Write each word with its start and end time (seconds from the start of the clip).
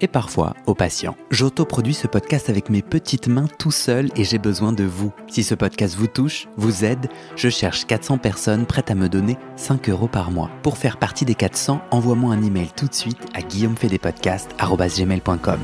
et 0.00 0.08
parfois 0.08 0.54
au 0.66 0.74
patient. 0.74 1.16
J'autoproduis 1.30 1.94
ce 1.94 2.06
podcast 2.06 2.50
avec 2.50 2.68
mes 2.70 2.82
petites 2.82 3.28
mains 3.28 3.48
tout 3.58 3.70
seul 3.70 4.10
et 4.16 4.24
j'ai 4.24 4.38
besoin 4.38 4.72
de 4.72 4.84
vous. 4.84 5.12
Si 5.28 5.42
ce 5.42 5.54
podcast 5.54 5.96
vous 5.96 6.06
touche, 6.06 6.48
vous 6.56 6.84
aide, 6.84 7.08
je 7.36 7.48
cherche 7.48 7.86
400 7.86 8.18
personnes 8.18 8.66
prêtes 8.66 8.90
à 8.90 8.94
me 8.94 9.08
donner 9.08 9.38
5 9.56 9.88
euros 9.88 10.08
par 10.08 10.30
mois. 10.30 10.50
Pour 10.62 10.76
faire 10.78 10.98
partie 10.98 11.24
des 11.24 11.34
400, 11.34 11.80
envoie-moi 11.90 12.34
un 12.34 12.42
email 12.42 12.68
tout 12.76 12.86
de 12.86 12.94
suite 12.94 13.18
à 13.34 13.40
guillaumefedepodcast.com. 13.42 15.60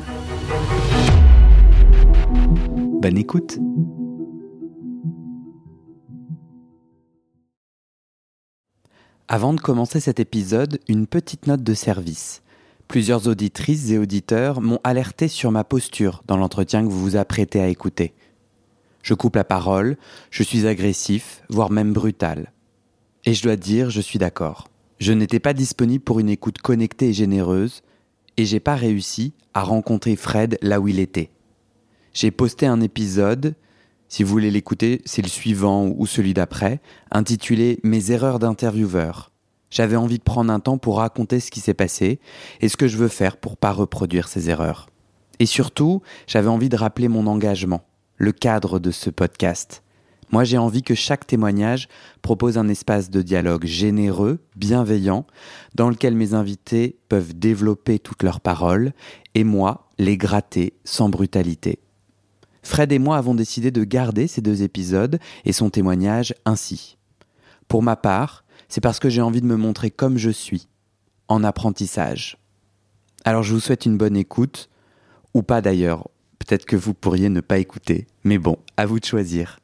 Bonne 3.00 3.16
écoute 3.16 3.58
Avant 9.32 9.54
de 9.54 9.60
commencer 9.60 10.00
cet 10.00 10.18
épisode, 10.18 10.80
une 10.88 11.06
petite 11.06 11.46
note 11.46 11.62
de 11.62 11.72
service. 11.72 12.42
Plusieurs 12.90 13.28
auditrices 13.28 13.92
et 13.92 13.98
auditeurs 13.98 14.60
m'ont 14.60 14.80
alerté 14.82 15.28
sur 15.28 15.52
ma 15.52 15.62
posture 15.62 16.24
dans 16.26 16.36
l'entretien 16.36 16.82
que 16.82 16.88
vous 16.88 17.00
vous 17.00 17.14
apprêtez 17.14 17.60
à 17.60 17.68
écouter. 17.68 18.14
Je 19.04 19.14
coupe 19.14 19.36
la 19.36 19.44
parole, 19.44 19.96
je 20.32 20.42
suis 20.42 20.66
agressif, 20.66 21.44
voire 21.48 21.70
même 21.70 21.92
brutal. 21.92 22.52
Et 23.26 23.32
je 23.32 23.44
dois 23.44 23.54
dire, 23.54 23.90
je 23.90 24.00
suis 24.00 24.18
d'accord. 24.18 24.66
Je 24.98 25.12
n'étais 25.12 25.38
pas 25.38 25.52
disponible 25.52 26.02
pour 26.02 26.18
une 26.18 26.28
écoute 26.28 26.58
connectée 26.58 27.10
et 27.10 27.12
généreuse, 27.12 27.82
et 28.36 28.44
j'ai 28.44 28.58
pas 28.58 28.74
réussi 28.74 29.34
à 29.54 29.62
rencontrer 29.62 30.16
Fred 30.16 30.58
là 30.60 30.80
où 30.80 30.88
il 30.88 30.98
était. 30.98 31.30
J'ai 32.12 32.32
posté 32.32 32.66
un 32.66 32.80
épisode, 32.80 33.54
si 34.08 34.24
vous 34.24 34.30
voulez 34.30 34.50
l'écouter, 34.50 35.00
c'est 35.04 35.22
le 35.22 35.28
suivant 35.28 35.86
ou 35.86 36.06
celui 36.06 36.34
d'après, 36.34 36.80
intitulé 37.12 37.78
Mes 37.84 38.10
erreurs 38.10 38.40
d'intervieweur. 38.40 39.30
J'avais 39.70 39.96
envie 39.96 40.18
de 40.18 40.24
prendre 40.24 40.52
un 40.52 40.60
temps 40.60 40.78
pour 40.78 40.98
raconter 40.98 41.40
ce 41.40 41.50
qui 41.50 41.60
s'est 41.60 41.74
passé 41.74 42.20
et 42.60 42.68
ce 42.68 42.76
que 42.76 42.88
je 42.88 42.96
veux 42.96 43.08
faire 43.08 43.36
pour 43.36 43.56
pas 43.56 43.72
reproduire 43.72 44.28
ces 44.28 44.50
erreurs. 44.50 44.88
Et 45.38 45.46
surtout, 45.46 46.02
j'avais 46.26 46.48
envie 46.48 46.68
de 46.68 46.76
rappeler 46.76 47.08
mon 47.08 47.26
engagement, 47.26 47.82
le 48.16 48.32
cadre 48.32 48.78
de 48.78 48.90
ce 48.90 49.10
podcast. 49.10 49.82
Moi, 50.32 50.44
j'ai 50.44 50.58
envie 50.58 50.82
que 50.82 50.94
chaque 50.94 51.26
témoignage 51.26 51.88
propose 52.22 52.56
un 52.56 52.68
espace 52.68 53.10
de 53.10 53.22
dialogue 53.22 53.64
généreux, 53.64 54.38
bienveillant, 54.54 55.26
dans 55.74 55.90
lequel 55.90 56.14
mes 56.14 56.34
invités 56.34 56.98
peuvent 57.08 57.34
développer 57.34 57.98
toutes 57.98 58.22
leurs 58.22 58.40
paroles 58.40 58.92
et 59.34 59.42
moi 59.42 59.88
les 59.98 60.16
gratter 60.16 60.74
sans 60.84 61.08
brutalité. 61.08 61.80
Fred 62.62 62.92
et 62.92 62.98
moi 62.98 63.16
avons 63.16 63.34
décidé 63.34 63.70
de 63.70 63.82
garder 63.84 64.26
ces 64.26 64.40
deux 64.40 64.62
épisodes 64.62 65.18
et 65.44 65.52
son 65.52 65.70
témoignage 65.70 66.34
ainsi. 66.44 66.96
Pour 67.66 67.82
ma 67.82 67.96
part, 67.96 68.44
c'est 68.70 68.80
parce 68.80 69.00
que 69.00 69.10
j'ai 69.10 69.20
envie 69.20 69.42
de 69.42 69.46
me 69.46 69.56
montrer 69.56 69.90
comme 69.90 70.16
je 70.16 70.30
suis, 70.30 70.68
en 71.28 71.44
apprentissage. 71.44 72.38
Alors 73.24 73.42
je 73.42 73.52
vous 73.52 73.60
souhaite 73.60 73.84
une 73.84 73.98
bonne 73.98 74.16
écoute, 74.16 74.70
ou 75.34 75.42
pas 75.42 75.60
d'ailleurs, 75.60 76.08
peut-être 76.38 76.64
que 76.64 76.76
vous 76.76 76.94
pourriez 76.94 77.28
ne 77.28 77.40
pas 77.40 77.58
écouter, 77.58 78.06
mais 78.24 78.38
bon, 78.38 78.56
à 78.76 78.86
vous 78.86 78.98
de 78.98 79.04
choisir. 79.04 79.58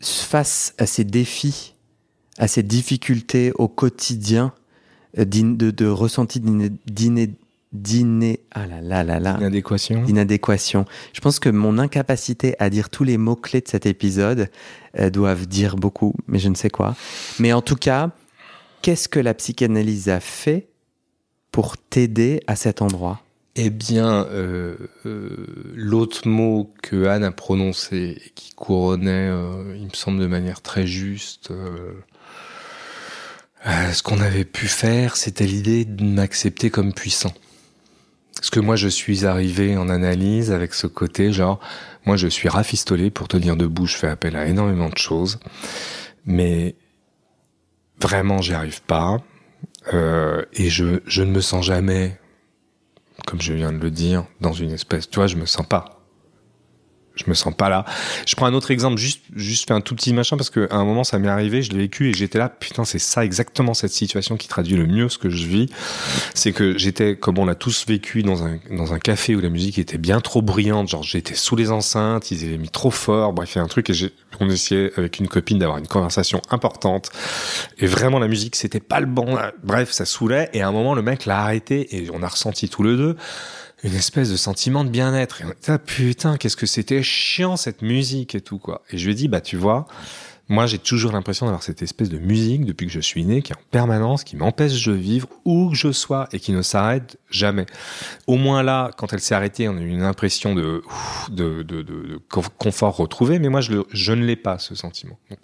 Face 0.00 0.74
à 0.78 0.86
ces 0.86 1.04
défis, 1.04 1.74
à 2.38 2.48
ces 2.48 2.62
difficultés 2.62 3.52
au 3.56 3.68
quotidien, 3.68 4.54
euh, 5.18 5.24
de, 5.24 5.70
de 5.70 5.86
ressenti 5.86 6.40
d'iné, 7.82 8.40
ah 8.52 8.66
là 8.66 8.80
là 8.80 9.04
là 9.04 9.20
là, 9.20 9.34
d'inadéquation. 9.34 10.02
d'inadéquation. 10.02 10.84
Je 11.12 11.20
pense 11.20 11.38
que 11.38 11.48
mon 11.48 11.78
incapacité 11.78 12.56
à 12.58 12.70
dire 12.70 12.90
tous 12.90 13.04
les 13.04 13.18
mots 13.18 13.36
clés 13.36 13.60
de 13.60 13.68
cet 13.68 13.86
épisode 13.86 14.50
euh, 14.98 15.10
doivent 15.10 15.46
dire 15.46 15.76
beaucoup, 15.76 16.14
mais 16.26 16.38
je 16.38 16.48
ne 16.48 16.54
sais 16.54 16.70
quoi. 16.70 16.96
Mais 17.38 17.52
en 17.52 17.62
tout 17.62 17.76
cas, 17.76 18.10
qu'est-ce 18.82 19.08
que 19.08 19.20
la 19.20 19.34
psychanalyse 19.34 20.08
a 20.08 20.20
fait 20.20 20.68
pour 21.52 21.76
t'aider 21.76 22.40
à 22.46 22.56
cet 22.56 22.82
endroit? 22.82 23.20
Eh 23.58 23.70
bien, 23.70 24.26
euh, 24.26 24.76
euh, 25.06 25.46
l'autre 25.74 26.28
mot 26.28 26.74
que 26.82 27.06
Anne 27.06 27.24
a 27.24 27.32
prononcé 27.32 28.18
et 28.22 28.30
qui 28.34 28.52
couronnait, 28.52 29.30
euh, 29.30 29.74
il 29.78 29.86
me 29.86 29.94
semble 29.94 30.20
de 30.20 30.26
manière 30.26 30.60
très 30.60 30.86
juste, 30.86 31.50
ce 33.64 34.02
qu'on 34.02 34.20
avait 34.20 34.44
pu 34.44 34.66
faire, 34.66 35.16
c'était 35.16 35.46
l'idée 35.46 35.86
de 35.86 36.04
m'accepter 36.04 36.68
comme 36.68 36.92
puissant. 36.92 37.32
Parce 38.36 38.50
que 38.50 38.60
moi, 38.60 38.76
je 38.76 38.88
suis 38.88 39.24
arrivé 39.24 39.76
en 39.76 39.88
analyse 39.88 40.52
avec 40.52 40.74
ce 40.74 40.86
côté, 40.86 41.32
genre, 41.32 41.58
moi, 42.04 42.16
je 42.16 42.28
suis 42.28 42.48
rafistolé 42.48 43.10
pour 43.10 43.28
tenir 43.28 43.56
debout, 43.56 43.86
je 43.86 43.96
fais 43.96 44.08
appel 44.08 44.36
à 44.36 44.46
énormément 44.46 44.88
de 44.88 44.98
choses, 44.98 45.38
mais 46.26 46.74
vraiment, 48.00 48.42
j'y 48.42 48.54
arrive 48.54 48.82
pas. 48.82 49.18
Euh, 49.94 50.44
et 50.52 50.68
je, 50.68 51.00
je 51.06 51.22
ne 51.22 51.30
me 51.30 51.40
sens 51.40 51.64
jamais, 51.64 52.18
comme 53.26 53.40
je 53.40 53.54
viens 53.54 53.72
de 53.72 53.78
le 53.78 53.90
dire, 53.90 54.26
dans 54.40 54.52
une 54.52 54.72
espèce, 54.72 55.08
tu 55.08 55.16
vois, 55.16 55.28
je 55.28 55.36
me 55.36 55.46
sens 55.46 55.66
pas. 55.66 55.95
Je 57.16 57.24
me 57.28 57.34
sens 57.34 57.54
pas 57.54 57.68
là. 57.68 57.84
Je 58.26 58.36
prends 58.36 58.46
un 58.46 58.54
autre 58.54 58.70
exemple, 58.70 58.98
juste, 58.98 59.22
juste 59.34 59.70
un 59.70 59.80
tout 59.80 59.94
petit 59.94 60.12
machin 60.12 60.36
parce 60.36 60.50
qu'à 60.50 60.66
un 60.70 60.84
moment 60.84 61.02
ça 61.02 61.18
m'est 61.18 61.28
arrivé, 61.28 61.62
je 61.62 61.72
l'ai 61.72 61.78
vécu 61.78 62.10
et 62.10 62.14
j'étais 62.14 62.38
là. 62.38 62.48
Putain, 62.48 62.84
c'est 62.84 62.98
ça 62.98 63.24
exactement 63.24 63.74
cette 63.74 63.92
situation 63.92 64.36
qui 64.36 64.48
traduit 64.48 64.76
le 64.76 64.86
mieux 64.86 65.08
ce 65.08 65.18
que 65.18 65.30
je 65.30 65.46
vis. 65.46 65.70
C'est 66.34 66.52
que 66.52 66.76
j'étais, 66.78 67.16
comme 67.16 67.38
on 67.38 67.46
l'a 67.46 67.54
tous 67.54 67.86
vécu, 67.86 68.22
dans 68.22 68.44
un 68.44 68.58
dans 68.70 68.92
un 68.92 68.98
café 68.98 69.34
où 69.34 69.40
la 69.40 69.48
musique 69.48 69.78
était 69.78 69.98
bien 69.98 70.20
trop 70.20 70.42
bruyante. 70.42 70.88
Genre 70.88 71.02
j'étais 71.02 71.34
sous 71.34 71.56
les 71.56 71.70
enceintes, 71.70 72.30
ils 72.30 72.44
avaient 72.44 72.58
mis 72.58 72.68
trop 72.68 72.90
fort. 72.90 73.32
Bref, 73.32 73.54
il 73.54 73.58
y 73.58 73.60
a 73.60 73.64
un 73.64 73.68
truc 73.68 73.90
et 73.90 73.94
on 74.40 74.50
essayait 74.50 74.92
avec 74.96 75.18
une 75.18 75.28
copine 75.28 75.58
d'avoir 75.58 75.78
une 75.78 75.86
conversation 75.86 76.42
importante. 76.50 77.10
Et 77.78 77.86
vraiment 77.86 78.18
la 78.18 78.28
musique 78.28 78.56
c'était 78.56 78.80
pas 78.80 79.00
le 79.00 79.06
bon. 79.06 79.38
Bref, 79.64 79.90
ça 79.90 80.04
saoulait. 80.04 80.50
Et 80.52 80.62
à 80.62 80.68
un 80.68 80.72
moment 80.72 80.94
le 80.94 81.02
mec 81.02 81.24
l'a 81.24 81.40
arrêté 81.40 81.96
et 81.96 82.10
on 82.12 82.22
a 82.22 82.28
ressenti 82.28 82.68
tous 82.68 82.82
les 82.82 82.96
deux 82.96 83.16
une 83.86 83.94
espèce 83.94 84.30
de 84.30 84.36
sentiment 84.36 84.84
de 84.84 84.90
bien-être. 84.90 85.42
Et 85.42 85.44
ah, 85.68 85.78
putain, 85.78 86.36
qu'est-ce 86.36 86.56
que 86.56 86.66
c'était 86.66 87.02
chiant 87.02 87.56
cette 87.56 87.82
musique 87.82 88.34
et 88.34 88.40
tout 88.40 88.58
quoi. 88.58 88.82
Et 88.90 88.98
je 88.98 89.04
lui 89.06 89.12
ai 89.12 89.14
dit, 89.14 89.28
bah 89.28 89.40
tu 89.40 89.56
vois, 89.56 89.86
moi 90.48 90.66
j'ai 90.66 90.78
toujours 90.78 91.12
l'impression 91.12 91.46
d'avoir 91.46 91.62
cette 91.62 91.82
espèce 91.82 92.08
de 92.08 92.18
musique 92.18 92.64
depuis 92.64 92.86
que 92.86 92.92
je 92.92 93.00
suis 93.00 93.24
né, 93.24 93.42
qui 93.42 93.52
est 93.52 93.56
en 93.56 93.60
permanence, 93.70 94.22
qui 94.24 94.36
m'empêche 94.36 94.84
de 94.86 94.92
vivre 94.92 95.28
où 95.44 95.70
que 95.70 95.76
je 95.76 95.90
sois 95.92 96.28
et 96.32 96.38
qui 96.38 96.52
ne 96.52 96.62
s'arrête 96.62 97.18
jamais. 97.30 97.66
Au 98.28 98.36
moins 98.36 98.62
là, 98.62 98.90
quand 98.96 99.12
elle 99.12 99.20
s'est 99.20 99.34
arrêtée, 99.34 99.68
on 99.68 99.76
a 99.76 99.80
eu 99.80 99.88
une 99.88 100.02
impression 100.02 100.54
de, 100.54 100.82
de, 101.30 101.62
de, 101.62 101.82
de, 101.82 102.20
confort 102.58 102.96
retrouvé, 102.96 103.38
mais 103.38 103.48
moi 103.48 103.60
je, 103.60 103.72
le, 103.72 103.86
je 103.92 104.12
ne 104.12 104.24
l'ai 104.24 104.36
pas 104.36 104.58
ce 104.58 104.74
sentiment. 104.74 105.18
Donc 105.30 105.38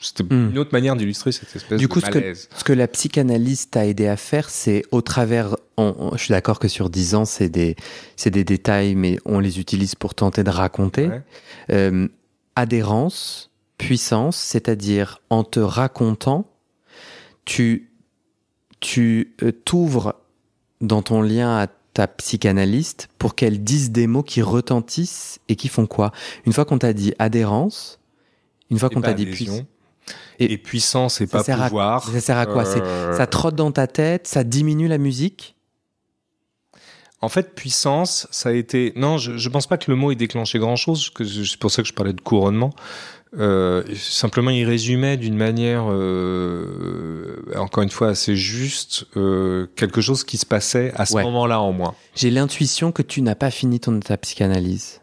c'était 0.00 0.22
Hmm. 0.22 0.50
une 0.50 0.58
autre 0.58 0.70
manière 0.72 0.94
d'illustrer 0.96 1.32
cette 1.32 1.54
espèce 1.56 1.78
Du 1.78 1.86
de 1.86 1.90
coup, 1.90 2.00
ce 2.00 2.06
que, 2.06 2.18
malaise. 2.18 2.48
ce 2.54 2.64
que 2.64 2.72
la 2.72 2.86
psychanalyse 2.88 3.70
t'a 3.70 3.86
aidé 3.86 4.06
à 4.06 4.16
faire, 4.16 4.48
c'est 4.50 4.84
au 4.90 5.00
travers. 5.00 5.56
on- 5.78 5.94
on- 5.98 6.16
je 6.16 6.24
suis 6.24 6.32
d'accord 6.32 6.58
que 6.58 6.68
sur 6.68 6.90
10 6.90 7.14
ans, 7.14 7.24
c'est 7.24 7.48
des, 7.48 7.76
des 8.24 8.44
détails, 8.44 8.94
mais 8.94 9.18
on 9.24 9.38
les 9.40 9.58
utilise 9.58 9.94
pour 9.94 10.14
tenter 10.14 10.44
de 10.44 10.50
raconter. 10.50 11.06
Ouais. 11.08 11.22
Euh, 11.70 12.08
adhérence, 12.56 13.50
puissance, 13.86 14.36
c'est-à-dire 14.36 15.20
en 15.30 15.44
te 15.44 15.60
racontant, 15.60 16.46
tu, 17.44 17.90
tu 18.80 19.34
euh, 19.42 19.52
t'ouvres 19.52 20.14
dans 20.80 21.02
ton 21.02 21.22
lien 21.22 21.56
à 21.58 21.66
ta 21.94 22.06
psychanalyste 22.06 23.08
pour 23.18 23.34
qu'elle 23.34 23.62
dise 23.62 23.90
des 23.90 24.06
mots 24.06 24.22
qui 24.22 24.40
retentissent 24.42 25.40
et 25.48 25.56
qui 25.56 25.68
font 25.68 25.86
quoi? 25.86 26.12
Une 26.46 26.52
fois 26.52 26.64
qu'on 26.64 26.78
t'a 26.78 26.92
dit 26.92 27.12
adhérence, 27.18 27.98
une 28.70 28.78
fois 28.78 28.88
qu'on 28.88 29.00
t'a 29.02 29.12
dit 29.12 29.26
puissance, 29.26 29.62
Et, 30.38 30.56
puissance 30.58 31.20
et 31.20 31.26
ça 31.26 31.38
pas 31.38 31.44
sert 31.44 31.60
à- 31.62 31.66
pouvoir. 31.68 32.08
ça 32.08 32.20
sert 32.20 32.38
à 32.38 32.46
quoi? 32.46 32.64
Euh, 32.66 33.16
ça 33.16 33.26
trotte 33.26 33.54
dans 33.54 33.70
ta 33.72 33.86
tête, 33.86 34.26
ça 34.26 34.42
diminue 34.44 34.88
la 34.88 34.98
musique 34.98 35.54
En 37.22 37.28
fait, 37.28 37.54
puissance, 37.54 38.26
ça 38.32 38.48
a 38.50 38.52
été. 38.52 38.92
Non, 38.96 39.16
je, 39.16 39.36
je 39.38 39.48
pense 39.48 39.66
pas 39.68 39.78
que 39.78 39.90
le 39.90 39.96
mot 39.96 40.10
ait 40.10 40.16
déclenché 40.16 40.58
grand 40.58 40.76
chose. 40.76 41.08
Que 41.10 41.22
je- 41.24 41.44
c'est 41.44 41.58
pour 41.58 41.70
ça 41.70 41.82
que 41.82 41.88
je 41.88 41.94
parlais 41.94 42.12
de 42.12 42.20
couronnement. 42.20 42.70
Euh, 43.38 43.82
simplement, 43.96 44.50
il 44.50 44.64
résumait 44.66 45.16
d'une 45.16 45.36
manière, 45.36 45.84
euh, 45.88 47.36
encore 47.56 47.82
une 47.82 47.90
fois, 47.90 48.08
assez 48.08 48.36
juste, 48.36 49.06
euh, 49.16 49.66
quelque 49.76 50.00
chose 50.00 50.24
qui 50.24 50.36
se 50.36 50.46
passait 50.46 50.92
à 50.96 51.06
ce 51.06 51.14
Ouais. 51.14 51.22
moment-là 51.24 51.60
en 51.60 51.72
moi. 51.72 51.94
J'ai 52.14 52.30
l'intuition 52.30 52.92
que 52.92 53.02
tu 53.02 53.22
n'as 53.22 53.34
pas 53.34 53.50
fini 53.50 53.80
ton 53.80 53.98
ta 54.00 54.16
psychanalyse. 54.16 55.00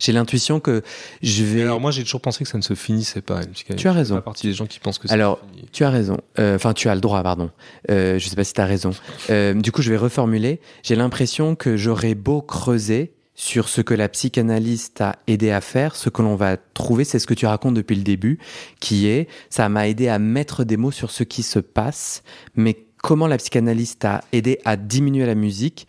J'ai 0.00 0.12
l'intuition 0.12 0.58
que 0.58 0.82
je 1.22 1.44
vais. 1.44 1.60
Et 1.60 1.62
alors 1.62 1.80
moi, 1.80 1.90
j'ai 1.90 2.02
toujours 2.02 2.22
pensé 2.22 2.42
que 2.42 2.50
ça 2.50 2.58
ne 2.58 2.62
se 2.62 2.74
finissait 2.74 3.20
pas. 3.20 3.42
Tu 3.76 3.86
as 3.86 3.92
raison. 3.92 4.16
pas 4.16 4.22
partie 4.22 4.46
des 4.48 4.54
gens 4.54 4.66
qui 4.66 4.80
pensent 4.80 4.98
que 4.98 5.12
Alors. 5.12 5.40
Tu 5.72 5.84
as 5.84 5.90
raison. 5.90 6.18
Euh, 6.38 6.56
Enfin, 6.56 6.74
tu 6.74 6.88
as 6.88 6.94
le 6.94 7.00
droit, 7.00 7.22
pardon. 7.22 7.50
Euh, 7.90 8.18
je 8.18 8.28
sais 8.28 8.34
pas 8.34 8.44
si 8.44 8.52
tu 8.52 8.60
as 8.60 8.66
raison. 8.66 8.90
Euh, 9.28 9.54
du 9.54 9.70
coup, 9.70 9.82
je 9.82 9.90
vais 9.90 9.96
reformuler. 9.96 10.60
J'ai 10.82 10.96
l'impression 10.96 11.54
que 11.54 11.76
j'aurais 11.76 12.14
beau 12.14 12.42
creuser 12.42 13.12
sur 13.34 13.68
ce 13.68 13.80
que 13.80 13.94
la 13.94 14.08
psychanalyse 14.08 14.92
t'a 14.92 15.16
aidé 15.26 15.50
à 15.50 15.60
faire, 15.62 15.96
ce 15.96 16.10
que 16.10 16.20
l'on 16.20 16.36
va 16.36 16.58
trouver, 16.58 17.04
c'est 17.04 17.18
ce 17.18 17.26
que 17.26 17.32
tu 17.32 17.46
racontes 17.46 17.74
depuis 17.74 17.96
le 17.96 18.02
début, 18.02 18.38
qui 18.80 19.06
est, 19.06 19.28
ça 19.48 19.68
m'a 19.70 19.88
aidé 19.88 20.08
à 20.08 20.18
mettre 20.18 20.64
des 20.64 20.76
mots 20.76 20.90
sur 20.90 21.10
ce 21.10 21.22
qui 21.22 21.42
se 21.42 21.58
passe, 21.58 22.22
mais 22.54 22.84
comment 22.98 23.26
la 23.26 23.38
psychanalyse 23.38 23.96
t'a 23.96 24.22
aidé 24.32 24.58
à 24.66 24.76
diminuer 24.76 25.24
la 25.24 25.34
musique? 25.34 25.86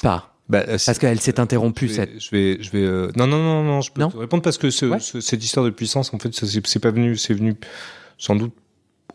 Pas. 0.00 0.33
Bah, 0.48 0.64
euh, 0.68 0.76
Parce 0.84 0.98
qu'elle 0.98 1.20
s'est 1.20 1.40
interrompue, 1.40 1.88
je 1.88 1.94
cette... 1.94 2.10
vais, 2.12 2.20
je 2.20 2.30
vais, 2.30 2.62
je 2.62 2.70
vais, 2.70 2.84
euh, 2.84 3.10
non, 3.16 3.26
non, 3.26 3.38
non, 3.42 3.62
non, 3.64 3.80
je 3.80 3.90
peux 3.90 4.02
Non 4.02 4.10
te 4.10 4.16
répondre 4.18 4.42
parce 4.42 4.58
que 4.58 4.68
ce- 4.70 4.84
Ouais. 4.86 5.00
ce- 5.00 5.20
cette 5.22 5.42
histoire 5.42 5.64
de 5.64 5.70
puissance, 5.70 6.12
en 6.12 6.18
fait, 6.18 6.34
c'est 6.34 6.78
pas 6.80 6.90
venu, 6.90 7.16
c'est 7.16 7.32
venu 7.34 7.54
sans 8.18 8.36
doute 8.36 8.52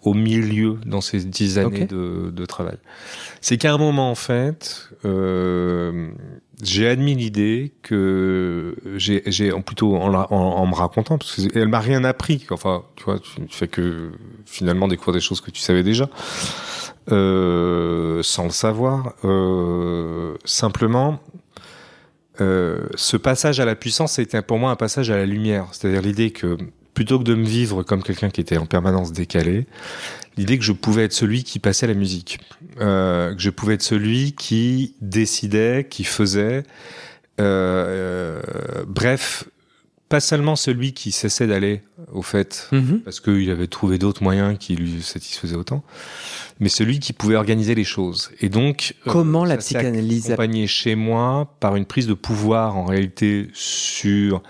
au 0.01 0.13
milieu 0.13 0.77
dans 0.85 1.01
ces 1.01 1.19
dix 1.25 1.59
années 1.59 1.85
de, 1.85 2.31
de 2.31 2.45
travail. 2.45 2.77
C'est 3.41 3.57
qu'à 3.57 3.73
un 3.73 3.77
moment, 3.77 4.09
en 4.09 4.15
fait, 4.15 4.89
euh, 5.05 6.09
j'ai 6.63 6.87
admis 6.87 7.15
l'idée 7.15 7.73
que 7.83 8.75
j'ai, 8.95 9.21
plutôt 9.65 9.97
en, 9.97 10.07
la- 10.09 10.31
en, 10.31 10.35
en 10.37 10.65
me 10.65 10.73
racontant, 10.73 11.17
parce 11.17 11.45
qu'elle 11.47 11.67
m'a 11.67 11.79
rien 11.81 12.03
appris. 12.05 12.47
Enfin, 12.49 12.83
tu 12.95 13.03
vois, 13.03 13.19
tu, 13.19 13.45
tu 13.45 13.55
fais 13.57 13.67
que 13.67 14.11
finalement 14.45 14.87
découvrir 14.87 15.13
des 15.15 15.19
choses 15.21 15.41
que 15.41 15.51
tu 15.51 15.61
savais 15.61 15.83
déjà. 15.83 16.09
Euh, 17.11 18.21
sans 18.23 18.45
le 18.45 18.51
savoir, 18.51 19.13
euh, 19.23 20.35
simplement, 20.45 21.19
euh, 22.41 22.87
ce 22.95 23.17
passage 23.17 23.59
à 23.59 23.65
la 23.65 23.75
puissance, 23.75 24.13
c'était 24.13 24.41
pour 24.41 24.59
moi 24.59 24.71
un 24.71 24.75
passage 24.75 25.09
à 25.09 25.17
la 25.17 25.25
lumière. 25.25 25.67
C'est-à-dire 25.71 26.01
l'idée 26.01 26.31
que 26.31 26.57
plutôt 26.93 27.19
que 27.19 27.23
de 27.23 27.35
me 27.35 27.45
vivre 27.45 27.83
comme 27.83 28.03
quelqu'un 28.03 28.29
qui 28.29 28.41
était 28.41 28.57
en 28.57 28.65
permanence 28.65 29.11
décalé, 29.11 29.65
l'idée 30.37 30.57
que 30.57 30.63
je 30.63 30.73
pouvais 30.73 31.05
être 31.05 31.13
celui 31.13 31.43
qui 31.43 31.59
passait 31.59 31.87
la 31.87 31.93
musique, 31.93 32.39
que 32.77 33.35
je 33.37 33.49
pouvais 33.49 33.75
être 33.75 33.81
celui 33.81 34.33
qui 34.33 34.95
décidait, 35.01 35.87
qui 35.89 36.03
faisait, 36.03 36.63
bref, 37.37 39.45
pas 40.09 40.19
seulement 40.19 40.55
celui 40.55 40.93
qui 40.93 41.11
cessait 41.11 41.45
d'aller 41.47 41.83
au 42.11 42.21
fait 42.23 42.67
Mhm. 42.71 43.01
parce 43.01 43.19
qu'il 43.19 43.49
avait 43.51 43.67
trouvé 43.67 43.97
d'autres 43.99 44.23
moyens 44.23 44.57
qui 44.59 44.75
lui 44.75 45.01
satisfaisaient 45.03 45.55
autant, 45.55 45.83
mais 46.59 46.67
celui 46.69 46.99
qui 46.99 47.13
pouvait 47.13 47.35
organiser 47.35 47.75
les 47.75 47.83
choses. 47.83 48.31
Et 48.41 48.49
donc, 48.49 48.95
euh, 49.07 49.11
Comment 49.11 49.45
la 49.45 49.55
ça 49.55 49.61
s'est 49.61 49.75
psychanalyse 49.75 50.29
a- 50.31 50.33
accompagné 50.33 50.65
chez 50.67 50.95
moi 50.95 51.55
par 51.59 51.75
une 51.75 51.85
prise 51.85 52.07
de 52.07 52.15
pouvoir 52.15 52.75
en 52.75 52.85
réalité 52.85 53.49
sur 53.53 54.41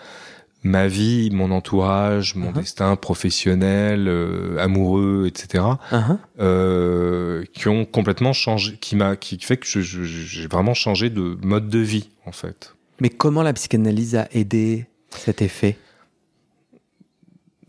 ma 0.64 0.88
vie, 0.88 1.30
mon 1.32 1.52
entourage, 1.52 2.36
mon 2.36 2.48
Mhm. 2.50 2.54
destin 2.54 2.96
professionnel, 2.96 4.08
euh, 4.10 4.58
amoureux, 4.60 5.26
etc., 5.28 5.64
Mhm. 5.92 6.20
euh, 6.40 7.44
qui 7.54 7.68
ont 7.68 7.86
complètement 7.86 8.34
changé, 8.34 8.78
qui 8.80 8.96
m'a, 8.96 9.16
qui 9.16 9.38
fait 9.40 9.58
que 9.58 9.66
j'ai 9.82 10.48
vraiment 10.48 10.74
changé 10.74 11.10
de 11.10 11.38
mode 11.44 11.70
de 11.70 11.80
vie 11.80 12.10
en 12.26 12.32
fait. 12.32 12.76
Mais 13.02 13.10
comment 13.10 13.44
la 13.44 13.54
psychanalyse 13.54 14.16
a 14.16 14.28
aidé 14.34 14.86
cet 15.12 15.42
effet? 15.42 15.78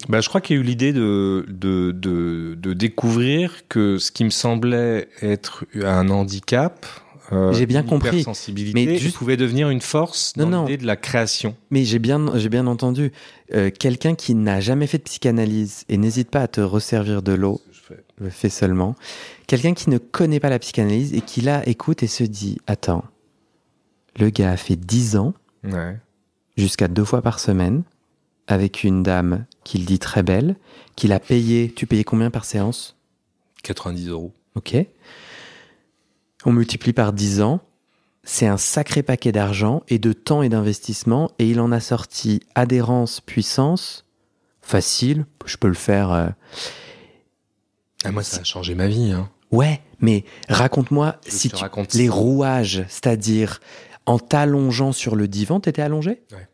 Bah, 0.09 0.21
je 0.21 0.29
crois 0.29 0.41
qu'il 0.41 0.57
y 0.57 0.59
a 0.59 0.63
eu 0.63 0.65
l'idée 0.65 0.93
de, 0.93 1.45
de, 1.49 1.93
de, 1.93 2.55
de 2.59 2.73
découvrir 2.73 3.69
que 3.69 3.99
ce 3.99 4.11
qui 4.11 4.25
me 4.25 4.31
semblait 4.31 5.09
être 5.21 5.67
un 5.83 6.09
handicap, 6.09 6.87
euh, 7.33 7.53
J'ai 7.53 7.67
bien 7.67 7.83
une 7.83 7.89
compris. 7.89 8.25
Mais 8.75 8.97
juste- 8.97 9.17
pouvait 9.17 9.37
devenir 9.37 9.69
une 9.71 9.83
force 9.83 10.33
dans 10.37 10.47
non. 10.49 10.63
l'idée 10.65 10.79
de 10.79 10.87
la 10.87 10.97
création. 10.97 11.55
Mais 11.71 11.85
j'ai 11.85 11.99
bien, 11.99 12.33
j'ai 12.39 12.49
bien 12.49 12.67
entendu. 12.67 13.13
Euh, 13.55 13.71
Quelqu'un 13.71 14.15
qui 14.15 14.35
n'a 14.35 14.61
jamais 14.61 14.87
fait 14.87 14.99
de 14.99 15.03
psychanalyse, 15.05 15.85
et 15.89 15.97
n'hésite 15.99 16.31
pas 16.31 16.41
à 16.41 16.49
te 16.49 16.61
resservir 16.63 17.23
de 17.23 17.33
l'eau, 17.33 17.61
Je 17.71 17.81
fais- 17.81 18.03
je 18.19 18.25
le 18.25 18.31
fais 18.31 18.49
seulement. 18.49 18.97
Quelqu'un 19.47 19.75
qui 19.75 19.91
ne 19.91 19.99
connaît 19.99 20.41
pas 20.41 20.49
la 20.49 20.59
psychanalyse 20.59 21.13
et 21.13 21.21
qui 21.21 21.41
la 21.43 21.69
écoute 21.69 22.03
et 22.03 22.07
se 22.09 22.25
dit 22.25 22.57
Attends, 22.67 23.05
le 24.19 24.31
gars 24.31 24.53
a 24.53 24.57
fait 24.57 24.77
10 24.77 25.17
ans, 25.17 25.35
Ouais. 25.63 25.99
Jusqu'à 26.61 26.89
deux 26.89 27.05
fois 27.05 27.23
par 27.23 27.41
semaine, 27.41 27.83
avec 28.47 28.85
une 28.85 29.03
dame 29.03 29.47
qu'il 29.65 29.87
dit 29.87 29.99
très 29.99 30.23
belle, 30.23 30.57
qu'il 30.97 31.13
a 31.13 31.21
payé. 31.21 31.73
Tu 31.75 31.87
payais 31.87 32.05
combien 32.05 32.31
par 32.31 32.45
séance? 32.45 32.97
90 33.63 34.09
euros. 34.09 34.33
Ok. 34.55 34.77
On 36.45 36.53
multiplie 36.53 36.93
par 36.93 37.13
10 37.13 37.41
ans. 37.43 37.61
C'est 38.23 38.47
un 38.47 38.57
sacré 38.57 39.03
paquet 39.03 39.33
d'argent 39.33 39.83
et 39.89 39.99
de 39.99 40.13
temps 40.13 40.43
et 40.43 40.49
d'investissement. 40.49 41.31
Et 41.39 41.49
il 41.49 41.61
en 41.61 41.73
a 41.73 41.81
sorti 41.81 42.41
adhérence, 42.55 43.21
puissance. 43.21 44.05
Facile, 44.63 45.25
je 45.47 45.57
peux 45.57 45.69
le 45.69 45.75
faire. 45.75 46.13
euh. 46.13 46.29
Ah, 48.05 48.13
moi, 48.13 48.23
ça 48.23 48.41
a 48.41 48.45
changé 48.45 48.75
ma 48.75 48.89
vie. 48.89 49.13
Hein. 49.13 49.31
Ouais, 49.51 49.81
mais 50.01 50.25
raconte-moi 50.49 51.17
si 51.27 51.51
tu... 51.51 51.57
raconte 51.57 51.95
les 51.95 52.09
rouages, 52.09 52.85
c'est-à-dire 52.89 53.61
en 54.07 54.19
t'allongeant 54.19 54.93
sur 54.93 55.17
le 55.17 55.29
divan, 55.29 55.61
t'étais 55.61 55.83
allongé? 55.83 56.23
Ouais. 56.33 56.49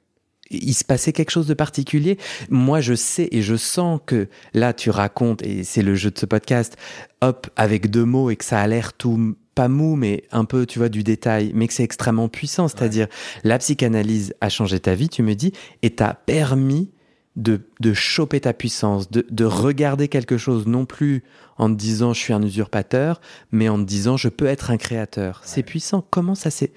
Il 0.51 0.75
se 0.75 0.85
passait 0.85 1.13
quelque 1.13 1.31
chose 1.31 1.47
de 1.47 1.55
particulier. 1.55 2.19
Moi, 2.51 2.81
je 2.81 2.95
sais 2.95 3.29
et 3.33 3.43
je 3.43 3.57
sens 3.57 4.01
que 4.07 4.29
là, 4.55 4.73
tu 4.73 4.91
racontes, 4.91 5.43
et 5.43 5.65
c'est 5.65 5.83
le 5.83 5.95
jeu 5.95 6.11
de 6.11 6.19
ce 6.19 6.27
podcast, 6.27 6.77
hop, 7.21 7.49
avec 7.57 7.91
deux 7.91 8.05
mots 8.05 8.31
et 8.31 8.37
que 8.37 8.45
ça 8.45 8.61
a 8.61 8.67
l'air 8.67 8.93
tout, 8.93 9.37
pas 9.55 9.69
mou, 9.69 9.97
mais 9.97 10.25
un 10.31 10.45
peu, 10.45 10.67
tu 10.67 10.79
vois, 10.79 10.89
du 10.89 11.03
détail, 11.03 11.51
mais 11.55 11.67
que 11.67 11.75
c'est 11.75 11.83
extrêmement 11.83 12.29
puissant. 12.29 12.69
C'est-à-dire, 12.69 13.09
la 13.43 13.59
psychanalyse 13.59 14.35
a 14.41 14.49
changé 14.49 14.79
ta 14.79 14.95
vie, 14.95 15.09
tu 15.09 15.23
me 15.23 15.35
dis, 15.35 15.53
et 15.83 15.91
t'a 15.91 16.15
permis 16.15 16.91
de, 17.37 17.61
de 17.81 17.93
choper 17.93 18.41
ta 18.41 18.53
puissance, 18.53 19.11
de, 19.11 19.27
de 19.31 19.45
regarder 19.45 20.09
quelque 20.09 20.39
chose 20.39 20.67
non 20.67 20.87
plus 20.87 21.23
en 21.59 21.69
te 21.69 21.75
disant 21.75 22.13
je 22.13 22.21
suis 22.21 22.33
un 22.33 22.43
usurpateur, 22.43 23.21
mais 23.53 23.69
en 23.69 23.79
te 23.79 23.85
disant 23.85 24.17
je 24.17 24.29
peux 24.29 24.47
être 24.47 24.71
un 24.71 24.79
créateur. 24.79 25.43
C'est 25.45 25.63
puissant. 25.63 26.05
Comment 26.11 26.35
ça 26.35 26.51
s'est, 26.51 26.73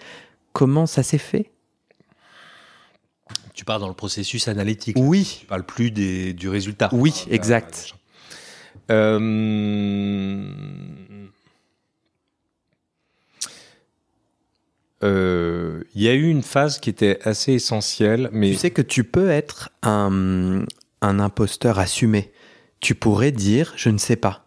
comment 0.54 0.86
ça 0.86 1.04
s'est 1.04 1.18
fait? 1.18 1.52
Tu 3.60 3.66
pars 3.66 3.78
dans 3.82 3.90
le 3.90 3.94
processus 3.94 4.48
analytique. 4.48 4.96
Oui. 4.98 5.40
Tu 5.42 5.46
parles 5.46 5.66
plus 5.66 5.92
des, 5.92 6.32
du 6.32 6.48
résultat. 6.48 6.88
Oui, 6.94 7.26
exact. 7.30 7.94
Euh... 8.90 10.50
euh, 15.04 15.84
Il 15.94 16.02
y 16.02 16.08
a 16.08 16.14
eu 16.14 16.30
une 16.30 16.42
phase 16.42 16.80
qui 16.80 16.90
était 16.90 17.20
assez 17.24 17.52
essentielle, 17.52 18.30
mais 18.32 18.52
Tu 18.52 18.56
sais 18.56 18.72
que 18.72 18.82
tu 18.82 19.04
peux 19.04 19.30
être 19.30 19.70
un, 19.84 20.64
un 21.02 21.20
imposteur 21.20 21.80
assumé. 21.80 22.32
Tu 22.80 22.96
pourrais 22.96 23.34
dire 23.34 23.74
je 23.76 23.90
ne 23.90 23.98
sais 23.98 24.16
pas. 24.16 24.46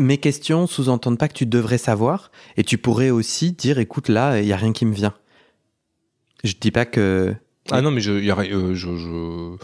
Mes 0.00 0.16
questions 0.16 0.66
sous-entendent 0.66 1.18
pas 1.18 1.28
que 1.28 1.34
tu 1.34 1.44
devrais 1.44 1.76
savoir, 1.76 2.32
et 2.56 2.64
tu 2.64 2.78
pourrais 2.78 3.10
aussi 3.10 3.52
dire 3.52 3.78
écoute 3.78 4.08
là, 4.08 4.40
il 4.40 4.46
y 4.46 4.54
a 4.54 4.56
rien 4.56 4.72
qui 4.72 4.86
me 4.86 4.94
vient. 4.94 5.12
Je 6.44 6.54
dis 6.58 6.70
pas 6.70 6.86
que 6.86 7.36
ah 7.70 7.80
non, 7.80 7.90
mais 7.90 8.00
je, 8.00 8.12
y 8.12 8.30
aurait, 8.32 8.50
euh, 8.52 8.74
je, 8.74 8.96
je... 8.96 9.56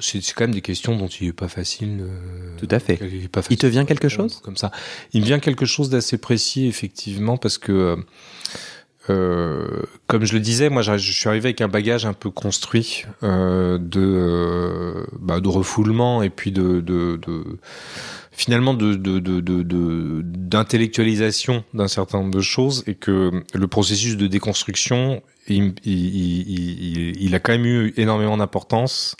c'est 0.00 0.20
quand 0.34 0.44
même 0.44 0.54
des 0.54 0.62
questions 0.62 0.96
dont 0.96 1.08
il 1.08 1.28
est 1.28 1.32
pas 1.32 1.48
facile. 1.48 1.98
euh, 2.02 2.56
Tout 2.58 2.68
à 2.70 2.78
fait. 2.80 2.98
il 3.02 3.24
est 3.24 3.28
pas 3.28 3.40
Il 3.50 3.56
te 3.56 3.66
facile 3.66 3.68
vient 3.70 3.84
quelque 3.84 4.08
chose? 4.08 4.40
comme 4.42 4.56
ça. 4.56 4.70
Il 5.12 5.20
me 5.20 5.26
vient 5.26 5.38
quelque 5.40 5.66
chose 5.66 5.90
d'assez 5.90 6.16
précis 6.18 6.66
effectivement 6.66 7.36
parce 7.36 7.58
que 7.58 7.96
euh, 9.10 9.82
comme 10.06 10.24
je 10.24 10.32
le 10.32 10.40
disais, 10.40 10.70
moi 10.70 10.80
je 10.80 10.96
je 10.96 11.12
suis 11.12 11.28
arrivé 11.28 11.48
avec 11.48 11.60
un 11.60 11.68
bagage 11.68 12.06
un 12.06 12.14
peu 12.14 12.30
construit 12.30 13.04
euh, 13.22 13.76
de 13.78 14.00
euh, 14.00 15.04
bah, 15.20 15.40
de 15.40 15.48
refoulement 15.48 16.22
et 16.22 16.30
puis 16.30 16.52
de, 16.52 16.80
de, 16.80 17.20
de 17.26 17.44
finalement 18.36 18.74
de 18.74 18.94
d'intellectualisation 20.22 21.64
d'un 21.74 21.88
certain 21.88 22.18
nombre 22.18 22.30
de 22.34 22.40
choses 22.40 22.84
et 22.86 22.94
que 22.94 23.44
le 23.52 23.66
processus 23.68 24.16
de 24.16 24.26
déconstruction 24.26 25.22
il, 25.48 25.74
il, 25.84 25.92
il, 25.94 26.48
il- 26.48 27.22
il 27.22 27.34
a 27.34 27.40
quand 27.40 27.52
même 27.52 27.66
eu 27.66 27.92
énormément 27.96 28.36
d'importance 28.36 29.16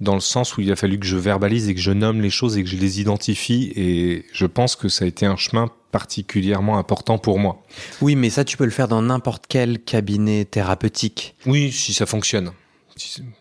dans 0.00 0.14
le 0.14 0.20
sens 0.20 0.56
où 0.56 0.60
il 0.60 0.72
a 0.72 0.76
fallu 0.76 0.98
que 0.98 1.06
je 1.06 1.16
verbalise 1.16 1.68
et 1.68 1.74
que 1.74 1.80
je 1.80 1.92
nomme 1.92 2.20
les 2.20 2.30
choses 2.30 2.56
et 2.58 2.64
que 2.64 2.68
je 2.68 2.76
les 2.76 3.00
identifie 3.00 3.72
et 3.76 4.24
je 4.32 4.46
pense 4.46 4.74
que 4.74 4.88
ça 4.88 5.04
a 5.04 5.08
été 5.08 5.26
un 5.26 5.36
chemin 5.36 5.68
particulièrement 5.92 6.78
important 6.78 7.18
pour 7.18 7.38
moi. 7.38 7.62
oui, 8.00 8.16
mais 8.16 8.30
ça 8.30 8.44
tu 8.44 8.56
peux 8.56 8.64
le 8.64 8.70
faire 8.70 8.88
dans 8.88 9.02
n'importe 9.02 9.44
quel 9.48 9.78
cabinet 9.78 10.44
thérapeutique. 10.46 11.34
Oui, 11.46 11.70
si 11.70 11.92
ça 11.92 12.06
fonctionne. 12.06 12.50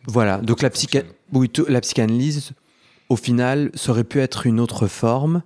Voilà. 0.05 0.37
Donc 0.37 0.61
la, 0.61 0.69
psycha- 0.69 1.03
oui, 1.33 1.49
la 1.67 1.81
psychanalyse, 1.81 2.51
au 3.11 3.17
final, 3.17 3.71
ça 3.73 3.91
aurait 3.91 4.05
pu 4.05 4.21
être 4.21 4.47
une 4.47 4.61
autre 4.61 4.87
forme. 4.87 5.43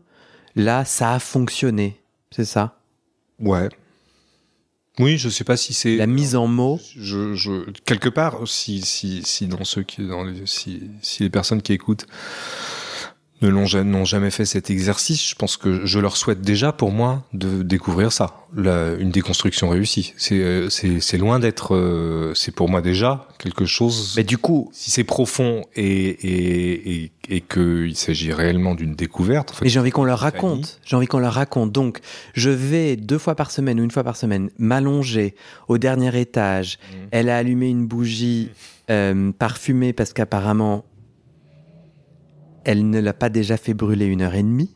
Là, 0.56 0.86
ça 0.86 1.14
a 1.14 1.20
fonctionné. 1.20 2.00
C'est 2.30 2.46
ça? 2.46 2.80
Ouais. 3.40 3.70
Oui, 5.00 5.18
je 5.18 5.30
sais 5.30 5.44
pas 5.44 5.58
si 5.58 5.74
c'est 5.74 5.96
la 5.96 6.06
mise 6.06 6.36
en 6.36 6.46
mots. 6.46 6.80
Je, 6.96 7.34
je, 7.34 7.68
quelque 7.86 8.08
part, 8.08 8.48
si, 8.48 8.82
si, 8.82 9.24
si 9.24 9.48
dans 9.48 9.64
ceux 9.64 9.82
qui, 9.82 10.08
dans 10.08 10.24
les, 10.24 10.46
si, 10.46 10.92
si 11.02 11.24
les 11.24 11.32
personnes 11.32 11.64
qui 11.64 11.74
écoutent 11.74 12.06
ne 13.42 13.50
l'ont 13.50 13.66
n'ont 13.84 14.06
jamais 14.06 14.32
fait 14.32 14.46
cet 14.46 14.70
exercice, 14.70 15.30
je 15.30 15.36
pense 15.36 15.58
que 15.58 15.86
je 15.86 16.00
leur 16.00 16.16
souhaite 16.16 16.42
déjà 16.42 16.72
pour 16.72 16.92
moi 16.92 17.24
de 17.34 17.64
découvrir 17.64 18.12
ça, 18.12 18.46
la, 18.56 18.94
une 18.94 19.12
déconstruction 19.12 19.70
réussie. 19.70 20.14
C'est 20.16 20.40
euh, 20.40 20.70
c'est 20.70 21.02
c'est 21.02 21.18
loin 21.18 21.40
d'être, 21.40 21.76
euh, 21.76 22.34
c'est 22.34 22.54
pour 22.54 22.70
moi 22.70 22.82
déjà 22.82 23.28
quelque 23.38 23.66
chose. 23.66 24.14
Mais 24.16 24.24
du 24.24 24.38
coup, 24.38 24.70
si 24.72 24.90
c'est 24.90 25.04
profond 25.04 25.64
et 25.76 25.86
et 25.86 27.04
et, 27.04 27.12
et 27.30 27.42
qu'il 27.42 27.96
s'agit 27.96 28.32
réellement 28.32 28.74
d'une 28.74 28.96
découverte. 28.96 29.52
En 29.52 29.54
fait, 29.56 29.70
j'ai 29.70 29.80
envie 29.80 29.92
qu'on 29.92 30.06
leur 30.06 30.20
raconte. 30.20 30.80
J'ai 30.86 30.96
envie 30.96 31.08
qu'on 31.08 31.20
leur 31.20 31.34
raconte. 31.34 31.72
Donc, 31.72 32.00
je 32.34 32.50
vais 32.50 32.96
deux 32.96 33.18
fois 33.18 33.36
par 33.36 33.52
semaine 33.52 33.80
ou 33.80 33.84
une 33.84 33.92
fois 33.92 34.04
par 34.04 34.16
semaine 34.16 34.50
m'allonger 34.58 35.36
au 35.68 35.78
dernier 35.78 36.18
étage. 36.20 36.78
Mmh. 36.78 36.96
Elle 37.12 37.30
a 37.30 37.38
allumé 37.38 37.70
une 37.70 37.86
bougie 37.86 38.50
euh, 38.90 39.32
parfumée 39.32 39.94
parce 39.94 40.14
qu'apparemment 40.14 40.86
elle 42.66 42.90
ne 42.90 43.00
l'a 43.00 43.14
pas 43.14 43.30
déjà 43.30 43.58
fait 43.58 43.74
brûler 43.74 44.06
une 44.06 44.22
heure 44.22 44.36
et 44.36 44.44
demie. 44.44 44.76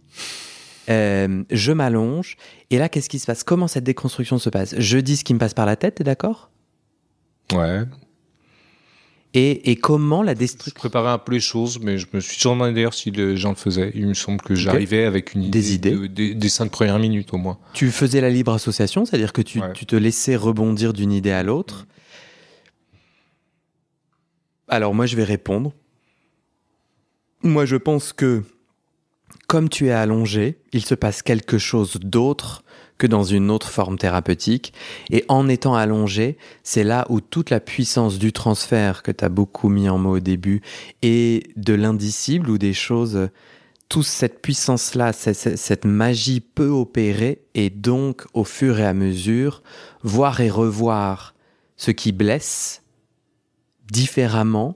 Euh, 0.90 1.44
je 1.52 1.72
m'allonge. 1.72 2.38
Et 2.70 2.78
là, 2.78 2.90
qu'est-ce 2.90 3.10
qui 3.10 3.20
se 3.20 3.26
passe? 3.26 3.44
Comment 3.44 3.68
cette 3.68 3.84
déconstruction 3.84 4.40
se 4.40 4.50
passe? 4.50 4.76
Je 4.78 4.98
dis 4.98 5.18
ce 5.18 5.24
qui 5.24 5.34
me 5.34 5.40
passe 5.40 5.54
par 5.54 5.66
la 5.66 5.76
tête, 5.76 5.96
t'es 5.96 6.04
d'accord? 6.04 6.50
Ouais. 7.54 7.84
Et, 9.36 9.70
et, 9.70 9.76
comment 9.76 10.24
la 10.24 10.34
destruction 10.34 10.74
Je 10.76 10.80
préparais 10.80 11.12
un 11.12 11.20
peu 11.20 11.34
les 11.34 11.40
choses, 11.40 11.80
mais 11.80 12.00
je 12.00 12.08
me 12.14 12.20
suis 12.20 12.42
demandé 12.44 12.74
d'ailleurs 12.74 12.96
si 12.96 13.12
les 13.12 13.38
gens 13.38 13.50
le 13.50 13.56
faisaient. 13.56 13.92
Il 13.94 14.08
me 14.08 14.16
semble 14.16 14.42
que 14.42 14.56
j'arrivais 14.56 15.06
avec 15.06 15.36
une 15.36 15.52
des 15.52 15.76
idées, 15.76 16.08
des, 16.10 16.34
des, 16.34 16.50
cinq 16.50 16.72
premières 16.72 16.98
minutes 16.98 17.32
au 17.32 17.38
moins. 17.38 17.60
Tu 17.74 17.92
faisais 17.92 18.22
la 18.22 18.32
libre 18.32 18.54
association, 18.54 19.06
c'est-à-dire 19.06 19.32
que 19.32 19.44
tu, 19.44 19.62
tu, 19.76 19.86
te 19.86 19.96
laissais 19.96 20.36
rebondir 20.36 20.94
d'une 20.94 21.12
idée 21.12 21.30
à 21.30 21.44
l'autre. 21.44 21.86
Alors 24.68 24.96
moi, 24.96 25.06
je 25.06 25.16
vais 25.16 25.24
répondre. 25.24 25.74
Moi, 27.42 27.66
je 27.66 27.78
pense 27.78 28.12
que, 28.12 28.44
comme 29.48 29.70
tu 29.70 29.88
es 29.88 29.92
allongé, 29.92 30.60
il 30.74 30.84
se 30.84 30.96
passe 30.96 31.22
quelque 31.22 31.58
chose 31.58 31.98
d'autre 32.02 32.64
que 32.98 33.08
dans 33.08 33.24
une 33.24 33.50
autre 33.50 33.70
forme 33.70 33.98
thérapeutique. 33.98 34.74
Et 35.10 35.24
en 35.30 35.48
étant 35.48 35.74
allongé, 35.74 36.38
c'est 36.64 36.84
là 36.84 37.06
où 37.10 37.22
toute 37.22 37.50
la 37.50 37.62
puissance 37.62 38.20
du 38.20 38.34
transfert 38.34 39.04
que 39.04 39.12
tu 39.12 39.24
as 39.24 39.30
beaucoup 39.30 39.70
mis 39.70 39.88
en 39.88 39.98
mots 39.98 40.18
au 40.18 40.20
début 40.20 40.62
et 41.02 41.44
de 41.56 41.74
l'indicible 41.74 42.50
ou 42.50 42.58
des 42.58 42.74
choses, 42.74 43.30
toute 43.88 44.06
cette 44.06 44.42
puissance-là, 44.42 45.14
cette 45.14 45.86
magie 45.86 46.42
peut 46.42 46.68
opérer 46.68 47.42
et 47.56 47.70
donc 47.70 48.26
au 48.34 48.44
fur 48.44 48.80
et 48.80 48.86
à 48.86 48.94
mesure, 48.94 49.64
voir 50.04 50.42
et 50.42 50.50
revoir 50.50 51.34
ce 51.78 51.92
qui 51.92 52.12
blesse 52.12 52.84
différemment 53.90 54.76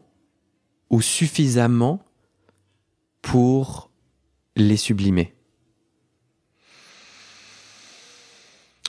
ou 0.89 1.01
suffisamment 1.01 2.03
pour 3.23 3.89
les 4.55 4.77
sublimer. 4.77 5.33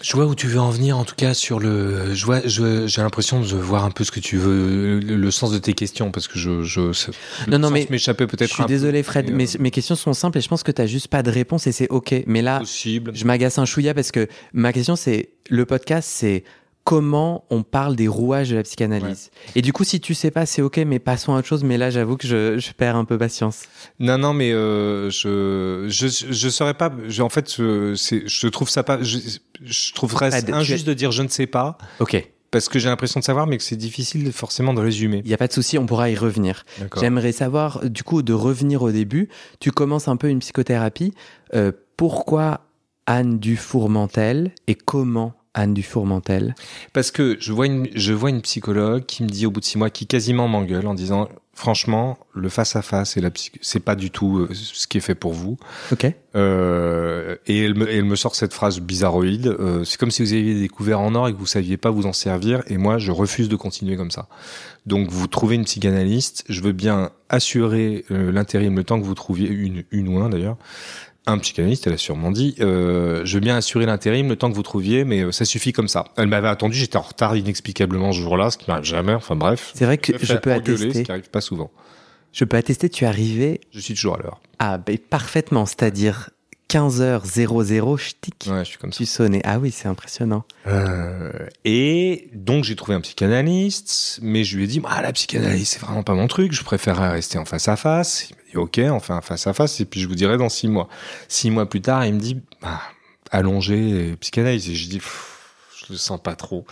Je 0.02 0.12
vois 0.12 0.26
où 0.26 0.34
tu 0.34 0.48
veux 0.48 0.60
en 0.60 0.68
venir, 0.68 0.98
en 0.98 1.04
tout 1.04 1.14
cas 1.14 1.32
sur 1.32 1.58
le. 1.58 2.14
Je 2.14 2.26
vois, 2.26 2.40
j'ai 2.44 3.00
l'impression 3.00 3.40
de 3.40 3.46
voir 3.56 3.84
un 3.84 3.90
peu 3.90 4.04
ce 4.04 4.10
que 4.10 4.20
tu 4.20 4.36
veux, 4.36 5.00
le, 5.00 5.30
sens 5.30 5.50
de 5.50 5.58
tes 5.58 5.72
questions, 5.72 6.10
parce 6.10 6.28
que 6.28 6.38
je. 6.38 6.62
je 6.62 6.80
non, 7.48 7.58
non, 7.58 7.70
mais 7.70 7.86
peut-être. 7.86 8.50
Je 8.50 8.54
suis 8.54 8.66
désolé, 8.66 9.02
Fred, 9.02 9.30
mais 9.32 9.48
euh, 9.48 9.58
mes 9.60 9.70
questions 9.70 9.94
sont 9.94 10.12
simples 10.12 10.36
et 10.36 10.40
je 10.42 10.48
pense 10.48 10.62
que 10.62 10.72
tu 10.72 10.82
n'as 10.82 10.86
juste 10.86 11.08
pas 11.08 11.22
de 11.22 11.30
réponse 11.30 11.66
et 11.66 11.72
c'est 11.72 11.88
ok. 11.88 12.24
Mais 12.26 12.42
là, 12.42 12.58
Possible. 12.58 13.12
je 13.14 13.24
m'agace 13.24 13.56
un 13.56 13.64
chouïa 13.64 13.94
parce 13.94 14.10
que 14.10 14.28
ma 14.52 14.74
question 14.74 14.94
c'est 14.94 15.30
le 15.48 15.64
podcast, 15.64 16.06
c'est 16.12 16.44
comment 16.84 17.44
on 17.48 17.62
parle 17.62 17.96
des 17.96 18.08
rouages 18.08 18.50
de 18.50 18.56
la 18.56 18.62
psychanalyse. 18.62 19.30
Et 19.54 19.62
du 19.62 19.72
coup, 19.72 19.84
si 19.84 20.00
tu 20.00 20.14
sais 20.14 20.30
pas, 20.30 20.44
c'est 20.44 20.62
ok, 20.62 20.76
mais 20.86 20.98
passons 20.98 21.34
à 21.34 21.38
autre 21.38 21.48
chose. 21.48 21.64
Mais 21.64 21.78
là, 21.78 21.90
j'avoue 21.90 22.16
que 22.16 22.26
je, 22.26 22.72
perds 22.72 22.96
un 22.96 23.04
peu 23.04 23.16
patience. 23.16 23.62
Non, 23.98 24.18
non, 24.18 24.34
mais 24.34 24.52
euh, 24.52 25.10
je, 25.10 25.86
je, 25.88 26.06
je 26.08 26.48
saurais 26.48 26.74
pas. 26.74 26.92
en 27.20 27.28
fait, 27.28 27.54
je, 27.56 27.94
je 27.94 28.48
trouve 28.48 28.68
ça 28.68 28.82
pas. 28.82 29.02
Je, 29.02 29.18
je 29.62 29.92
trouverais 29.94 30.30
injuste 30.52 30.86
de 30.86 30.94
dire 30.94 31.10
je 31.10 31.22
ne 31.22 31.28
sais 31.28 31.46
pas. 31.46 31.78
Ok. 32.00 32.22
Parce 32.50 32.68
que 32.68 32.78
j'ai 32.78 32.88
l'impression 32.88 33.18
de 33.18 33.24
savoir, 33.24 33.48
mais 33.48 33.56
que 33.56 33.64
c'est 33.64 33.74
difficile 33.74 34.32
forcément 34.32 34.74
de 34.74 34.80
résumer. 34.80 35.22
Il 35.24 35.28
n'y 35.28 35.34
a 35.34 35.38
pas 35.38 35.48
de 35.48 35.52
souci, 35.52 35.76
on 35.76 35.86
pourra 35.86 36.08
y 36.10 36.14
revenir. 36.14 36.64
J'aimerais 37.00 37.32
savoir, 37.32 37.84
du 37.90 38.04
coup, 38.04 38.22
de 38.22 38.32
revenir 38.32 38.82
au 38.82 38.92
début. 38.92 39.28
Tu 39.58 39.72
commences 39.72 40.06
un 40.06 40.16
peu 40.16 40.28
une 40.28 40.38
psychothérapie. 40.38 41.12
Euh, 41.54 41.72
pourquoi 41.96 42.60
Anne 43.06 43.40
Dufourmentel 43.40 44.52
et 44.68 44.76
comment 44.76 45.34
Anne 45.54 45.74
Dufourmentel 45.74 46.54
Parce 46.92 47.10
que 47.10 47.36
je 47.40 47.52
vois, 47.52 47.66
une, 47.66 47.88
je 47.94 48.12
vois 48.12 48.30
une 48.30 48.42
psychologue 48.42 49.06
qui 49.06 49.22
me 49.22 49.28
dit 49.28 49.46
au 49.46 49.50
bout 49.50 49.60
de 49.60 49.64
six 49.64 49.78
mois, 49.78 49.90
qui 49.90 50.06
quasiment 50.06 50.48
m'engueule 50.48 50.86
en 50.86 50.94
disant 50.94 51.28
franchement, 51.54 52.18
le 52.34 52.48
face 52.48 52.76
à 52.76 52.82
face 52.82 53.16
et 53.16 53.20
la 53.20 53.30
c'est 53.60 53.80
pas 53.80 53.94
du 53.94 54.10
tout 54.10 54.38
euh, 54.38 54.48
ce 54.52 54.86
qui 54.86 54.98
est 54.98 55.00
fait 55.00 55.14
pour 55.14 55.32
vous. 55.32 55.56
Ok. 55.92 56.06
Euh, 56.34 57.36
et 57.46 57.64
elle 57.64 57.74
me, 57.74 57.88
elle 57.88 58.04
me 58.04 58.16
sort 58.16 58.34
cette 58.34 58.52
phrase 58.52 58.80
bizarroïde. 58.80 59.46
Euh, 59.46 59.84
c'est 59.84 59.98
comme 59.98 60.10
si 60.10 60.22
vous 60.22 60.32
aviez 60.32 60.60
découvert 60.60 61.00
en 61.00 61.14
or 61.14 61.28
et 61.28 61.32
que 61.32 61.38
vous 61.38 61.46
saviez 61.46 61.76
pas 61.76 61.90
vous 61.90 62.06
en 62.06 62.12
servir. 62.12 62.62
Et 62.66 62.76
moi, 62.76 62.98
je 62.98 63.12
refuse 63.12 63.48
de 63.48 63.56
continuer 63.56 63.96
comme 63.96 64.10
ça. 64.10 64.28
Donc, 64.86 65.08
vous 65.10 65.26
trouvez 65.26 65.54
une 65.54 65.64
psychanalyste. 65.64 66.44
Je 66.48 66.60
veux 66.60 66.72
bien 66.72 67.10
assurer 67.28 68.04
euh, 68.10 68.32
l'intérim 68.32 68.76
le 68.76 68.84
temps 68.84 69.00
que 69.00 69.06
vous 69.06 69.14
trouviez 69.14 69.48
une, 69.48 69.84
une 69.92 70.08
ou 70.08 70.18
un 70.18 70.28
d'ailleurs 70.28 70.58
un 71.26 71.38
psychanalyste, 71.38 71.86
elle 71.86 71.94
a 71.94 71.98
sûrement 71.98 72.30
dit 72.30 72.54
euh, 72.60 73.24
Je 73.24 73.34
veux 73.34 73.40
bien 73.40 73.56
assurer 73.56 73.86
l'intérim 73.86 74.28
le 74.28 74.36
temps 74.36 74.50
que 74.50 74.56
vous 74.56 74.62
trouviez, 74.62 75.04
mais 75.04 75.22
euh, 75.22 75.32
ça 75.32 75.44
suffit 75.44 75.72
comme 75.72 75.88
ça. 75.88 76.04
Elle 76.16 76.26
m'avait 76.26 76.48
attendu, 76.48 76.76
j'étais 76.76 76.96
en 76.96 77.02
retard 77.02 77.36
inexplicablement 77.36 78.12
ce 78.12 78.20
jour-là, 78.20 78.50
ce 78.50 78.58
qui 78.58 78.70
m'arrive 78.70 78.84
jamais. 78.84 79.14
Enfin 79.14 79.36
bref. 79.36 79.72
C'est 79.74 79.84
vrai 79.84 79.98
que 79.98 80.12
je 80.20 80.34
peux 80.34 80.52
attester. 80.52 80.92
Ce 80.92 80.98
qui 81.00 81.10
arrive 81.10 81.30
pas 81.30 81.40
souvent. 81.40 81.70
Je 82.32 82.44
peux 82.44 82.56
attester, 82.56 82.88
tu 82.88 83.04
es 83.04 83.06
arrivé. 83.06 83.60
Je 83.70 83.80
suis 83.80 83.94
toujours 83.94 84.16
à 84.16 84.18
l'heure. 84.18 84.40
Ah, 84.58 84.78
ben 84.78 84.98
parfaitement, 84.98 85.66
c'est-à-dire 85.66 86.30
15h00, 86.74 87.96
ch'tic. 87.98 88.48
Ouais, 88.48 88.64
je 88.64 88.70
suis 88.70 88.78
comme 88.78 88.92
ça. 88.92 88.96
Tu 88.96 89.06
sonnais. 89.06 89.40
Ah 89.44 89.60
oui, 89.60 89.70
c'est 89.70 89.86
impressionnant. 89.86 90.44
Euh, 90.66 91.30
et 91.64 92.28
donc, 92.34 92.64
j'ai 92.64 92.74
trouvé 92.74 92.96
un 92.96 93.00
psychanalyste, 93.00 94.18
mais 94.22 94.42
je 94.42 94.56
lui 94.56 94.64
ai 94.64 94.66
dit, 94.66 94.82
ah, 94.84 95.00
la 95.00 95.12
psychanalyse, 95.12 95.68
c'est 95.68 95.80
vraiment 95.80 96.02
pas 96.02 96.14
mon 96.14 96.26
truc, 96.26 96.52
je 96.52 96.64
préférerais 96.64 97.10
rester 97.10 97.38
en 97.38 97.44
face 97.44 97.68
à 97.68 97.76
face. 97.76 98.28
Il 98.28 98.34
m'a 98.34 98.42
dit, 98.50 98.56
ok, 98.56 98.80
on 98.92 98.98
fait 98.98 99.12
un 99.12 99.20
face 99.20 99.46
à 99.46 99.52
face, 99.52 99.80
et 99.80 99.84
puis 99.84 100.00
je 100.00 100.08
vous 100.08 100.16
dirai 100.16 100.36
dans 100.36 100.48
six 100.48 100.66
mois. 100.66 100.88
Six 101.28 101.52
mois 101.52 101.68
plus 101.68 101.80
tard, 101.80 102.04
il 102.06 102.14
me 102.14 102.20
dit, 102.20 102.40
bah, 102.60 102.80
allongé, 103.30 104.16
psychanalyse. 104.20 104.68
Et 104.68 104.74
je 104.74 104.88
dis, 104.88 105.00
je 105.86 105.92
le 105.92 105.96
sens 105.96 106.20
pas 106.20 106.34
trop. 106.34 106.66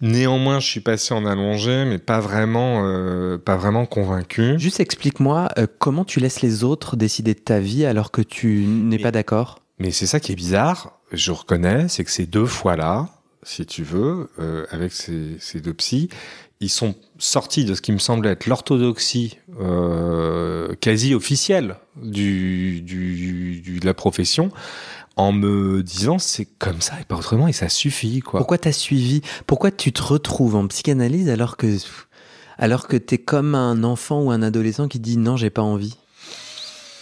Néanmoins, 0.00 0.60
je 0.60 0.66
suis 0.66 0.80
passé 0.80 1.12
en 1.12 1.26
allongé, 1.26 1.84
mais 1.84 1.98
pas 1.98 2.20
vraiment, 2.20 2.84
euh, 2.86 3.36
pas 3.36 3.56
vraiment 3.56 3.84
convaincu. 3.84 4.58
Juste 4.58 4.78
explique-moi 4.78 5.48
euh, 5.58 5.66
comment 5.78 6.04
tu 6.04 6.20
laisses 6.20 6.40
les 6.40 6.62
autres 6.62 6.96
décider 6.96 7.34
de 7.34 7.40
ta 7.40 7.58
vie 7.58 7.84
alors 7.84 8.12
que 8.12 8.22
tu 8.22 8.64
n'es 8.66 8.98
pas 8.98 9.10
d'accord? 9.10 9.60
Mais 9.80 9.90
c'est 9.90 10.06
ça 10.06 10.20
qui 10.20 10.32
est 10.32 10.36
bizarre. 10.36 11.00
Je 11.12 11.32
reconnais, 11.32 11.88
c'est 11.88 12.04
que 12.04 12.10
ces 12.12 12.26
deux 12.26 12.46
fois-là, 12.46 13.08
si 13.42 13.66
tu 13.66 13.82
veux, 13.82 14.30
euh, 14.38 14.66
avec 14.70 14.92
ces, 14.92 15.36
ces, 15.40 15.60
deux 15.60 15.74
psys, 15.74 16.08
ils 16.60 16.70
sont 16.70 16.94
sortis 17.18 17.64
de 17.64 17.74
ce 17.74 17.82
qui 17.82 17.90
me 17.90 17.98
semble 17.98 18.26
être 18.26 18.46
l'orthodoxie 18.46 19.38
quasi 20.80 21.14
officielle 21.14 21.76
du, 21.96 22.80
du, 22.82 23.60
du, 23.60 23.80
de 23.80 23.86
la 23.86 23.94
profession 23.94 24.50
en 25.18 25.32
me 25.32 25.82
disant 25.82 26.18
c'est 26.18 26.46
comme 26.46 26.80
ça 26.80 26.94
et 27.00 27.04
pas 27.04 27.16
autrement 27.16 27.48
et 27.48 27.52
ça 27.52 27.68
suffit 27.68 28.20
quoi. 28.20 28.38
Pourquoi 28.38 28.56
t'as 28.56 28.72
suivi? 28.72 29.20
Pourquoi 29.46 29.70
tu 29.70 29.92
te 29.92 30.02
retrouves 30.02 30.54
en 30.54 30.66
psychanalyse 30.68 31.28
alors 31.28 31.56
que 31.56 31.66
alors 32.56 32.86
que 32.86 32.96
t'es 32.96 33.18
comme 33.18 33.54
un 33.54 33.82
enfant 33.84 34.22
ou 34.22 34.30
un 34.30 34.42
adolescent 34.42 34.88
qui 34.88 35.00
dit 35.00 35.18
non 35.18 35.36
j'ai 35.36 35.50
pas 35.50 35.62
envie? 35.62 35.96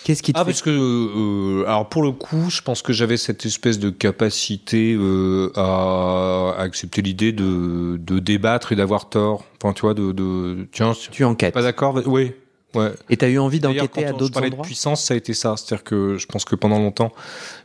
Qu'est-ce 0.04 0.23
qui 0.23 0.32
te 0.32 0.38
ah 0.38 0.44
parce 0.44 0.62
que 0.62 0.70
euh, 0.70 1.66
alors 1.66 1.88
pour 1.88 2.02
le 2.02 2.12
coup 2.12 2.49
je 2.49 2.62
pense 2.62 2.80
que 2.80 2.94
j'avais 2.94 3.18
cette 3.18 3.44
espèce 3.44 3.78
de 3.78 3.90
capacité 3.90 4.96
euh, 4.99 5.52
à, 5.54 6.54
accepter 6.58 7.02
l'idée 7.02 7.32
de, 7.32 7.99
de 7.99 8.18
débattre 8.18 8.73
et 8.73 8.76
d'avoir 8.76 9.11
tort. 9.11 9.44
Enfin 9.62 9.75
tu 9.75 9.82
vois 9.82 9.94
de, 9.94 10.12
de 10.12 10.68
tiens 10.73 10.92
tu 11.11 11.23
enquêtes. 11.25 11.52
Pas 11.52 11.62
d'accord 11.62 12.00
Oui. 12.06 12.32
Ouais. 12.75 12.92
Et 13.08 13.16
t'as 13.16 13.28
eu 13.28 13.38
envie 13.38 13.61
d'enquêter 13.61 14.04
à 14.04 14.12
d'autres 14.12 14.42
endroits. 14.42 14.62
de 14.62 14.66
puissance, 14.66 15.02
ça 15.04 15.14
a 15.14 15.16
été 15.16 15.32
ça. 15.35 15.54
C'est-à-dire 15.56 15.85
que 15.85 16.16
je 16.18 16.26
pense 16.26 16.44
que 16.44 16.54
pendant 16.54 16.78
longtemps, 16.78 17.12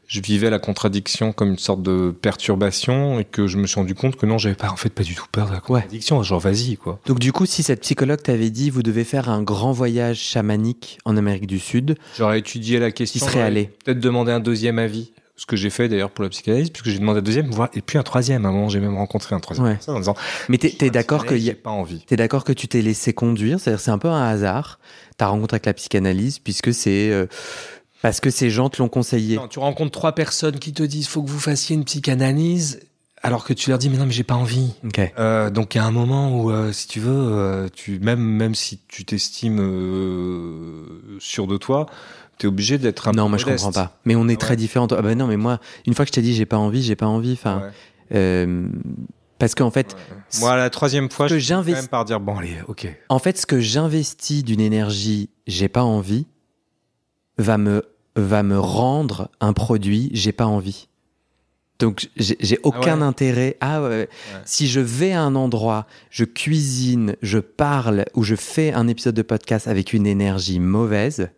je 0.08 0.22
vivais 0.22 0.50
la 0.50 0.60
contradiction 0.60 1.32
comme 1.32 1.52
une 1.52 1.58
sorte 1.58 1.82
de 1.82 2.12
perturbation 2.12 3.20
et 3.20 3.26
que 3.26 3.48
je 3.48 3.58
me 3.58 3.68
suis 3.68 3.76
rendu 3.80 3.96
compte 3.96 4.16
que 4.16 4.26
non, 4.26 4.38
j'avais 4.38 4.56
pas 4.56 4.70
en 4.70 4.76
fait 4.76 4.90
pas 4.90 5.04
du 5.04 5.16
tout 5.16 5.26
peur 5.32 5.48
de 5.48 5.54
la 5.54 5.60
contradiction. 5.60 6.22
Genre 6.24 6.40
vas-y 6.40 6.78
quoi. 6.78 7.00
Donc 7.06 7.20
du 7.20 7.32
coup, 7.32 7.46
si 7.46 7.64
cette 7.64 7.82
psychologue 7.82 8.22
t'avait 8.22 8.50
dit 8.50 8.70
vous 8.70 8.84
devez 8.84 9.04
faire 9.04 9.30
un 9.30 9.42
grand 9.42 9.72
voyage 9.72 10.20
chamanique 10.20 11.00
en 11.06 11.18
Amérique 11.18 11.48
du 11.48 11.60
Sud, 11.60 11.98
j'aurais 12.18 12.40
étudié 12.40 12.80
la 12.80 12.92
question. 12.92 13.26
serait 13.26 13.42
allé. 13.42 13.70
Peut-être 13.86 14.00
demander 14.00 14.32
un 14.32 14.40
deuxième 14.40 14.80
avis. 14.80 15.14
Ce 15.42 15.48
que 15.48 15.56
j'ai 15.56 15.72
fait 15.72 15.90
d'ailleurs 15.90 16.12
pour 16.12 16.22
la 16.22 16.30
psychanalyse, 16.30 16.70
puisque 16.70 16.90
j'ai 16.90 17.00
demandé 17.00 17.18
un 17.18 17.24
deuxième, 17.24 17.50
et 17.74 17.82
puis 17.82 17.98
un 17.98 18.04
troisième. 18.04 18.46
À 18.46 18.50
un 18.50 18.52
moment, 18.52 18.70
j'ai 18.70 18.80
même 18.80 18.96
rencontré 18.96 19.34
un 19.34 19.40
troisième 19.40 19.66
ouais. 19.66 19.80
en 19.88 19.98
disant. 19.98 20.14
Mais 20.50 20.60
t'es 20.60 20.78
es, 20.86 20.92
d'accord 20.92 21.26
que 21.26 21.34
y 21.34 21.50
a... 21.50 21.56
pas 21.56 21.72
envie. 21.72 22.06
T'es 22.06 22.16
d'accord 22.16 22.44
que 22.44 22.54
tu 22.54 22.68
t'es 22.68 22.84
laissé 22.84 23.12
conduire, 23.12 23.60
c'est-à-dire 23.60 23.80
c'est 23.80 23.90
un 23.90 23.98
peu 23.98 24.08
un 24.08 24.22
hasard. 24.22 24.78
Ta 25.18 25.26
rencontre 25.26 25.56
avec 25.56 25.66
la 25.66 25.74
psychanalyse, 25.74 26.38
puisque 26.38 26.72
c'est 26.72 27.10
euh, 27.10 27.26
parce 28.04 28.20
que 28.20 28.30
ces 28.30 28.52
gens 28.52 28.70
te 28.70 28.84
l'ont 28.84 28.88
conseillé. 28.88 29.40
tu 29.50 29.58
rencontres 29.58 29.90
trois 29.90 30.14
personnes 30.14 30.60
qui 30.60 30.74
te 30.74 30.84
disent 30.84 31.08
faut 31.08 31.24
que 31.24 31.30
vous 31.32 31.40
fassiez 31.40 31.76
une 31.76 31.86
psychanalyse. 31.86 32.80
alors 33.24 33.44
que 33.44 33.54
tu 33.54 33.72
leur 33.72 33.80
dis 33.80 33.90
mais 33.90 33.98
non 33.98 34.06
mais 34.06 34.12
j'ai 34.12 34.24
pas 34.24 34.36
envie. 34.36 34.74
Euh, 35.18 35.50
donc 35.50 35.74
il 35.74 35.80
y 35.80 35.82
a 35.82 35.86
un 35.86 35.92
moment 35.92 36.40
où 36.40 36.52
euh, 36.52 36.72
si 36.72 36.88
tu 36.88 37.00
veux, 37.00 37.12
euh, 37.12 37.68
tu 37.74 37.98
même 38.00 38.20
même 38.20 38.54
si 38.54 38.80
tu 38.88 39.06
t'estimes 39.06 39.60
euh, 39.60 41.18
sûr 41.20 41.48
de 41.48 41.58
toi, 41.58 41.88
t'es 42.42 42.48
obligé 42.48 42.78
d'être 42.78 43.08
un 43.08 43.12
Non, 43.12 43.24
peu 43.26 43.30
moi 43.30 43.38
je 43.38 43.46
comprends 43.46 43.72
pas. 43.72 44.00
Mais 44.06 44.16
on 44.16 44.28
est 44.28 44.34
Ah 44.34 44.38
très 44.38 44.50
ouais. 44.52 44.56
différents. 44.58 44.88
Ah 44.92 45.02
bah 45.02 45.16
non, 45.16 45.28
mais 45.28 45.38
moi, 45.38 45.60
une 45.86 45.94
fois 45.94 46.06
que 46.06 46.10
je 46.10 46.14
t'ai 46.14 46.22
dit 46.22 46.34
j'ai 46.34 46.46
pas 46.46 46.58
envie, 46.58 46.82
j'ai 46.84 46.96
pas 46.96 47.06
envie. 47.08 47.34
Enfin, 47.34 47.62
Ouais. 47.62 47.72
euh, 48.18 48.68
parce 49.40 49.56
qu'en 49.56 49.72
fait, 49.72 49.96
Moi 50.40 50.56
la 50.56 50.70
troisième 50.70 51.10
fois, 51.10 51.28
je 51.28 51.36
que 51.36 51.40
suis 51.40 51.50
quand 51.50 51.62
j'investis- 51.64 51.82
même 51.84 51.88
par 51.90 52.06
dire 52.06 52.20
bon 52.20 52.38
allez, 52.38 52.56
ok. 52.68 52.88
en 53.10 53.20
fait, 53.20 53.38
ce 53.38 53.46
que 53.46 53.60
j'investis 53.60 54.44
d'une 54.44 54.62
énergie, 54.62 55.30
j'ai 55.48 55.68
pas 55.70 55.84
envie, 55.84 56.28
va 57.38 57.58
me 57.58 57.84
va 58.16 58.44
me 58.44 58.60
rendre 58.60 59.30
un 59.40 59.54
produit, 59.54 60.10
j'ai 60.14 60.32
pas 60.34 60.46
envie. 60.46 60.88
Donc 61.80 62.10
j'ai 62.18 62.38
j'ai 62.40 62.60
aucun 62.64 62.98
ouais 63.00 63.04
intérêt. 63.08 63.58
Ah 63.62 63.82
ouais. 63.82 64.10
Si 64.46 64.68
je 64.68 64.80
vais 64.80 65.14
à 65.14 65.22
un 65.24 65.34
endroit, 65.36 65.88
je 66.12 66.26
cuisine, 66.26 67.16
je 67.24 67.40
parle 67.40 68.06
ou 68.14 68.24
je 68.24 68.36
fais 68.36 68.72
un 68.74 68.88
épisode 68.88 69.16
de 69.16 69.22
podcast 69.24 69.68
avec 69.68 69.94
une 69.94 70.06
énergie 70.06 70.60
mauvaise, 70.60 71.30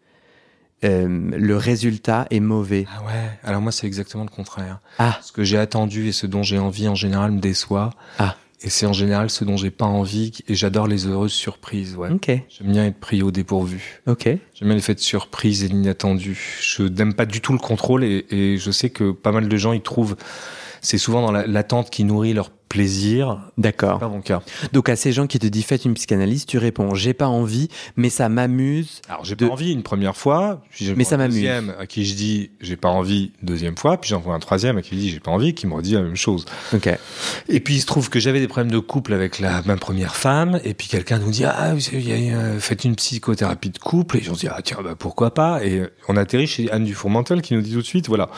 euh, 0.84 1.08
le 1.08 1.58
résultat 1.58 2.28
est 2.30 2.40
mauvais. 2.40 2.86
Ah 2.96 3.04
ouais. 3.06 3.30
Alors 3.44 3.62
moi 3.62 3.72
c'est 3.72 3.88
exactement 3.88 4.24
le 4.24 4.30
contraire. 4.30 4.80
Ah. 5.00 5.18
Ce 5.22 5.32
que 5.32 5.44
j'ai 5.44 5.58
attendu 5.58 6.08
et 6.08 6.12
ce 6.12 6.26
dont 6.28 6.44
j'ai 6.44 6.60
envie 6.60 6.88
en 6.88 6.96
général 6.96 7.32
me 7.32 7.40
déçoit. 7.40 7.92
Ah. 8.20 8.36
Et 8.66 8.70
c'est 8.70 8.86
en 8.86 8.94
général 8.94 9.30
ce 9.30 9.44
dont 9.44 9.58
j'ai 9.58 9.72
pas 9.72 9.86
envie 9.86 10.32
et 10.48 10.56
j'adore 10.56 10.88
les 10.88 11.06
heureuses 11.06 11.34
surprises. 11.34 11.96
Ouais. 11.98 12.10
Ok, 12.12 12.28
J'aime 12.28 12.72
bien 12.72 12.86
être 12.86 13.00
pris 13.00 13.22
au 13.22 13.30
dépourvu. 13.32 14.02
ok. 14.08 14.24
J'aime 14.24 14.40
bien 14.62 14.76
l'effet 14.76 14.96
de 14.96 15.00
surprise 15.02 15.66
et 15.66 15.68
l'inattendu. 15.68 16.40
Je 16.62 16.84
n'aime 16.84 17.14
pas 17.14 17.26
du 17.26 17.42
tout 17.42 17.52
le 17.52 17.60
contrôle 17.60 18.06
et, 18.06 18.26
et 18.30 18.58
je 18.58 18.72
sais 18.72 18.90
que 18.90 19.12
pas 19.12 19.34
mal 19.34 19.50
de 19.50 19.58
gens 19.58 19.74
y 19.74 19.82
trouvent. 19.82 20.16
C'est 20.80 20.98
souvent 20.98 21.22
dans 21.22 21.32
la- 21.34 21.46
l'attente 21.48 21.90
qui 21.90 22.04
nourrit 22.06 22.34
leur 22.34 22.52
plaisir. 22.74 23.40
D'accord. 23.60 24.00
pas 24.00 24.08
mon 24.08 24.22
cas. 24.22 24.42
Donc 24.74 24.90
à 24.90 24.96
ces 24.96 25.12
gens 25.12 25.28
qui 25.28 25.38
te 25.38 25.46
disent 25.46 25.66
faites 25.66 25.86
une 25.86 25.94
psychanalyse, 25.94 26.46
tu 26.48 26.58
réponds 26.58 26.96
j'ai 26.96 27.14
pas 27.14 27.28
envie, 27.28 27.68
mais 27.98 28.10
ça 28.10 28.30
m'amuse. 28.30 29.02
Alors 29.08 29.24
j'ai 29.24 29.36
De- 29.36 29.46
pas 29.46 29.54
envie 29.54 29.72
une 29.72 29.84
première 29.84 30.18
fois, 30.18 30.64
puis 30.72 30.92
Mais 30.96 31.04
ça 31.04 31.18
m'amuse. 31.18 31.36
deuxième 31.36 31.74
à 31.80 31.86
qui 31.86 32.04
je 32.06 32.16
dis 32.16 32.50
j'ai 32.62 32.76
pas 32.76 32.90
envie 32.90 33.32
deuxième 33.44 33.78
fois, 33.78 33.98
puis 34.02 34.10
j'en 34.10 34.20
vois 34.20 34.34
un 34.34 34.40
troisième 34.40 34.78
à 34.78 34.82
qui 34.82 34.96
je 34.96 35.00
dis 35.02 35.10
j'ai 35.12 35.20
pas 35.20 35.30
envie, 35.32 35.54
qui 35.54 35.68
me 35.68 35.74
redit 35.76 35.94
la 35.94 36.02
même 36.02 36.16
chose. 36.16 36.46
Ok. 36.74 36.90
Et 37.48 37.60
puis 37.60 37.76
il 37.76 37.80
se 37.82 37.86
trouve 37.86 38.10
que 38.10 38.20
j'avais 38.20 38.40
des 38.40 38.48
problèmes 38.48 38.72
de 38.72 38.80
couple 38.80 39.14
avec 39.14 39.40
la 39.40 39.62
ma 39.66 39.78
première 39.78 40.16
femme, 40.16 40.60
et 40.64 40.74
puis 40.74 40.88
quelqu'un 40.88 41.20
nous 41.20 41.30
dit 41.30 41.46
ah 41.46 41.76
vous 41.76 41.82
euh, 41.94 42.60
faites 42.60 42.84
une 42.86 42.96
psychothérapie 42.96 43.70
de 43.70 43.78
couple, 43.78 44.18
et 44.18 44.22
j'en 44.22 44.34
dis 44.34 44.48
ah 44.50 44.62
tiens 44.64 44.78
bah 44.84 44.96
pourquoi 44.98 45.34
pas, 45.34 45.64
et 45.64 45.84
on 46.08 46.18
atterrit 46.18 46.48
chez 46.48 46.72
Anne 46.72 46.86
Dufourmentel 46.86 47.42
qui 47.44 47.54
nous 47.54 47.62
dit 47.62 47.72
tout 47.74 47.82
de 47.82 47.86
suite 47.86 48.08
voilà. 48.08 48.30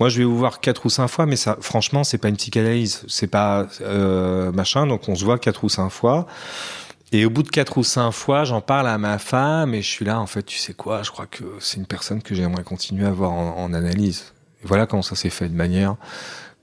Moi, 0.00 0.08
je 0.08 0.18
vais 0.18 0.24
vous 0.24 0.36
voir 0.36 0.60
quatre 0.60 0.86
ou 0.86 0.90
cinq 0.90 1.06
fois, 1.08 1.24
mais 1.26 1.36
ça, 1.36 1.56
franchement, 1.60 2.02
c'est 2.04 2.18
pas 2.18 2.28
une 2.28 2.36
psychanalyse, 2.36 3.04
c'est 3.08 3.28
pas 3.28 3.66
euh, 3.80 4.50
machin. 4.52 4.86
Donc, 4.86 5.08
on 5.08 5.14
se 5.14 5.24
voit 5.24 5.38
quatre 5.38 5.62
ou 5.64 5.68
cinq 5.68 5.88
fois. 5.90 6.26
Et 7.12 7.24
au 7.24 7.30
bout 7.30 7.44
de 7.44 7.48
quatre 7.48 7.78
ou 7.78 7.84
cinq 7.84 8.10
fois, 8.10 8.42
j'en 8.44 8.60
parle 8.60 8.88
à 8.88 8.98
ma 8.98 9.18
femme 9.18 9.72
et 9.72 9.82
je 9.82 9.88
suis 9.88 10.04
là, 10.04 10.18
en 10.20 10.26
fait, 10.26 10.42
tu 10.42 10.58
sais 10.58 10.74
quoi, 10.74 11.04
je 11.04 11.12
crois 11.12 11.26
que 11.26 11.44
c'est 11.60 11.76
une 11.76 11.86
personne 11.86 12.22
que 12.22 12.34
j'aimerais 12.34 12.64
continuer 12.64 13.06
à 13.06 13.12
voir 13.12 13.30
en, 13.30 13.56
en 13.56 13.72
analyse. 13.72 14.32
Et 14.64 14.66
voilà 14.66 14.86
comment 14.86 15.02
ça 15.02 15.14
s'est 15.14 15.30
fait 15.30 15.48
de 15.48 15.54
manière 15.54 15.94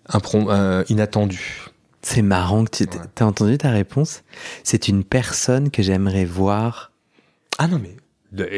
improm- 0.09 0.47
euh, 0.49 0.83
inattendue. 0.89 1.67
C'est 2.01 2.23
marrant 2.23 2.65
que 2.65 2.71
tu 2.71 2.83
Ouais. 2.83 3.05
t'as 3.15 3.25
entendu 3.25 3.57
ta 3.59 3.69
réponse. 3.69 4.23
C'est 4.63 4.89
une 4.89 5.05
personne 5.05 5.69
que 5.71 5.81
j'aimerais 5.83 6.25
voir. 6.25 6.91
Ah 7.59 7.67
non, 7.67 7.79
mais. 7.81 7.95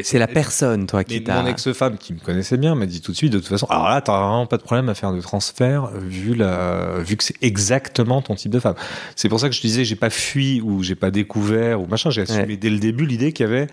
C'est 0.04 0.20
la 0.20 0.28
personne, 0.28 0.86
toi, 0.86 1.02
qui 1.02 1.24
t'a. 1.24 1.42
mon 1.42 1.48
ex-femme 1.48 1.98
qui 1.98 2.12
me 2.14 2.20
connaissait 2.20 2.56
bien 2.56 2.76
m'a 2.76 2.86
dit 2.86 3.00
tout 3.00 3.10
de 3.10 3.16
suite, 3.16 3.32
de 3.32 3.38
toute 3.38 3.48
façon, 3.48 3.66
alors 3.66 3.88
là, 3.88 4.00
t'as 4.00 4.12
vraiment 4.20 4.46
pas 4.46 4.56
de 4.56 4.62
problème 4.62 4.88
à 4.88 4.94
faire 4.94 5.12
de 5.12 5.20
transfert 5.20 5.88
vu 5.98 6.34
la, 6.34 6.98
vu 7.00 7.16
que 7.16 7.24
c'est 7.24 7.34
exactement 7.42 8.22
ton 8.22 8.36
type 8.36 8.52
de 8.52 8.60
femme. 8.60 8.76
C'est 9.16 9.28
pour 9.28 9.40
ça 9.40 9.48
que 9.48 9.54
je 9.54 9.60
disais, 9.60 9.84
j'ai 9.84 9.96
pas 9.96 10.10
fui 10.10 10.60
ou 10.60 10.82
j'ai 10.84 10.94
pas 10.94 11.10
découvert 11.10 11.80
ou 11.80 11.86
machin, 11.86 12.10
j'ai 12.10 12.22
assumé 12.22 12.44
Ouais. 12.46 12.56
dès 12.56 12.70
le 12.70 12.78
début 12.78 13.04
l'idée 13.04 13.32
qu'il 13.32 13.46
y 13.46 13.48
avait 13.48 13.66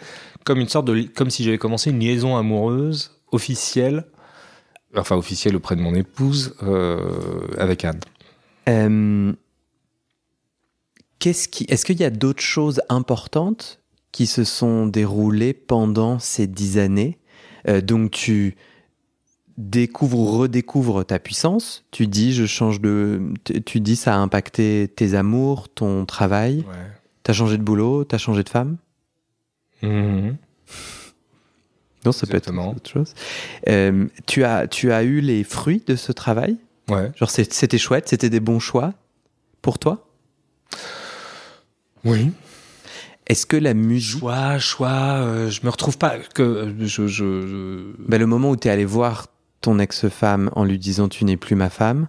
comme 0.43 0.59
une 0.59 0.69
sorte 0.69 0.87
de, 0.87 1.03
comme 1.03 1.29
si 1.29 1.43
j'avais 1.43 1.59
commencé 1.59 1.91
une 1.91 1.99
liaison 1.99 2.35
amoureuse 2.35 3.19
officielle, 3.31 4.05
enfin 4.97 5.15
officielle 5.15 5.55
auprès 5.55 5.75
de 5.75 5.81
mon 5.81 5.93
épouse, 5.93 6.55
euh, 6.63 7.47
avec 7.59 7.85
Anne. 7.85 7.99
Euh, 8.69 9.33
Qu'est-ce 11.19 11.47
qui, 11.47 11.65
est-ce 11.69 11.85
qu'il 11.85 11.99
y 11.99 12.03
a 12.03 12.09
d'autres 12.09 12.41
choses 12.41 12.81
importantes 12.89 13.80
qui 14.11 14.27
se 14.27 14.43
sont 14.43 14.87
déroulées 14.87 15.53
pendant 15.53 16.19
ces 16.19 16.47
dix 16.47 16.77
années 16.77 17.17
Euh, 17.67 17.79
Donc 17.81 18.11
tu 18.11 18.55
découvres 19.57 20.17
ou 20.17 20.25
redécouvres 20.25 21.05
ta 21.05 21.19
puissance. 21.19 21.83
Tu 21.91 22.07
dis 22.07 22.33
je 22.33 22.45
change 22.45 22.81
de, 22.81 23.21
tu- 23.65 23.79
dis 23.79 23.95
ça 23.95 24.15
a 24.15 24.17
impacté 24.17 24.91
tes 24.95 25.13
amours, 25.13 25.69
ton 25.69 26.05
travail. 26.05 26.65
Ouais. 26.67 26.75
T'as 27.23 27.33
changé 27.33 27.57
de 27.57 27.63
boulot, 27.63 28.03
t'as 28.03 28.17
changé 28.17 28.43
de 28.43 28.49
femme. 28.49 28.77
Mhm. 29.83 30.37
Non, 32.03 32.11
ça 32.11 32.25
peut 32.25 32.37
être 32.37 32.51
autre 32.75 32.89
chose. 32.89 33.13
Euh, 33.69 34.07
tu 34.25 34.43
as, 34.43 34.67
tu 34.67 34.91
as 34.91 35.03
eu 35.03 35.21
les 35.21 35.43
fruits 35.43 35.83
de 35.85 35.95
ce 35.95 36.11
travail? 36.11 36.57
Ouais. 36.89 37.11
Genre 37.15 37.29
c'était 37.29 37.77
chouette, 37.77 38.09
c'était 38.09 38.31
des 38.31 38.39
bons 38.39 38.59
choix 38.59 38.93
pour 39.61 39.77
toi? 39.77 40.07
Oui. 42.03 42.31
Est-ce 43.31 43.45
que 43.45 43.55
la 43.57 43.73
musique 43.73 44.19
Choix, 44.19 44.59
choix, 44.59 44.89
euh, 44.89 45.49
je 45.49 45.61
me 45.63 45.69
retrouve 45.69 45.97
pas 45.97 46.15
que 46.33 46.41
euh, 46.43 46.73
je, 46.81 47.07
je, 47.07 47.07
je- 47.47 47.93
Ben, 48.07 48.17
le 48.19 48.25
moment 48.27 48.49
où 48.51 48.57
tu 48.57 48.67
es 48.67 48.71
allé 48.71 48.83
voir 48.85 49.27
ton 49.61 49.79
ex-femme 49.79 50.49
en 50.55 50.65
lui 50.65 50.77
disant 50.77 51.07
tu 51.07 51.23
n'es 51.23 51.37
plus 51.37 51.55
ma 51.55 51.69
femme, 51.69 52.07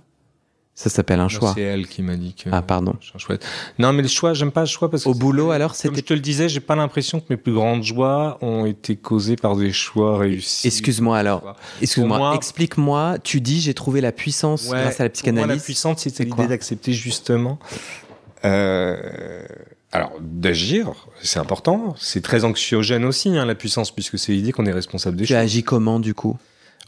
ça 0.75 0.89
s'appelle 0.91 1.21
un 1.21 1.25
Non, 1.25 1.29
choix. 1.29 1.53
C'est 1.55 1.61
elle 1.61 1.87
qui 1.87 2.03
m'a 2.03 2.17
dit 2.17 2.35
que. 2.35 2.49
Ah, 2.51 2.63
pardon. 2.63 2.95
un 3.15 3.19
chouette. 3.19 3.45
Non, 3.79 3.93
mais 3.93 4.03
le 4.03 4.09
choix, 4.09 4.33
j'aime 4.33 4.51
pas 4.51 4.63
le 4.63 4.67
choix 4.67 4.91
parce 4.91 5.05
que. 5.05 5.09
Au 5.11 5.15
boulot, 5.15 5.51
alors, 5.51 5.73
Comme 5.73 5.77
c'était. 5.81 5.97
je 5.97 6.01
te 6.01 6.15
le 6.15 6.21
disais, 6.21 6.49
j'ai 6.49 6.61
pas 6.61 6.75
l'impression 6.75 7.21
que 7.21 7.27
mes 7.31 7.37
plus 7.37 7.53
grandes 7.53 7.85
joies 7.85 8.39
ont 8.41 8.65
été 8.65 8.97
causées 8.97 9.37
par 9.37 9.55
des 9.55 9.71
choix 9.71 10.19
réussis. 10.19 10.67
Excuse-moi 10.67 11.19
alors. 11.19 11.55
Excuse-moi. 11.83 12.19
Moi- 12.19 12.35
Explique-moi. 12.35 13.19
Tu 13.23 13.41
dis 13.43 13.61
j'ai 13.61 13.75
trouvé 13.75 14.01
la 14.01 14.13
puissance 14.13 14.65
Ouais, 14.71 14.81
grâce 14.81 14.99
à 14.99 15.05
la 15.05 15.11
pour 15.11 15.23
moi, 15.27 15.33
la 15.35 15.35
psychanalyse. 15.37 15.63
puissance, 15.63 16.01
c'était 16.01 16.25
l'idée 16.25 16.47
d'accepter 16.49 16.93
justement. 16.95 17.59
Euh, 18.45 19.43
alors, 19.93 20.13
d'agir, 20.21 20.93
c'est 21.23 21.39
important. 21.39 21.95
C'est 21.99 22.23
très 22.23 22.45
anxiogène 22.45 23.05
aussi, 23.05 23.37
hein, 23.37 23.45
la 23.45 23.55
puissance, 23.55 23.91
puisque 23.91 24.19
c'est 24.19 24.33
l'idée 24.33 24.53
qu'on 24.53 24.65
est 24.67 24.73
responsable 24.73 25.17
des 25.17 25.25
Tu 25.27 25.35
as 25.35 25.39
choses. 25.43 25.45
agi 25.45 25.63
comment 25.63 26.01
du 26.01 26.15
coup? 26.15 26.39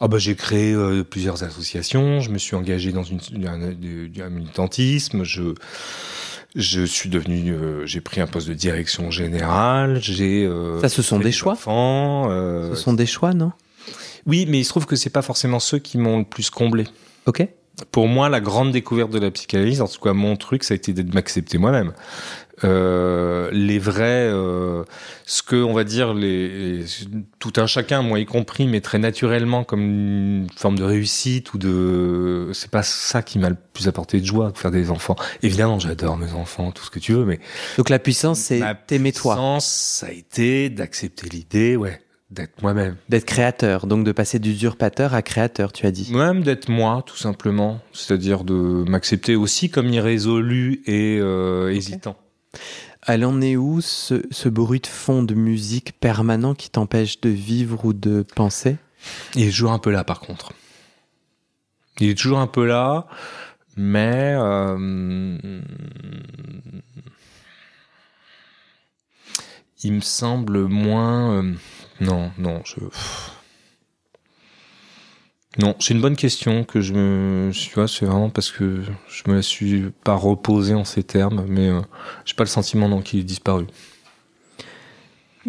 Ah 0.01 0.09
bah, 0.09 0.19
j'ai 0.19 0.35
créé 0.35 0.73
euh, 0.73 1.05
plusieurs 1.05 1.45
associations, 1.45 2.21
je 2.21 2.31
me 2.31 2.39
suis 2.39 2.57
engagé 2.57 2.91
dans 2.93 3.05
une, 3.05 3.21
un, 3.47 4.29
militantisme, 4.31 5.23
je, 5.23 5.55
je 6.57 6.83
suis 6.85 7.09
devenu, 7.09 7.53
euh, 7.53 7.87
j'ai 7.87 8.01
pris 8.01 8.21
un 8.21 8.27
poste 8.27 8.49
de 8.49 8.55
direction 8.55 9.11
générale, 9.13 10.01
j'ai... 10.03 10.45
euh, 10.45 10.81
Ça, 10.81 10.89
ce 10.89 11.01
sont 11.03 11.21
des 11.21 11.31
choix? 11.31 11.53
enfants, 11.53 12.29
euh, 12.31 12.71
Ce 12.75 12.83
sont 12.83 12.93
des 12.95 13.07
choix, 13.07 13.35
non? 13.35 13.53
Oui, 14.27 14.47
mais 14.49 14.59
il 14.59 14.65
se 14.65 14.71
trouve 14.71 14.87
que 14.87 14.97
c'est 14.97 15.11
pas 15.11 15.23
forcément 15.23 15.61
ceux 15.61 15.79
qui 15.79 15.97
m'ont 15.99 16.19
le 16.19 16.25
plus 16.25 16.51
comblé. 16.51 16.85
Ok. 17.27 17.47
Pour 17.91 18.07
moi, 18.09 18.29
la 18.29 18.41
grande 18.41 18.73
découverte 18.73 19.11
de 19.11 19.19
la 19.19 19.31
psychanalyse, 19.31 19.81
en 19.83 19.89
tout 19.89 20.01
cas 20.01 20.13
mon 20.13 20.37
truc, 20.37 20.65
ça 20.65 20.75
a 20.75 20.77
été 20.77 20.93
de 20.93 21.13
m'accepter 21.15 21.59
moi-même. 21.59 21.93
Euh, 22.63 23.51
les 23.53 23.81
vrais, 23.81 24.29
euh, 24.33 24.85
ce 25.27 25.43
que 25.43 25.57
on 25.57 25.73
va 25.73 25.83
dire, 25.83 26.15
les, 26.15 26.49
les- 26.79 26.85
tout 27.41 27.53
un 27.57 27.67
chacun, 27.67 28.03
moi 28.03 28.21
y 28.21 28.27
compris, 28.27 28.69
mais 28.69 28.81
très 28.81 28.99
naturellement 29.01 29.65
comme 29.65 29.81
une 29.83 30.47
forme 30.57 30.79
de 30.79 30.85
réussite 30.85 31.53
ou 31.55 31.59
de, 31.59 32.51
c'est 32.53 32.71
pas 32.71 32.85
ça 32.85 33.23
qui 33.23 33.41
m'a 33.41 33.49
le 33.49 33.57
plus 33.73 33.89
apporté 33.89 34.21
de 34.21 34.25
joie, 34.27 34.53
de 34.53 34.59
faire 34.59 34.71
des 34.71 34.91
enfants. 34.91 35.17
Évidemment, 35.43 35.81
j'adore 35.81 36.17
mes 36.17 36.33
enfants, 36.33 36.71
tout 36.71 36.85
ce 36.85 36.91
que 36.91 37.01
tu 37.01 37.13
veux, 37.13 37.25
mais 37.25 37.41
Donc 37.77 37.89
la 37.91 37.99
puissance, 37.99 38.39
c'est 38.39 38.61
t'aimer 38.87 39.11
toi, 39.13 39.35
puissance, 39.35 39.67
ça 39.67 40.07
a 40.07 40.13
été 40.13 40.71
d'accepter 40.71 41.29
l'idée, 41.29 41.75
ouais, 41.75 42.01
d'être 42.31 42.63
moi-même. 42.63 42.95
d'être 43.09 43.25
créateur, 43.25 43.89
donc 43.89 44.05
de 44.05 44.13
passer 44.13 44.39
d'usurpateur 44.39 45.13
à 45.15 45.23
créateur, 45.23 45.73
tu 45.73 45.87
as 45.87 45.91
dit. 45.91 46.09
Moi-même 46.13 46.45
d'être 46.45 46.69
moi, 46.69 47.03
tout 47.05 47.17
simplement. 47.17 47.81
C'est-à-dire 47.93 48.45
de 48.45 48.55
m'accepter 48.89 49.35
aussi 49.35 49.71
comme 49.71 49.89
irrésolu 49.89 50.83
et 50.87 51.19
euh, 51.21 51.73
hésitant. 51.73 52.17
Elle 53.07 53.25
en 53.25 53.41
est 53.41 53.57
où 53.57 53.81
ce, 53.81 54.49
bruit 54.49 54.81
de 54.81 54.87
fond 54.87 55.23
de 55.23 55.35
musique 55.35 55.93
permanent 56.01 56.55
qui 56.55 56.71
t'empêche 56.71 57.21
de 57.21 57.29
vivre 57.29 57.85
ou 57.85 57.93
de 57.93 58.25
penser? 58.35 58.77
Il 59.35 59.43
est 59.43 59.51
toujours 59.51 59.73
un 59.73 59.79
peu 59.79 59.91
là, 59.91 60.05
par 60.05 60.21
contre. 60.21 60.53
Il 62.01 62.09
est 62.09 62.15
toujours 62.15 62.39
un 62.39 62.47
peu 62.47 62.67
là, 62.67 63.07
mais... 63.77 64.35
euh, 64.37 65.39
il 69.83 69.93
me 69.93 70.01
semble 70.01 70.65
moins... 70.65 71.43
euh, 71.43 71.55
non, 72.01 72.33
non, 72.39 72.63
je... 72.65 72.77
Non, 75.59 75.77
c'est 75.79 75.95
une 75.95 76.01
bonne 76.01 76.17
question 76.17 76.65
que 76.65 76.81
je 76.81 76.93
me, 76.93 77.51
tu 77.53 77.73
vois, 77.75 77.87
c'est 77.87 78.05
vraiment 78.07 78.29
parce 78.31 78.51
que 78.51 78.83
je 79.09 79.23
me 79.31 79.37
la 79.37 79.43
suis 79.43 79.93
pas 80.03 80.15
reposée 80.17 80.75
en 80.75 80.85
ces 80.85 81.05
termes, 81.05 81.45
mais 81.49 81.69
euh, 81.69 81.81
j'ai 82.25 82.35
pas 82.35 82.43
le 82.43 82.49
sentiment 82.49 82.89
non 82.89 83.03
qu'il 83.03 83.21
est 83.21 83.25
disparu. 83.25 83.67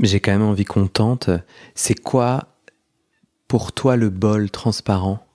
J'ai 0.01 0.19
quand 0.19 0.31
même 0.31 0.43
envie 0.43 0.65
qu'on 0.65 0.87
tente. 0.87 1.29
C'est 1.73 1.95
quoi 1.99 2.49
pour 3.47 3.71
toi 3.71 3.95
le 3.95 4.09
bol 4.09 4.49
transparent 4.51 5.25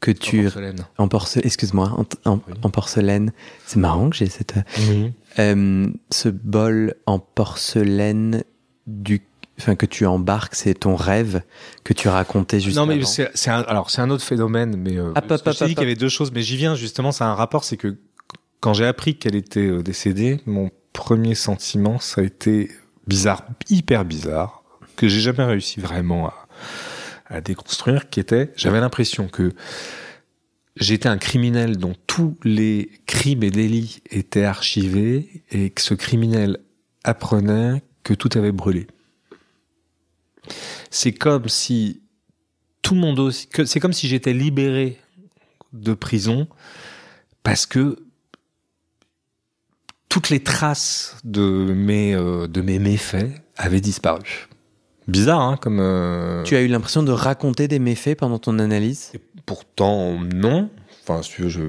que 0.00 0.10
tu 0.10 0.40
En 0.40 0.42
porcelaine. 0.44 0.86
en 0.98 1.08
porcelaine, 1.08 1.46
excuse-moi, 1.46 1.88
en, 1.96 2.30
en- 2.30 2.40
Oui. 2.48 2.54
en 2.62 2.70
porcelaine. 2.70 3.32
C'est 3.66 3.78
marrant 3.78 4.10
que 4.10 4.16
j'ai 4.16 4.26
cette 4.28 4.54
euh, 5.38 5.86
ce 6.10 6.28
bol 6.28 6.94
en 7.06 7.18
porcelaine 7.20 8.42
du, 8.88 9.22
enfin 9.62 9.76
que 9.76 9.86
tu 9.86 10.06
embarques, 10.06 10.54
c'est 10.54 10.74
ton 10.74 10.96
rêve 10.96 11.42
que 11.84 11.92
tu 11.92 12.08
racontais 12.08 12.60
juste 12.60 12.76
non 12.76 12.86
mais 12.86 13.00
c'est 13.04 13.50
un, 13.50 13.60
alors 13.60 13.90
c'est 13.90 14.00
un 14.00 14.10
autre 14.10 14.24
phénomène 14.24 14.76
mais 14.76 14.98
euh, 14.98 15.12
hop, 15.14 15.24
je 15.28 15.58
t'ai 15.58 15.66
dit 15.66 15.74
qu'il 15.74 15.84
y 15.84 15.86
avait 15.86 15.94
deux 15.94 16.08
choses 16.08 16.32
mais 16.32 16.42
j'y 16.42 16.56
viens 16.56 16.74
justement 16.74 17.12
c'est 17.12 17.24
un 17.24 17.34
rapport 17.34 17.64
c'est 17.64 17.76
que 17.76 17.96
quand 18.60 18.74
j'ai 18.74 18.86
appris 18.86 19.16
qu'elle 19.16 19.36
était 19.36 19.68
euh, 19.68 19.82
décédée 19.82 20.40
mon 20.46 20.70
premier 20.92 21.34
sentiment 21.34 21.98
ça 22.00 22.20
a 22.20 22.24
été 22.24 22.70
bizarre 23.06 23.44
hyper 23.68 24.04
bizarre 24.04 24.64
que 24.96 25.08
j'ai 25.08 25.20
jamais 25.20 25.44
réussi 25.44 25.80
vraiment 25.80 26.28
à, 26.28 26.34
à 27.26 27.40
déconstruire 27.40 28.10
qui 28.10 28.20
était 28.20 28.52
j'avais 28.56 28.80
l'impression 28.80 29.28
que 29.28 29.52
j'étais 30.76 31.08
un 31.08 31.18
criminel 31.18 31.76
dont 31.76 31.94
tous 32.06 32.36
les 32.42 32.90
crimes 33.06 33.42
et 33.42 33.50
délits 33.50 34.02
étaient 34.10 34.44
archivés 34.44 35.44
et 35.50 35.70
que 35.70 35.82
ce 35.82 35.94
criminel 35.94 36.58
apprenait 37.04 37.82
que 38.02 38.14
tout 38.14 38.30
avait 38.34 38.52
brûlé 38.52 38.86
c'est 40.92 41.12
comme 41.12 41.48
si 41.48 42.02
tout 42.82 42.94
le 42.94 43.00
monde 43.00 43.30
c'est 43.32 43.80
comme 43.80 43.92
si 43.94 44.06
j'étais 44.08 44.32
libéré 44.34 44.98
de 45.72 45.94
prison 45.94 46.46
parce 47.42 47.64
que 47.66 47.96
toutes 50.08 50.28
les 50.28 50.40
traces 50.42 51.16
de 51.24 51.40
mes 51.74 52.14
euh, 52.14 52.46
de 52.46 52.60
mes 52.60 52.78
méfaits 52.78 53.30
avaient 53.56 53.80
disparu. 53.80 54.48
Bizarre, 55.08 55.40
hein, 55.40 55.56
comme. 55.60 55.80
euh, 55.80 56.42
Tu 56.44 56.54
as 56.54 56.60
eu 56.62 56.68
l'impression 56.68 57.02
de 57.02 57.10
raconter 57.10 57.66
des 57.66 57.78
méfaits 57.78 58.16
pendant 58.16 58.38
ton 58.38 58.58
analyse? 58.58 59.10
et 59.14 59.20
pourtant, 59.46 60.20
non. 60.20 60.70
Enfin, 61.04 61.20
si 61.22 61.48
je, 61.48 61.60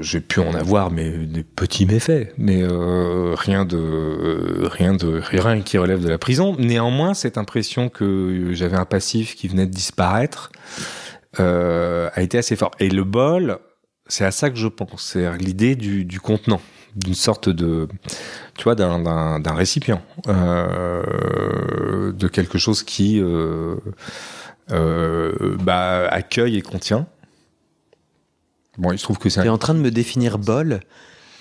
j'ai 0.00 0.20
pu 0.20 0.40
en 0.40 0.52
avoir, 0.52 0.90
mais 0.90 1.10
des 1.10 1.44
petits 1.44 1.86
méfaits, 1.86 2.32
mais 2.38 2.60
euh, 2.62 3.34
rien 3.36 3.64
de 3.64 4.66
rien 4.66 4.94
de 4.94 5.20
rien 5.24 5.60
qui 5.62 5.78
relève 5.78 6.02
de 6.02 6.08
la 6.08 6.18
prison. 6.18 6.56
Néanmoins, 6.58 7.14
cette 7.14 7.38
impression 7.38 7.88
que 7.88 8.50
j'avais 8.54 8.76
un 8.76 8.84
passif 8.84 9.36
qui 9.36 9.46
venait 9.46 9.66
de 9.66 9.70
disparaître 9.72 10.50
euh, 11.38 12.10
a 12.14 12.22
été 12.22 12.36
assez 12.36 12.56
fort. 12.56 12.72
Et 12.80 12.88
le 12.88 13.04
bol, 13.04 13.58
c'est 14.08 14.24
à 14.24 14.32
ça 14.32 14.50
que 14.50 14.56
je 14.56 14.66
pense. 14.66 15.04
C'est 15.12 15.38
l'idée 15.38 15.76
du, 15.76 16.04
du 16.04 16.18
contenant, 16.18 16.60
d'une 16.96 17.14
sorte 17.14 17.48
de, 17.48 17.86
tu 18.56 18.64
vois, 18.64 18.74
d'un, 18.74 18.98
d'un, 18.98 19.38
d'un 19.38 19.54
récipient, 19.54 20.02
euh, 20.26 22.12
de 22.12 22.26
quelque 22.26 22.58
chose 22.58 22.82
qui 22.82 23.20
euh, 23.20 23.76
euh, 24.72 25.56
bah, 25.62 26.08
accueille 26.08 26.56
et 26.56 26.62
contient. 26.62 27.06
Bon, 28.78 28.92
il 28.92 28.98
se 28.98 29.02
trouve 29.04 29.18
que 29.18 29.28
c'est 29.28 29.40
Tu 29.42 29.46
es 29.46 29.50
en 29.50 29.58
train 29.58 29.74
de 29.74 29.80
me 29.80 29.90
définir 29.90 30.38
bol 30.38 30.80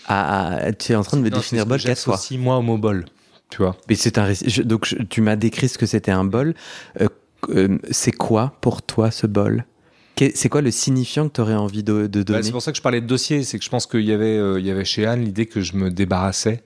à, 0.08 0.56
à- 0.56 0.74
tu 0.74 0.92
es 0.92 0.96
en 0.96 1.04
train 1.04 1.18
de 1.18 1.22
me 1.22 1.30
Non, 1.30 1.38
définir 1.38 1.66
bol 1.66 1.80
ce 1.80 1.84
que 1.86 1.90
qu'à 1.90 1.96
soi. 1.96 2.16
j'associe, 2.16 2.40
moi 2.40 2.58
au 2.58 2.62
mot 2.62 2.78
bol. 2.78 3.06
Tu 3.50 3.58
vois. 3.60 3.78
Mais 3.88 3.96
c'est 3.96 4.18
un 4.18 4.34
je- 4.34 4.62
donc 4.64 4.86
je- 4.86 4.98
tu 5.04 5.22
m'as 5.22 5.36
décrit 5.38 5.70
ce 5.70 5.78
que 5.78 5.86
c'était 5.86 6.12
un 6.12 6.24
bol. 6.26 6.54
Euh, 7.00 7.08
euh, 7.50 7.78
c'est 7.92 8.12
quoi 8.12 8.58
pour 8.62 8.82
toi 8.82 9.12
ce 9.12 9.28
bol? 9.28 9.66
C'est 10.34 10.50
quoi 10.50 10.62
le 10.62 10.72
signifiant 10.72 11.28
que 11.30 11.34
tu 11.36 11.42
aurais 11.42 11.54
envie 11.54 11.84
de, 11.84 12.08
de 12.08 12.20
Bah, 12.22 12.24
donner? 12.24 12.42
c'est 12.44 12.52
pour 12.52 12.64
ça 12.64 12.72
que 12.72 12.78
je 12.78 12.82
parlais 12.82 13.02
de 13.02 13.06
dossier, 13.06 13.44
c'est 13.44 13.60
que 13.60 13.64
je 13.64 13.70
pense 13.70 13.86
qu'il 13.86 14.02
y 14.02 14.12
avait, 14.12 14.36
euh, 14.36 14.60
il 14.60 14.66
y 14.66 14.72
avait 14.72 14.84
chez 14.84 15.06
Anne 15.06 15.24
l'idée 15.24 15.46
que 15.46 15.62
je 15.62 15.76
me 15.76 15.92
débarrassais. 15.92 16.64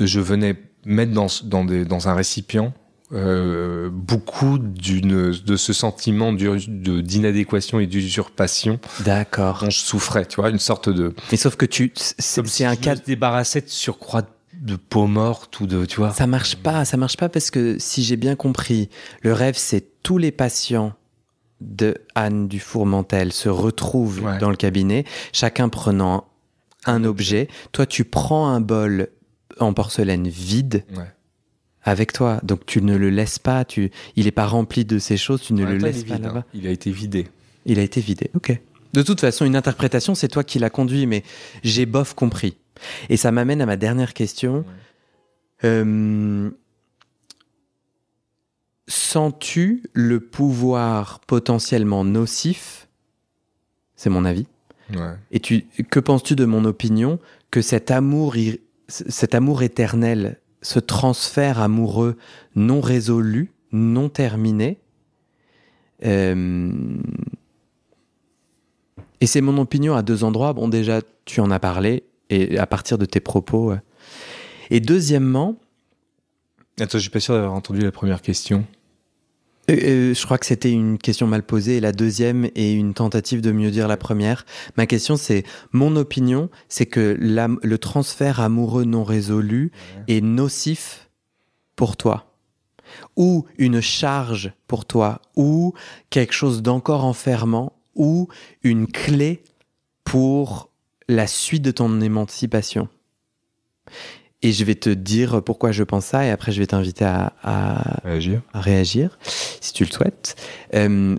Je 0.00 0.18
venais 0.20 0.56
mettre 0.84 1.12
dans, 1.12 1.28
ce- 1.28 1.44
dans, 1.44 1.64
des, 1.64 1.84
dans 1.84 2.08
un 2.08 2.14
récipient 2.14 2.74
euh, 3.12 3.90
beaucoup 3.92 4.58
d'une, 4.58 5.32
de 5.32 5.56
ce 5.56 5.72
sentiment 5.72 6.32
d'inadéquation 6.32 7.80
et 7.80 7.86
d'usurpation 7.86 8.78
D'accord. 9.00 9.60
dont 9.64 9.70
je 9.70 9.80
souffrais, 9.80 10.26
tu 10.26 10.36
vois, 10.40 10.50
une 10.50 10.58
sorte 10.58 10.88
de... 10.88 11.14
Mais 11.30 11.36
sauf 11.36 11.56
que 11.56 11.66
tu, 11.66 11.92
c'est 11.94 12.36
Comme 12.40 12.46
c'est 12.46 12.56
si 12.58 12.64
un 12.64 12.76
cas. 12.76 12.94
me 12.94 13.00
débarrassais 13.00 13.60
de 13.60 13.68
surcroît 13.68 14.22
de 14.54 14.76
peau 14.76 15.06
morte 15.06 15.58
ou 15.60 15.66
de, 15.66 15.84
tu 15.86 15.96
vois. 15.96 16.12
Ça 16.12 16.26
marche 16.26 16.56
pas, 16.56 16.84
ça 16.84 16.96
marche 16.96 17.16
pas 17.16 17.28
parce 17.28 17.50
que 17.50 17.76
si 17.78 18.02
j'ai 18.04 18.16
bien 18.16 18.36
compris, 18.36 18.88
le 19.22 19.32
rêve 19.32 19.56
c'est 19.56 19.84
tous 20.02 20.18
les 20.18 20.30
patients 20.30 20.92
de 21.60 21.96
Anne 22.14 22.48
Dufourmentel 22.48 23.32
se 23.32 23.48
retrouvent 23.48 24.22
Ouais. 24.24 24.38
dans 24.38 24.50
le 24.50 24.56
cabinet, 24.56 25.04
chacun 25.32 25.68
prenant 25.68 26.24
un 26.86 27.04
objet. 27.04 27.48
Toi, 27.72 27.86
tu 27.86 28.04
prends 28.04 28.48
un 28.48 28.60
bol 28.60 29.08
en 29.60 29.72
porcelaine 29.72 30.26
vide 30.28 30.84
Ouais. 30.96 31.04
Avec 31.84 32.12
toi, 32.12 32.40
donc 32.42 32.66
tu 32.66 32.82
ne 32.82 32.96
le 32.96 33.10
laisses 33.10 33.38
pas. 33.38 33.64
Tu, 33.64 33.90
il 34.16 34.26
est 34.26 34.32
pas 34.32 34.46
rempli 34.46 34.84
de 34.84 34.98
ces 34.98 35.16
choses, 35.16 35.42
tu 35.42 35.52
ne 35.52 35.64
le 35.64 35.76
laisses 35.76 36.04
pas 36.04 36.14
vide, 36.14 36.26
hein. 36.26 36.28
là-bas. 36.28 36.44
Il 36.54 36.66
a 36.66 36.70
été 36.70 36.90
vidé. 36.90 37.28
Il 37.66 37.78
a 37.78 37.82
été 37.82 38.00
vidé. 38.00 38.30
Ok. 38.34 38.58
De 38.92 39.02
toute 39.02 39.20
façon, 39.20 39.44
une 39.44 39.56
interprétation, 39.56 40.14
c'est 40.14 40.28
toi 40.28 40.44
qui 40.44 40.58
l'as 40.58 40.70
conduit, 40.70 41.06
mais 41.06 41.22
j'ai 41.64 41.86
bof 41.86 42.14
compris. 42.14 42.56
Et 43.08 43.16
ça 43.16 43.32
m'amène 43.32 43.60
à 43.62 43.66
ma 43.66 43.76
dernière 43.76 44.12
question. 44.12 44.64
Euh, 45.64 46.50
Sens-tu 48.88 49.84
le 49.94 50.20
pouvoir 50.20 51.20
potentiellement 51.20 52.04
nocif? 52.04 52.88
C'est 53.96 54.10
mon 54.10 54.24
avis. 54.24 54.46
Ouais. 54.92 55.14
Et 55.30 55.40
tu, 55.40 55.64
que 55.90 56.00
penses-tu 56.00 56.34
de 56.34 56.44
mon 56.44 56.64
opinion 56.64 57.18
que 57.50 57.62
cet 57.62 57.90
amour, 57.90 58.34
cet 58.88 59.34
amour 59.34 59.62
éternel, 59.62 60.40
ce 60.62 60.78
transfert 60.78 61.60
amoureux 61.60 62.16
non 62.54 62.80
résolu, 62.80 63.52
non 63.72 64.08
terminé, 64.08 64.78
euh, 66.04 66.72
et 69.20 69.26
c'est 69.26 69.40
mon 69.40 69.56
opinion 69.58 69.94
à 69.94 70.02
deux 70.02 70.24
endroits. 70.24 70.52
Bon, 70.52 70.68
déjà, 70.68 71.00
tu 71.24 71.40
en 71.40 71.50
as 71.50 71.60
parlé, 71.60 72.04
et 72.28 72.58
à 72.58 72.66
partir 72.66 72.98
de 72.98 73.04
tes 73.04 73.20
propos. 73.20 73.72
euh. 73.72 73.78
Et 74.70 74.80
deuxièmement, 74.80 75.56
Attends, 76.80 76.98
je 76.98 77.02
suis 77.02 77.10
pas 77.10 77.20
sûr 77.20 77.34
d'avoir 77.34 77.52
entendu 77.52 77.82
la 77.82 77.92
première 77.92 78.22
question. 78.22 78.64
Euh, 79.72 80.14
je 80.14 80.24
crois 80.24 80.38
que 80.38 80.46
c'était 80.46 80.70
une 80.70 80.98
question 80.98 81.26
mal 81.26 81.42
posée 81.42 81.78
et 81.78 81.80
la 81.80 81.92
deuxième 81.92 82.48
est 82.54 82.74
une 82.74 82.94
tentative 82.94 83.40
de 83.40 83.52
mieux 83.52 83.70
dire 83.70 83.88
la 83.88 83.96
première. 83.96 84.44
Ma 84.76 84.86
question 84.86 85.16
c'est, 85.16 85.44
mon 85.72 85.96
opinion, 85.96 86.50
c'est 86.68 86.86
que 86.86 87.16
le 87.18 87.78
transfert 87.78 88.40
amoureux 88.40 88.84
non 88.84 89.04
résolu 89.04 89.72
est 90.08 90.20
nocif 90.20 91.08
pour 91.76 91.96
toi. 91.96 92.26
Ou 93.16 93.46
une 93.56 93.80
charge 93.80 94.52
pour 94.66 94.84
toi, 94.84 95.22
ou 95.34 95.72
quelque 96.10 96.34
chose 96.34 96.60
d'encore 96.60 97.04
enfermant, 97.04 97.72
ou 97.94 98.28
une 98.62 98.86
clé 98.86 99.42
pour 100.04 100.70
la 101.08 101.26
suite 101.26 101.62
de 101.62 101.70
ton 101.70 102.00
émancipation. 102.00 102.88
Et 104.42 104.52
je 104.52 104.64
vais 104.64 104.74
te 104.74 104.90
dire 104.90 105.42
pourquoi 105.42 105.70
je 105.72 105.84
pense 105.84 106.06
ça 106.06 106.24
et 106.24 106.30
après 106.30 106.50
je 106.52 106.58
vais 106.58 106.66
t'inviter 106.66 107.04
à- 107.04 107.32
à, 107.42 108.00
Réagir. 108.04 108.40
à 108.52 108.60
réagir, 108.60 109.18
si 109.60 109.72
tu 109.72 109.84
le 109.84 109.90
souhaites. 109.90 110.34
Euh, 110.74 111.16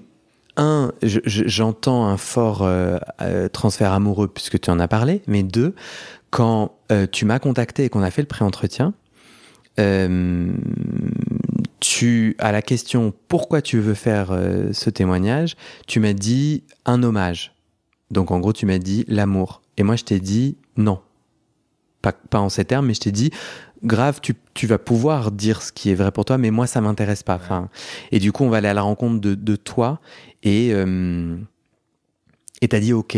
un, 0.57 0.91
je- 1.01 1.19
je- 1.25 1.47
j'entends 1.47 2.05
un 2.05 2.17
fort 2.17 2.61
euh, 2.63 2.97
euh, 3.21 3.47
transfert 3.49 3.91
amoureux 3.93 4.27
puisque 4.27 4.59
tu 4.59 4.69
en 4.69 4.79
as 4.79 4.87
parlé, 4.87 5.21
mais 5.25 5.41
deux, 5.43 5.73
quand 6.31 6.73
euh, 6.91 7.07
tu 7.11 7.25
m'as 7.25 7.39
contacté 7.39 7.85
et 7.85 7.89
qu'on 7.89 8.03
a 8.03 8.11
fait 8.11 8.21
le 8.21 8.27
pré-entretien, 8.27 8.93
euh, 9.79 10.51
tu, 11.79 12.35
à 12.39 12.51
la 12.51 12.61
question 12.61 13.13
pourquoi 13.27 13.61
tu 13.61 13.79
veux 13.79 13.93
faire 13.93 14.37
ce 14.73 14.89
témoignage, 14.89 15.55
tu 15.87 15.99
m'as 15.99 16.13
dit 16.13 16.63
un 16.85 17.01
hommage. 17.03 17.53
Donc 18.11 18.31
en 18.31 18.39
gros, 18.39 18.53
tu 18.53 18.65
m'as 18.65 18.77
dit 18.77 19.05
l'amour. 19.07 19.61
Et 19.77 19.83
moi, 19.83 19.95
je 19.95 20.03
t'ai 20.03 20.19
dit 20.19 20.57
non. 20.77 20.99
Pas, 22.03 22.11
pas 22.11 22.39
en 22.39 22.49
ces 22.49 22.65
termes, 22.65 22.85
mais 22.85 22.93
je 22.93 22.99
t'ai 22.99 23.11
dit 23.11 23.31
grave, 23.83 24.19
tu, 24.21 24.35
tu 24.53 24.67
vas 24.67 24.77
pouvoir 24.77 25.31
dire 25.31 25.61
ce 25.61 25.71
qui 25.71 25.89
est 25.89 25.95
vrai 25.95 26.11
pour 26.11 26.25
toi, 26.25 26.37
mais 26.37 26.51
moi, 26.51 26.67
ça 26.67 26.81
m'intéresse 26.81 27.23
pas. 27.23 27.35
Enfin, 27.35 27.69
et 28.11 28.19
du 28.19 28.31
coup, 28.31 28.43
on 28.43 28.49
va 28.49 28.57
aller 28.57 28.67
à 28.67 28.73
la 28.75 28.81
rencontre 28.81 29.19
de, 29.19 29.33
de 29.33 29.55
toi 29.55 29.99
et 30.43 30.69
euh, 30.73 31.35
et 32.61 32.67
t'as 32.67 32.79
dit 32.79 32.93
OK. 32.93 33.17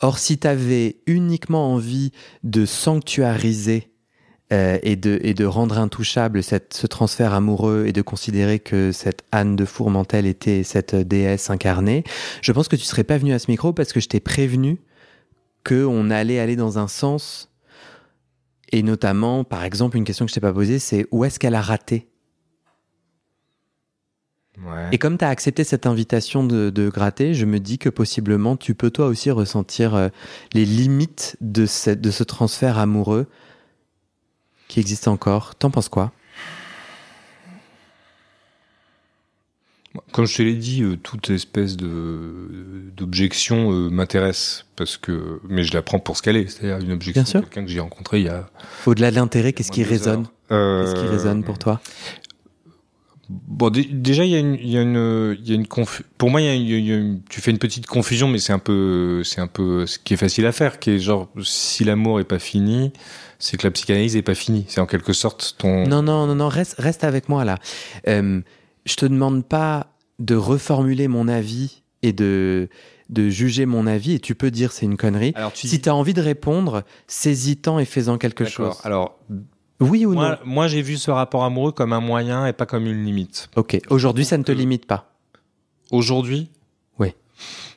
Or, 0.00 0.18
si 0.18 0.38
t'avais 0.38 0.96
uniquement 1.06 1.72
envie 1.74 2.12
de 2.44 2.66
sanctuariser 2.66 3.90
euh, 4.52 4.78
et, 4.84 4.94
de, 4.94 5.18
et 5.22 5.34
de 5.34 5.44
rendre 5.44 5.76
intouchable 5.78 6.44
cette, 6.44 6.72
ce 6.72 6.86
transfert 6.86 7.34
amoureux 7.34 7.84
et 7.88 7.92
de 7.92 8.00
considérer 8.00 8.60
que 8.60 8.92
cette 8.92 9.24
Anne 9.32 9.56
de 9.56 9.64
Fourmentel 9.64 10.24
était 10.24 10.62
cette 10.62 10.94
déesse 10.94 11.50
incarnée, 11.50 12.04
je 12.42 12.52
pense 12.52 12.68
que 12.68 12.76
tu 12.76 12.84
serais 12.84 13.02
pas 13.02 13.18
venu 13.18 13.32
à 13.32 13.40
ce 13.40 13.50
micro 13.50 13.72
parce 13.72 13.92
que 13.92 13.98
je 13.98 14.06
t'ai 14.06 14.20
prévenu 14.20 14.78
qu'on 15.66 16.10
allait 16.10 16.38
aller 16.38 16.56
dans 16.56 16.78
un 16.78 16.88
sens. 16.88 17.50
Et 18.72 18.82
notamment, 18.82 19.44
par 19.44 19.64
exemple, 19.64 19.96
une 19.96 20.04
question 20.04 20.24
que 20.24 20.30
je 20.30 20.34
t'ai 20.34 20.40
pas 20.40 20.52
posée, 20.52 20.78
c'est 20.78 21.06
où 21.12 21.24
est-ce 21.24 21.38
qu'elle 21.38 21.54
a 21.54 21.62
raté? 21.62 22.08
Ouais. 24.58 24.88
Et 24.90 24.98
comme 24.98 25.18
tu 25.18 25.24
as 25.24 25.28
accepté 25.28 25.64
cette 25.64 25.86
invitation 25.86 26.44
de, 26.44 26.70
de 26.70 26.88
gratter, 26.88 27.34
je 27.34 27.44
me 27.44 27.60
dis 27.60 27.78
que 27.78 27.90
possiblement 27.90 28.56
tu 28.56 28.74
peux 28.74 28.90
toi 28.90 29.06
aussi 29.06 29.30
ressentir 29.30 29.94
euh, 29.94 30.08
les 30.54 30.64
limites 30.64 31.36
de, 31.40 31.66
cette- 31.66 32.00
de 32.00 32.10
ce 32.10 32.24
transfert 32.24 32.78
amoureux 32.78 33.26
qui 34.68 34.80
existe 34.80 35.08
encore. 35.08 35.54
T'en 35.56 35.70
penses 35.70 35.88
quoi? 35.90 36.12
Comme 40.12 40.26
je 40.26 40.36
te 40.36 40.42
l'ai 40.42 40.54
dit, 40.54 40.82
euh, 40.82 40.96
toute 40.96 41.30
espèce 41.30 41.76
de 41.76 42.90
d'objection 42.96 43.72
euh, 43.72 43.90
m'intéresse 43.90 44.66
parce 44.76 44.96
que, 44.96 45.40
mais 45.48 45.62
je 45.62 45.72
la 45.74 45.82
prends 45.82 45.98
pour 45.98 46.16
ce 46.16 46.22
qu'elle 46.22 46.36
est, 46.36 46.48
c'est-à-dire 46.48 46.84
une 46.84 46.92
objection 46.92 47.40
de 47.40 47.44
quelqu'un 47.44 47.64
que 47.64 47.70
j'ai 47.70 47.80
rencontré 47.80 48.20
il 48.20 48.26
y 48.26 48.28
a. 48.28 48.48
Au-delà 48.86 49.10
de 49.10 49.16
l'intérêt, 49.16 49.52
qu'est-ce 49.52 49.72
qui 49.72 49.84
résonne 49.84 50.26
Qu'est-ce 50.48 50.94
qui 50.94 51.06
résonne 51.06 51.44
pour 51.44 51.58
toi 51.58 51.80
Bon, 53.28 53.70
déjà, 53.70 54.24
il 54.24 54.30
y 54.30 54.36
a 54.36 54.38
une, 54.38 54.54
il 54.54 54.70
y 54.70 54.78
a 54.78 54.82
une, 54.82 55.36
il 55.40 55.48
y 55.48 55.52
a 55.52 55.56
une 55.56 55.66
pour 56.16 56.30
moi, 56.30 56.40
il 56.40 56.62
y 56.62 56.92
a, 56.92 56.96
une, 56.96 57.22
tu 57.28 57.40
fais 57.40 57.50
une 57.50 57.58
petite 57.58 57.86
confusion, 57.86 58.28
mais 58.28 58.38
c'est 58.38 58.52
un 58.52 58.60
peu, 58.60 59.22
c'est 59.24 59.40
un 59.40 59.48
peu 59.48 59.84
ce 59.86 59.98
qui 59.98 60.14
est 60.14 60.16
facile 60.16 60.46
à 60.46 60.52
faire, 60.52 60.78
qui 60.78 60.92
est 60.92 60.98
genre, 61.00 61.28
si 61.42 61.82
l'amour 61.82 62.20
est 62.20 62.24
pas 62.24 62.38
fini, 62.38 62.92
c'est 63.40 63.56
que 63.56 63.66
la 63.66 63.72
psychanalyse 63.72 64.16
est 64.16 64.22
pas 64.22 64.34
finie. 64.34 64.64
C'est 64.68 64.80
en 64.80 64.86
quelque 64.86 65.12
sorte 65.12 65.56
ton. 65.58 65.86
Non, 65.86 66.02
non, 66.02 66.26
non, 66.26 66.34
non, 66.36 66.48
reste, 66.48 66.76
reste 66.78 67.02
avec 67.02 67.28
moi 67.28 67.44
là. 67.44 67.58
Euh, 68.06 68.40
je 68.86 68.96
te 68.96 69.04
demande 69.04 69.44
pas 69.44 69.88
de 70.18 70.34
reformuler 70.34 71.08
mon 71.08 71.28
avis 71.28 71.82
et 72.02 72.12
de, 72.14 72.68
de 73.10 73.28
juger 73.28 73.66
mon 73.66 73.86
avis, 73.86 74.14
et 74.14 74.20
tu 74.20 74.34
peux 74.34 74.50
dire 74.50 74.72
c'est 74.72 74.86
une 74.86 74.96
connerie. 74.96 75.32
Alors, 75.34 75.52
Si 75.54 75.80
tu 75.80 75.88
as 75.88 75.94
envie 75.94 76.14
de 76.14 76.22
répondre, 76.22 76.84
saisis-en 77.06 77.78
et 77.78 77.84
fais-en 77.84 78.16
quelque 78.16 78.46
chose. 78.46 78.76
Alors, 78.84 79.18
oui 79.80 80.06
ou 80.06 80.14
moi, 80.14 80.30
non? 80.30 80.36
Moi, 80.44 80.68
j'ai 80.68 80.80
vu 80.80 80.96
ce 80.96 81.10
rapport 81.10 81.44
amoureux 81.44 81.72
comme 81.72 81.92
un 81.92 82.00
moyen 82.00 82.46
et 82.46 82.52
pas 82.54 82.64
comme 82.64 82.86
une 82.86 83.04
limite. 83.04 83.50
Ok. 83.56 83.78
Aujourd'hui, 83.90 84.24
ça 84.24 84.38
ne 84.38 84.42
te 84.42 84.52
limite 84.52 84.86
pas? 84.86 85.12
Aujourd'hui? 85.90 86.48
Oui. 86.98 87.12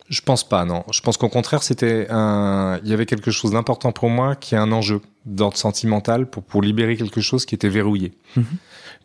Je 0.08 0.22
pense 0.22 0.48
pas, 0.48 0.63
non. 0.65 0.84
Je 0.91 1.02
pense 1.02 1.17
qu'au 1.17 1.30
contraire, 1.30 1.62
c'était 1.62 2.08
un. 2.10 2.80
Il 2.84 2.89
y 2.89 2.93
avait 2.93 3.06
quelque 3.06 3.32
chose 3.32 3.52
d'important 3.52 3.91
pour 3.91 4.10
moi 4.10 4.36
qui 4.36 4.56
est 4.56 4.58
un 4.58 4.72
enjeu 4.72 5.02
d'ordre 5.26 5.58
sentimental 5.58 6.30
pour, 6.30 6.43
pour 6.43 6.62
libérer 6.62 6.95
quelque 6.95 7.22
chose 7.22 7.45
qui 7.45 7.54
était 7.54 7.69
verrouillé. 7.69 8.13
Mhm. 8.36 8.45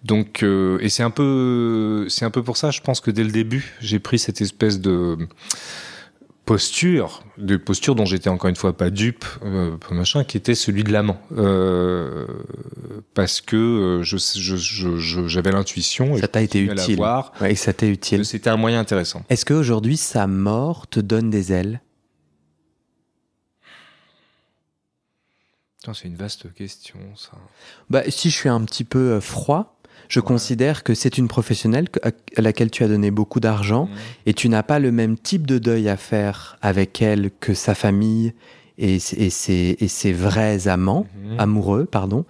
Donc, 0.05 0.43
euh, 0.43 0.79
et 0.81 0.91
c'est 0.91 1.03
un 1.03 1.11
peu, 1.11 2.07
c'est 2.09 2.25
un 2.25 2.31
peu 2.31 2.43
pour 2.43 2.57
ça, 2.57 2.71
je 2.71 2.81
pense 2.83 3.01
que 3.01 3.11
dès 3.11 3.25
le 3.25 3.31
début, 3.31 3.75
j'ai 3.81 3.99
pris 3.99 4.19
cette 4.19 4.43
espèce 4.43 4.81
de 4.81 5.17
posture, 6.45 7.23
de 7.39 7.57
posture 7.57 7.95
dont 7.95 8.05
j'étais 8.05 8.29
encore 8.29 8.51
une 8.51 8.57
fois 8.57 8.77
pas 8.77 8.91
dupe, 8.91 9.25
euh, 9.43 9.79
machin, 9.91 10.25
qui 10.25 10.37
était 10.37 10.55
celui 10.55 10.85
de 10.85 10.93
l'amant, 10.93 11.19
euh, 11.39 12.27
parce 13.15 13.41
que 13.41 14.01
je, 14.03 14.19
je, 14.19 15.27
j'avais 15.27 15.53
l'intuition. 15.53 16.19
Ça 16.19 16.29
t'a 16.29 16.43
été 16.43 16.61
utile. 16.61 17.01
et 17.47 17.55
ça 17.55 17.73
t'a 17.73 17.87
utile. 17.87 18.27
C'était 18.27 18.51
un 18.51 18.59
moyen 18.59 18.81
intéressant. 18.81 19.25
Est-ce 19.31 19.47
qu'aujourd'hui 19.47 19.97
sa 19.97 20.27
mort 20.27 20.87
te 20.87 21.01
donne 21.01 21.31
des 21.31 21.51
ailes? 21.51 21.81
C'est 25.93 26.09
une 26.09 26.17
vaste 26.17 26.53
question, 26.55 26.99
ça. 27.15 27.33
Bah, 27.91 28.03
si 28.09 28.31
je 28.31 28.35
suis 28.35 28.49
un 28.49 28.65
petit 28.65 28.85
peu 28.85 29.13
euh, 29.13 29.21
froid, 29.21 29.74
je 30.09 30.21
considère 30.21 30.83
que 30.83 30.95
c'est 30.95 31.19
une 31.19 31.29
professionnelle 31.29 31.89
à 32.03 32.41
laquelle 32.41 32.71
tu 32.71 32.85
as 32.85 32.89
donné 32.89 33.11
beaucoup 33.11 33.41
d'argent 33.41 33.87
mmh. 33.87 33.91
et 34.27 34.35
tu 34.35 34.49
n'as 34.49 34.63
pas 34.63 34.79
le 34.79 34.93
même 34.93 35.19
type 35.19 35.47
de 35.47 35.59
deuil 35.59 35.89
à 35.89 35.97
faire 35.97 36.59
avec 36.63 37.01
elle 37.03 37.31
que 37.41 37.55
sa 37.55 37.75
famille 37.75 38.33
et, 38.77 38.95
et, 38.97 39.31
ses, 39.31 39.77
et 39.79 39.89
ses, 39.89 40.13
vrais 40.13 40.67
amants, 40.67 41.07
mmh. 41.15 41.39
amoureux, 41.39 41.85
pardon, 41.85 42.25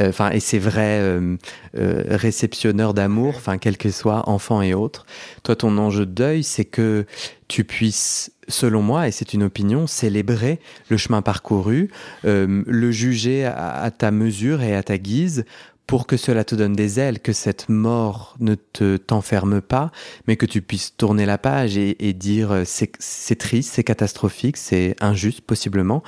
euh, 0.00 0.08
enfin, 0.08 0.30
et 0.30 0.40
ses 0.40 0.58
vrais 0.58 1.00
euh, 1.00 1.36
euh, 1.76 2.04
réceptionneurs 2.08 2.94
d'amour, 2.94 3.34
enfin, 3.36 3.58
quel 3.58 3.76
que 3.76 3.90
soit, 3.90 4.28
enfants 4.28 4.62
et 4.62 4.72
autres. 4.72 5.04
Toi, 5.42 5.56
ton 5.56 5.76
enjeu 5.76 6.06
de 6.06 6.12
deuil, 6.12 6.42
c'est 6.42 6.64
que 6.64 7.04
tu 7.48 7.64
puisses, 7.64 8.32
selon 8.48 8.80
moi, 8.80 9.08
et 9.08 9.10
c'est 9.10 9.34
une 9.34 9.42
opinion, 9.42 9.86
célébrer 9.86 10.58
le 10.88 10.96
chemin 10.96 11.20
parcouru, 11.20 11.90
le 12.22 12.90
juger 12.92 13.44
à, 13.44 13.90
ta 13.90 14.12
mesure 14.12 14.62
et 14.62 14.76
à 14.76 14.84
ta 14.84 14.98
guise, 14.98 15.44
pour 15.90 16.06
que 16.06 16.16
cela 16.16 16.44
te 16.44 16.54
donne 16.54 16.74
des 16.74 17.00
ailes, 17.00 17.18
que 17.18 17.32
cette 17.32 17.68
mort 17.68 18.36
ne 18.38 18.54
te 18.54 18.96
t'enferme 18.96 19.60
pas, 19.60 19.90
mais 20.28 20.36
que 20.36 20.46
tu 20.46 20.62
puisses 20.62 20.96
tourner 20.96 21.26
la 21.26 21.36
page 21.36 21.76
et, 21.76 22.12
dire 22.12 22.52
euh, 22.52 22.62
c'est 22.64 23.34
triste, 23.36 23.72
c'est 23.74 23.82
catastrophique, 23.82 24.56
c'est 24.56 24.94
injuste 25.00 25.40
possiblement, 25.40 26.04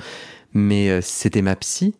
mais 0.53 0.89
euh, 0.89 1.01
c'était 1.01 1.41
ma 1.41 1.57
psy. 1.57 1.95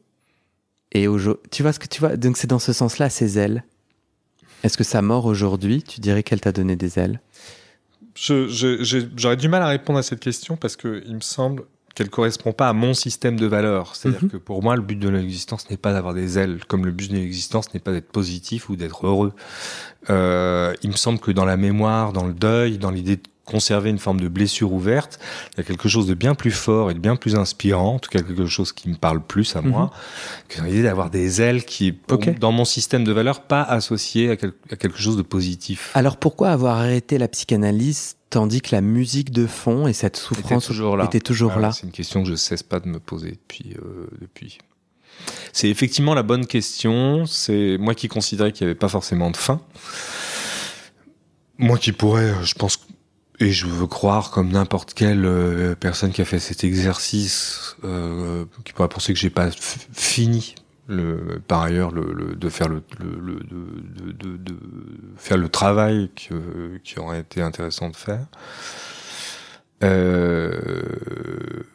Et 0.93 1.07
tu 1.51 1.61
vois 1.61 1.73
ce 1.73 1.79
que 1.79 1.87
tu 1.87 1.99
vois? 1.99 2.15
Donc 2.15 2.37
c'est 2.37 2.47
dans 2.47 2.57
ce 2.57 2.71
sens-là 2.71 3.09
ces 3.09 3.37
ailes. 3.37 3.65
Est-ce 4.63 4.77
que 4.77 4.85
sa 4.85 5.01
mort 5.01 5.25
aujourd'hui, 5.25 5.83
tu 5.83 5.99
dirais 5.99 6.23
qu'elle 6.23 6.39
t'a 6.39 6.53
donné 6.53 6.77
des 6.77 6.97
ailes? 6.99 7.19
J'aurais 8.15 9.35
du 9.35 9.49
mal 9.49 9.61
à 9.61 9.67
répondre 9.67 9.99
à 9.99 10.03
cette 10.03 10.21
question 10.21 10.55
parce 10.55 10.77
que 10.77 11.03
il 11.05 11.15
me 11.15 11.21
semble 11.21 11.65
qu'elle 11.95 12.09
correspond 12.09 12.53
pas 12.53 12.69
à 12.69 12.73
mon 12.73 12.93
système 12.93 13.39
de 13.39 13.45
valeurs. 13.45 13.95
C'est-à-dire 13.95 14.23
mhm. 14.23 14.29
que 14.29 14.37
pour 14.37 14.63
moi, 14.63 14.75
le 14.75 14.81
but 14.81 14.97
de 14.97 15.09
l'existence 15.09 15.69
n'est 15.69 15.77
pas 15.77 15.93
d'avoir 15.93 16.13
des 16.13 16.39
ailes, 16.39 16.65
comme 16.67 16.85
le 16.85 16.91
but 16.91 17.11
de 17.11 17.15
l'existence 17.15 17.73
n'est 17.73 17.79
pas 17.79 17.91
d'être 17.91 18.11
positif 18.11 18.69
ou 18.69 18.75
d'être 18.75 19.05
heureux. 19.05 19.33
Euh, 20.09 20.73
il 20.81 20.89
me 20.89 20.95
semble 20.95 21.19
que 21.19 21.31
dans 21.31 21.45
la 21.45 21.57
mémoire, 21.57 22.11
dans 22.11 22.25
le 22.25 22.33
deuil, 22.33 22.77
dans 22.77 22.91
l'idée 22.91 23.17
de 23.17 23.21
conserver 23.45 23.89
une 23.89 23.99
forme 23.99 24.21
de 24.21 24.27
blessure 24.27 24.71
ouverte, 24.71 25.19
il 25.53 25.57
y 25.57 25.61
a 25.61 25.63
quelque 25.63 25.89
chose 25.89 26.07
de 26.07 26.13
bien 26.13 26.33
plus 26.33 26.51
fort 26.51 26.91
et 26.91 26.93
de 26.93 26.99
bien 26.99 27.15
plus 27.15 27.35
inspirant, 27.35 27.95
en 27.95 27.99
tout 27.99 28.09
cas 28.09 28.21
quelque 28.21 28.45
chose 28.45 28.71
qui 28.71 28.89
me 28.89 28.95
parle 28.95 29.21
plus 29.21 29.55
à 29.55 29.61
moi, 29.61 29.83
mhm. 29.83 29.89
que 30.49 30.61
l'idée 30.61 30.83
d'avoir 30.83 31.09
des 31.09 31.41
ailes 31.41 31.65
qui 31.65 31.97
dans 32.39 32.51
mon 32.51 32.65
système 32.65 33.03
de 33.03 33.11
valeurs, 33.11 33.41
pas 33.41 33.63
associé 33.63 34.29
à, 34.29 34.33
à 34.33 34.75
quelque 34.75 34.97
chose 34.97 35.17
de 35.17 35.21
positif. 35.21 35.91
Alors 35.93 36.17
pourquoi 36.17 36.49
avoir 36.49 36.77
arrêté 36.77 37.17
la 37.17 37.27
psychanalyse 37.27 38.15
tandis 38.33 38.61
que 38.61 38.73
la 38.73 38.81
musique 38.81 39.31
de 39.31 39.45
fond 39.45 39.85
et 39.85 39.93
cette 39.93 40.17
souffrance 40.17 40.63
était 40.63 40.73
toujours 40.73 40.97
là. 40.97 41.05
Était 41.05 41.19
toujours 41.19 41.55
là? 41.57 41.71
C'est 41.71 41.85
une 41.85 41.91
question 41.91 42.23
que 42.23 42.29
je 42.29 42.35
cesse 42.35 42.63
pas 42.63 42.79
de 42.79 42.87
me 42.87 42.99
poser 42.99 43.31
depuis. 43.31 43.75
Euh, 43.77 44.07
depuis. 44.21 44.57
C'est 45.51 45.69
effectivement 45.69 46.15
la 46.15 46.23
bonne 46.23 46.47
question. 46.47 47.27
C'est 47.27 47.77
moi 47.79 47.93
qui 47.93 48.07
considérais 48.07 48.51
qu'il 48.51 48.65
n'y 48.65 48.71
avait 48.71 48.79
pas 48.79 48.89
forcément 48.89 49.29
de 49.29 49.37
fin. 49.37 49.61
Moi 51.59 51.77
qui 51.77 51.91
pourrais, 51.91 52.33
je 52.43 52.55
pense, 52.55 52.79
et 53.43 53.51
je 53.51 53.67
veux 53.67 53.87
croire, 53.87 54.31
comme 54.31 54.49
n'importe 54.49 54.93
quelle 54.93 55.25
euh, 55.25 55.75
personne 55.75 56.11
qui 56.11 56.21
a 56.21 56.25
fait 56.25 56.39
cet 56.39 56.63
exercice, 56.63 57.75
euh, 57.83 58.45
qui 58.63 58.73
pourrait 58.73 58.89
penser 58.89 59.13
que 59.13 59.19
j'ai 59.19 59.29
pas 59.29 59.49
fini 59.91 60.55
le, 60.87 61.41
par 61.47 61.61
ailleurs 61.61 61.91
le, 61.91 62.35
de 62.35 62.49
faire 62.49 62.69
le, 62.69 62.83
le 62.99 63.39
de, 63.43 64.11
de, 64.11 64.37
de, 64.37 64.57
faire 65.17 65.37
le 65.37 65.49
travail 65.49 66.09
que, 66.15 66.77
qui 66.83 66.99
aurait 66.99 67.21
été 67.21 67.41
intéressant 67.41 67.89
de 67.89 67.95
faire. 67.95 68.25
Euh, 69.83 70.51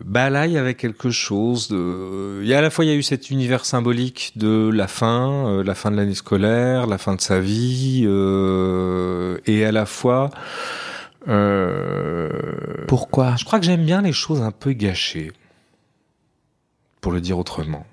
bah 0.04 0.30
là, 0.30 0.46
il 0.46 0.52
y 0.52 0.58
avait 0.58 0.74
quelque 0.74 1.10
chose 1.10 1.68
de. 1.68 2.40
Il 2.40 2.48
y 2.48 2.54
a 2.54 2.58
à 2.58 2.62
la 2.62 2.70
fois 2.70 2.84
il 2.84 2.88
y 2.88 2.90
a 2.90 2.94
eu 2.94 3.02
cet 3.02 3.30
univers 3.30 3.66
symbolique 3.66 4.32
de 4.36 4.70
la 4.72 4.88
fin, 4.88 5.46
euh, 5.48 5.62
la 5.62 5.74
fin 5.74 5.90
de 5.90 5.96
l'année 5.96 6.14
scolaire, 6.14 6.86
la 6.86 6.96
fin 6.96 7.14
de 7.14 7.20
sa 7.20 7.40
vie, 7.40 8.04
euh, 8.06 9.38
et 9.46 9.64
à 9.64 9.72
la 9.72 9.84
fois. 9.84 10.30
Euh, 11.28 12.28
Pourquoi? 12.86 13.36
Je 13.36 13.44
crois 13.44 13.58
que 13.58 13.66
j'aime 13.66 13.84
bien 13.84 14.02
les 14.02 14.12
choses 14.12 14.40
un 14.40 14.50
peu 14.50 14.72
gâchées, 14.72 15.32
pour 17.00 17.12
le 17.12 17.20
dire 17.20 17.38
autrement. 17.38 17.86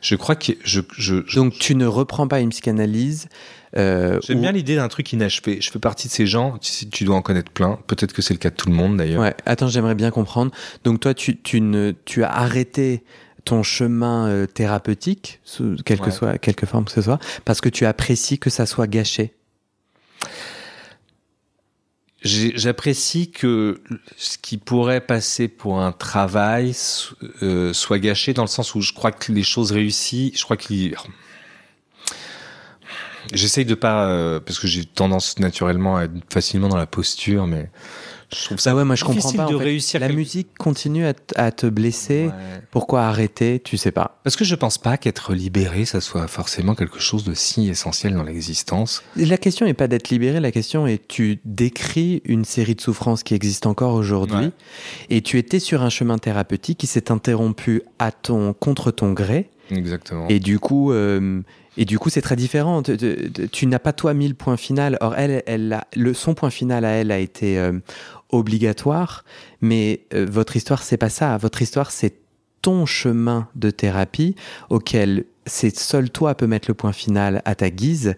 Je 0.00 0.14
crois 0.14 0.36
que 0.36 0.52
je, 0.64 0.80
je, 0.96 1.34
donc 1.34 1.52
tu 1.58 1.74
ne 1.74 1.84
reprends 1.86 2.26
pas 2.26 2.40
une 2.40 2.48
psychanalyse. 2.48 3.28
Euh, 3.76 4.18
J'aime 4.22 4.40
bien 4.40 4.52
l'idée 4.52 4.74
d'un 4.74 4.88
truc 4.88 5.12
inachevé. 5.12 5.60
Je 5.60 5.70
fais 5.70 5.78
partie 5.78 6.08
de 6.08 6.12
ces 6.12 6.26
gens. 6.26 6.56
Tu, 6.58 6.88
tu 6.88 7.04
dois 7.04 7.16
en 7.16 7.22
connaître 7.22 7.52
plein. 7.52 7.78
Peut-être 7.86 8.12
que 8.12 8.22
c'est 8.22 8.34
le 8.34 8.38
cas 8.38 8.50
de 8.50 8.56
tout 8.56 8.68
le 8.68 8.74
monde 8.74 8.96
d'ailleurs. 8.96 9.20
Ouais. 9.20 9.34
Attends, 9.44 9.68
j'aimerais 9.68 9.94
bien 9.94 10.10
comprendre. 10.10 10.50
Donc 10.82 11.00
toi, 11.00 11.12
tu, 11.12 11.40
tu 11.40 11.60
ne, 11.60 11.92
tu 12.04 12.24
as 12.24 12.30
arrêté 12.30 13.04
ton 13.44 13.62
chemin 13.62 14.28
euh, 14.28 14.46
thérapeutique, 14.46 15.40
sous 15.44 15.76
quelque 15.84 16.10
soit, 16.10 16.38
quelque 16.38 16.66
forme 16.66 16.86
que 16.86 16.92
ce 16.92 17.02
soit, 17.02 17.18
parce 17.44 17.60
que 17.60 17.68
tu 17.68 17.86
apprécies 17.86 18.38
que 18.38 18.50
ça 18.50 18.66
soit 18.66 18.86
gâché? 18.86 19.34
J'apprécie 22.22 23.30
que 23.30 23.80
ce 24.16 24.36
qui 24.36 24.58
pourrait 24.58 25.00
passer 25.00 25.48
pour 25.48 25.80
un 25.80 25.90
travail 25.90 26.74
euh, 27.42 27.72
soit 27.72 27.98
gâché 27.98 28.34
dans 28.34 28.42
le 28.42 28.48
sens 28.48 28.74
où 28.74 28.82
je 28.82 28.92
crois 28.92 29.10
que 29.10 29.32
les 29.32 29.42
choses 29.42 29.72
réussies, 29.72 30.32
je 30.36 30.44
crois 30.44 30.58
qu'il 30.58 30.94
J'essaye 33.32 33.64
de 33.64 33.74
pas 33.74 34.06
euh, 34.06 34.40
parce 34.40 34.58
que 34.58 34.66
j'ai 34.66 34.84
tendance 34.84 35.38
naturellement 35.38 35.96
à 35.96 36.04
être 36.04 36.12
facilement 36.32 36.68
dans 36.68 36.76
la 36.76 36.86
posture, 36.86 37.46
mais 37.46 37.70
je 38.32 38.44
trouve 38.44 38.58
ça 38.58 38.74
ouais, 38.74 38.84
moi 38.84 38.94
je 38.94 39.04
comprends 39.04 39.32
pas. 39.32 39.46
De 39.46 39.54
réussir 39.54 40.00
la 40.00 40.08
musique 40.08 40.56
continue 40.58 41.04
à, 41.36 41.50
te 41.50 41.66
blesser. 41.66 42.30
Pourquoi 42.70 43.02
arrêter? 43.02 43.60
Tu 43.62 43.76
sais 43.76 43.90
pas. 43.90 44.20
Parce 44.22 44.36
que 44.36 44.44
je 44.44 44.54
pense 44.54 44.78
pas 44.78 44.96
qu'être 44.96 45.34
libéré, 45.34 45.84
ça 45.84 46.00
soit 46.00 46.28
forcément 46.28 46.74
quelque 46.74 47.00
chose 47.00 47.24
de 47.24 47.34
si 47.34 47.68
essentiel 47.68 48.14
dans 48.14 48.22
l'existence. 48.22 49.02
La 49.16 49.36
question 49.36 49.66
n'est 49.66 49.74
pas 49.74 49.88
d'être 49.88 50.10
libéré. 50.10 50.40
La 50.40 50.52
question 50.52 50.86
est 50.86 51.06
tu 51.08 51.40
décris 51.44 52.22
une 52.24 52.44
série 52.44 52.74
de 52.74 52.80
souffrances 52.80 53.22
qui 53.22 53.34
existent 53.34 53.70
encore 53.70 53.94
aujourd'hui, 53.94 54.52
et 55.08 55.22
tu 55.22 55.38
étais 55.38 55.58
sur 55.58 55.82
un 55.82 55.90
chemin 55.90 56.18
thérapeutique 56.18 56.78
qui 56.78 56.86
s'est 56.86 57.10
interrompu 57.10 57.82
à 57.98 58.12
ton 58.12 58.52
contre 58.52 58.90
ton 58.90 59.12
gré. 59.12 59.50
Exactement. 59.70 60.26
Et 60.28 60.40
du 60.40 60.58
coup, 60.58 60.92
euh, 60.92 61.42
et 61.76 61.84
du 61.84 61.98
coup, 61.98 62.10
c'est 62.10 62.20
très 62.20 62.36
différent. 62.36 62.82
Tu, 62.82 63.66
n'as 63.66 63.78
pas 63.78 63.92
toi 63.92 64.14
mis 64.14 64.28
le 64.28 64.34
point 64.34 64.56
final. 64.56 64.98
Or, 65.00 65.14
elle, 65.16 65.42
elle 65.46 65.80
le, 65.94 66.14
son 66.14 66.34
point 66.34 66.50
final 66.50 66.84
à 66.84 66.90
elle 66.90 67.12
a 67.12 67.18
été 67.18 67.58
euh, 67.58 67.72
obligatoire, 68.32 69.24
mais 69.60 70.00
euh, 70.14 70.26
votre 70.28 70.56
histoire, 70.56 70.82
c'est 70.82 70.96
pas 70.96 71.10
ça. 71.10 71.36
Votre 71.36 71.62
histoire, 71.62 71.90
c'est 71.90 72.14
ton 72.62 72.86
chemin 72.86 73.48
de 73.54 73.70
thérapie 73.70 74.34
auquel 74.68 75.24
c'est 75.46 75.76
seul 75.76 76.10
toi 76.10 76.34
peut 76.34 76.46
mettre 76.46 76.68
le 76.68 76.74
point 76.74 76.92
final 76.92 77.42
à 77.44 77.54
ta 77.54 77.70
guise. 77.70 78.14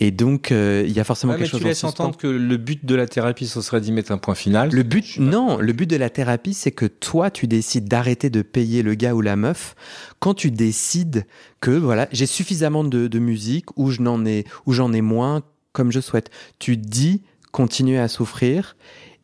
Et 0.00 0.10
donc, 0.10 0.50
euh, 0.50 0.82
il 0.86 0.92
y 0.92 0.98
a 0.98 1.04
forcément 1.04 1.34
Ouais, 1.34 1.38
quelque 1.38 1.48
mais 1.48 1.52
chose 1.52 1.60
tu 1.60 1.66
laisses 1.68 1.84
entendre 1.84 2.16
que 2.16 2.26
le 2.26 2.56
but 2.56 2.84
de 2.84 2.94
la 2.96 3.06
thérapie, 3.06 3.46
ce 3.46 3.60
serait 3.60 3.80
d'y 3.80 3.92
mettre 3.92 4.10
un 4.10 4.18
point 4.18 4.34
final. 4.34 4.70
Le 4.72 4.82
but, 4.82 5.18
non, 5.18 5.58
le 5.58 5.72
but 5.72 5.88
de 5.88 5.96
la 5.96 6.10
thérapie, 6.10 6.52
c'est 6.52 6.72
que 6.72 6.86
toi, 6.86 7.30
tu 7.30 7.46
décides 7.46 7.86
d'arrêter 7.86 8.28
de 8.28 8.42
payer 8.42 8.82
le 8.82 8.94
gars 8.94 9.14
ou 9.14 9.20
la 9.20 9.36
meuf 9.36 9.76
quand 10.18 10.34
tu 10.34 10.50
décides 10.50 11.26
que 11.60 11.70
voilà, 11.70 12.08
j'ai 12.10 12.26
suffisamment 12.26 12.82
de, 12.82 13.06
de 13.06 13.18
musique 13.20 13.66
ou 13.78 13.90
je 13.90 14.02
n'en 14.02 14.26
ai 14.26 14.44
ou 14.66 14.72
j'en 14.72 14.92
ai 14.92 15.00
moins 15.00 15.42
comme 15.72 15.92
je 15.92 16.00
souhaite. 16.00 16.30
Tu 16.58 16.76
dis 16.76 17.22
continuer 17.52 17.98
à 17.98 18.08
souffrir. 18.08 18.76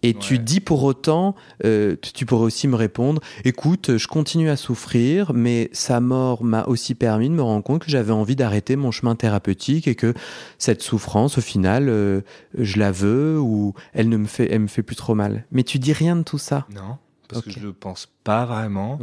Et 0.02 0.14
tu 0.14 0.38
dis 0.38 0.60
pour 0.60 0.82
autant, 0.84 1.34
euh, 1.64 1.96
tu 2.14 2.24
pourrais 2.24 2.44
aussi 2.44 2.68
me 2.68 2.76
répondre, 2.76 3.20
écoute, 3.44 3.98
je 3.98 4.06
continue 4.06 4.48
à 4.48 4.56
souffrir, 4.56 5.32
mais 5.34 5.68
sa 5.72 6.00
mort 6.00 6.42
m'a 6.42 6.64
aussi 6.64 6.94
permis 6.94 7.28
de 7.28 7.34
me 7.34 7.42
rendre 7.42 7.62
compte 7.62 7.84
que 7.84 7.90
j'avais 7.90 8.12
envie 8.12 8.36
d'arrêter 8.36 8.76
mon 8.76 8.90
chemin 8.90 9.14
thérapeutique 9.14 9.86
et 9.88 9.94
que 9.94 10.14
cette 10.58 10.82
souffrance, 10.82 11.38
au 11.38 11.42
final, 11.42 11.88
euh, 11.88 12.22
je 12.56 12.78
la 12.78 12.92
veux 12.92 13.38
ou 13.38 13.74
elle 13.92 14.08
ne 14.08 14.16
me 14.16 14.26
fait, 14.26 14.48
elle 14.50 14.60
me 14.60 14.68
fait 14.68 14.82
plus 14.82 14.96
trop 14.96 15.14
mal. 15.14 15.44
Mais 15.52 15.64
tu 15.64 15.78
dis 15.78 15.92
rien 15.92 16.16
de 16.16 16.22
tout 16.22 16.38
ça. 16.38 16.66
Non, 16.74 16.96
parce 17.28 17.42
que 17.42 17.50
je 17.50 17.60
le 17.60 17.72
pense 17.72 18.08
pas 18.24 18.46
vraiment. 18.46 18.98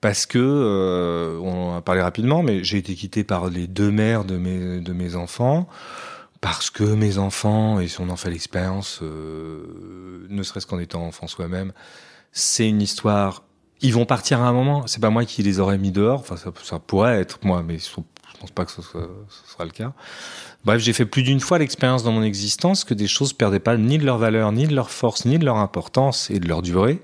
Parce 0.00 0.24
que, 0.24 0.38
euh, 0.38 1.38
on 1.42 1.72
en 1.72 1.76
a 1.76 1.82
parlé 1.82 2.00
rapidement, 2.00 2.42
mais 2.42 2.64
j'ai 2.64 2.78
été 2.78 2.94
quitté 2.94 3.22
par 3.22 3.50
les 3.50 3.66
deux 3.66 3.90
mères 3.90 4.24
de 4.24 4.36
mes, 4.36 4.80
de 4.80 4.92
mes 4.92 5.14
enfants. 5.14 5.68
Parce 6.40 6.70
que 6.70 6.84
mes 6.84 7.18
enfants, 7.18 7.80
et 7.80 7.88
si 7.88 8.00
on 8.00 8.08
en 8.08 8.16
fait 8.16 8.30
l'expérience, 8.30 9.00
euh, 9.02 10.26
ne 10.30 10.42
serait-ce 10.42 10.66
qu'en 10.66 10.78
étant 10.78 11.02
enfant 11.02 11.26
soi-même, 11.26 11.72
c'est 12.32 12.68
une 12.68 12.80
histoire. 12.80 13.44
Ils 13.82 13.92
vont 13.92 14.06
partir 14.06 14.40
à 14.40 14.48
un 14.48 14.52
moment. 14.52 14.86
C'est 14.86 15.00
pas 15.00 15.10
moi 15.10 15.24
qui 15.24 15.42
les 15.42 15.60
aurais 15.60 15.78
mis 15.78 15.90
dehors. 15.90 16.20
Enfin, 16.20 16.36
ça, 16.36 16.50
ça 16.62 16.78
pourrait 16.78 17.20
être 17.20 17.40
moi, 17.44 17.62
mais 17.62 17.78
je 17.78 17.88
pense 18.40 18.50
pas 18.50 18.64
que 18.64 18.72
ce, 18.72 18.82
soit- 18.82 19.08
ce 19.28 19.52
sera 19.52 19.64
le 19.64 19.70
cas. 19.70 19.92
Bref, 20.64 20.80
j'ai 20.82 20.92
fait 20.92 21.04
plus 21.06 21.22
d'une 21.22 21.40
fois 21.40 21.58
l'expérience 21.58 22.02
dans 22.02 22.12
mon 22.12 22.22
existence 22.22 22.84
que 22.84 22.94
des 22.94 23.06
choses 23.06 23.32
perdaient 23.32 23.60
pas 23.60 23.76
ni 23.76 23.98
de 23.98 24.04
leur 24.04 24.18
valeur, 24.18 24.50
ni 24.52 24.66
de 24.66 24.74
leur 24.74 24.90
force, 24.90 25.24
ni 25.24 25.38
de 25.38 25.44
leur 25.44 25.56
importance 25.56 26.30
et 26.30 26.38
de 26.40 26.48
leur 26.48 26.62
durée, 26.62 27.00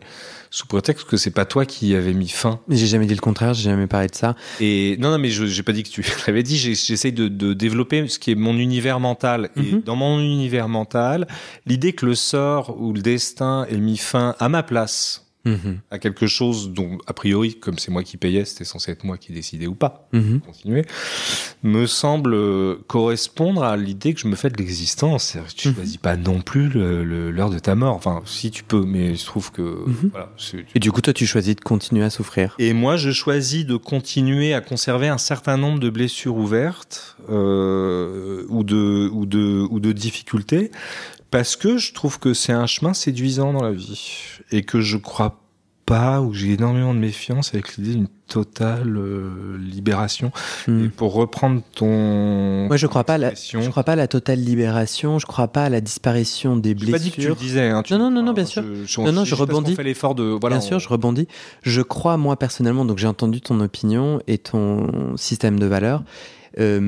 sous 0.51 0.67
prétexte 0.67 1.07
que 1.07 1.17
c'est 1.17 1.31
pas 1.31 1.45
toi 1.45 1.67
qui 1.67 1.95
avais 1.95 2.13
mis 2.15 2.29
fin 2.29 2.61
Mais 2.69 2.77
j'ai 2.77 2.87
jamais 2.87 3.05
dit 3.07 3.15
le 3.15 3.21
contraire, 3.21 3.53
j'ai 3.53 3.65
jamais 3.71 3.87
parlé 3.87 4.07
de 4.09 4.15
ça. 4.15 4.35
et 4.61 4.97
non, 4.99 5.11
non, 5.11 5.19
mais 5.19 5.29
je 5.31 5.45
j'ai 5.47 5.63
pas 5.63 5.73
dit 5.73 5.83
que 5.83 5.91
tu 5.91 6.03
l'avais 6.27 6.43
dit. 6.43 6.57
J'essaye 6.57 7.13
de, 7.13 7.29
de 7.29 7.53
développer 7.53 8.09
ce 8.09 8.19
qui 8.19 8.31
est 8.31 8.35
mon 8.37 8.57
univers 8.57 9.01
mental. 9.01 9.51
Et 9.57 9.61
Mhm. 9.73 9.83
dans 9.83 9.97
mon 9.97 10.21
univers 10.21 10.69
mental, 10.69 11.27
l'idée 11.67 11.93
que 11.93 12.07
le 12.07 12.15
sort 12.15 12.81
ou 12.81 12.93
le 12.95 13.03
destin 13.03 13.67
ait 13.71 13.77
mis 13.77 13.99
fin 13.99 14.35
à 14.39 14.49
ma 14.49 14.63
place 14.63 15.26
Mhm. 15.47 15.79
à 15.91 15.99
quelque 15.99 16.27
chose 16.27 16.71
dont, 16.73 16.99
a 17.07 17.13
priori, 17.13 17.55
comme 17.59 17.79
c'est 17.79 17.91
moi 17.91 18.03
qui 18.03 18.17
payais, 18.17 18.45
c'était 18.45 18.65
censé 18.65 18.91
être 18.93 19.05
moi 19.05 19.17
qui 19.17 19.33
décidais 19.33 19.67
ou 19.67 19.75
pas, 19.75 20.09
Mhm. 20.13 20.41
continuer, 20.41 20.85
me 21.63 21.87
semble 21.87 22.35
euh, 22.35 22.77
correspondre 22.89 23.63
à 23.63 23.77
l'idée 23.77 24.13
que 24.13 24.21
je 24.21 24.27
me 24.29 24.37
fais 24.37 24.51
de 24.51 24.57
l'existence. 24.57 25.37
Tu 25.57 25.69
Mhm. 25.69 25.75
choisis 25.75 25.97
pas 25.97 26.17
non 26.17 26.41
plus 26.41 26.69
l'heure 26.69 27.51
de 27.51 27.59
ta 27.59 27.75
mort. 27.75 27.95
Enfin, 27.95 28.23
si 28.27 28.51
tu 28.51 28.65
peux, 28.65 28.85
mais 28.85 29.15
je 29.15 29.25
trouve 29.25 29.53
que 29.53 29.63
Mhm. 29.63 30.11
voilà, 30.11 30.31
Et 30.75 30.81
du 30.81 30.91
coup, 30.93 31.01
toi, 31.01 31.13
tu 31.13 31.27
choisis 31.27 31.55
de 31.57 31.61
continuer 31.61 32.05
à 32.05 32.11
souffrir. 32.11 32.55
et 32.59 32.73
moi, 32.73 32.97
je 32.97 33.11
choisis 33.13 33.65
de 33.65 33.77
continuer 33.77 34.53
à 34.53 34.61
conserver 34.61 35.09
un 35.09 35.19
certain 35.19 35.57
nombre 35.57 35.79
de 35.79 35.91
blessures 35.91 36.37
ouvertes 36.37 37.17
euh, 37.31 38.45
ou, 38.49 38.65
de, 38.65 39.09
ou, 39.13 39.27
de, 39.27 39.67
ou 39.71 39.81
de 39.81 39.93
difficultés 39.93 40.71
parce 41.31 41.57
que 41.57 41.77
je 41.79 41.93
trouve 41.93 42.19
que 42.19 42.35
c'est 42.35 42.53
un 42.53 42.67
chemin 42.67 42.95
séduisant 42.95 43.53
dans 43.53 43.63
la 43.63 43.73
vie 43.73 44.36
et 44.53 44.63
que 44.63 44.81
je 44.81 44.97
crois 44.97 45.41
pas 45.85 46.21
ou 46.21 46.35
j'ai 46.35 46.55
énormément 46.55 46.93
de 46.95 46.99
méfiance 46.99 47.55
avec 47.55 47.77
l'idée 47.77 47.95
d'une 47.95 48.09
totale 48.27 48.97
euh, 48.97 49.57
libération. 49.57 50.33
Mhm. 50.67 50.85
Et 50.85 50.89
pour 50.89 51.13
reprendre 51.13 51.63
ton 51.77 52.67
Moi, 52.67 52.77
je 52.77 52.89
crois 52.89 53.05
pas 53.05 53.15
à 53.15 53.19
la, 53.19 53.35
je 53.35 53.69
crois 53.71 53.85
pas 53.85 53.93
à 53.93 53.97
la 53.97 54.09
totale 54.09 54.41
libération. 54.41 55.21
Je 55.21 55.27
crois 55.27 55.47
pas 55.47 55.65
à 55.67 55.69
la 55.69 55.81
disparition 55.81 56.57
des 56.57 56.75
j'ai 56.77 56.91
pas 56.91 56.99
dit 56.99 57.11
que 57.11 57.15
tu 57.15 57.21
le 57.21 57.27
blessures. 57.29 57.37
disais. 57.37 57.69
Hein, 57.71 57.83
tu- 57.85 57.93
Non, 57.93 57.99
non, 58.01 58.11
non, 58.11 58.23
non, 58.25 58.33
bien 58.33 58.45
sûr. 58.47 58.65
Je, 58.65 58.85
je, 58.85 59.01
Non, 59.01 59.13
non, 59.13 59.25
je 59.25 59.37
qu'on 59.37 59.43
rebondis. 59.43 59.77
fait 59.77 59.85
l'effort 59.85 60.17
de 60.17 60.25
voilà. 60.25 60.57
Bien 60.57 60.67
sûr, 60.67 60.81
je 60.81 60.89
rebondis. 60.89 61.29
Je 61.63 61.83
crois, 61.83 62.17
moi, 62.17 62.37
personnellement, 62.37 62.85
donc 62.85 62.99
j'ai 62.99 63.07
entendu 63.07 63.41
ton 63.41 63.61
opinion 63.61 64.21
et 64.27 64.39
ton 64.39 65.17
système 65.17 65.61
de 65.61 65.67
valeurs. 65.67 66.03
Euh, 66.59 66.81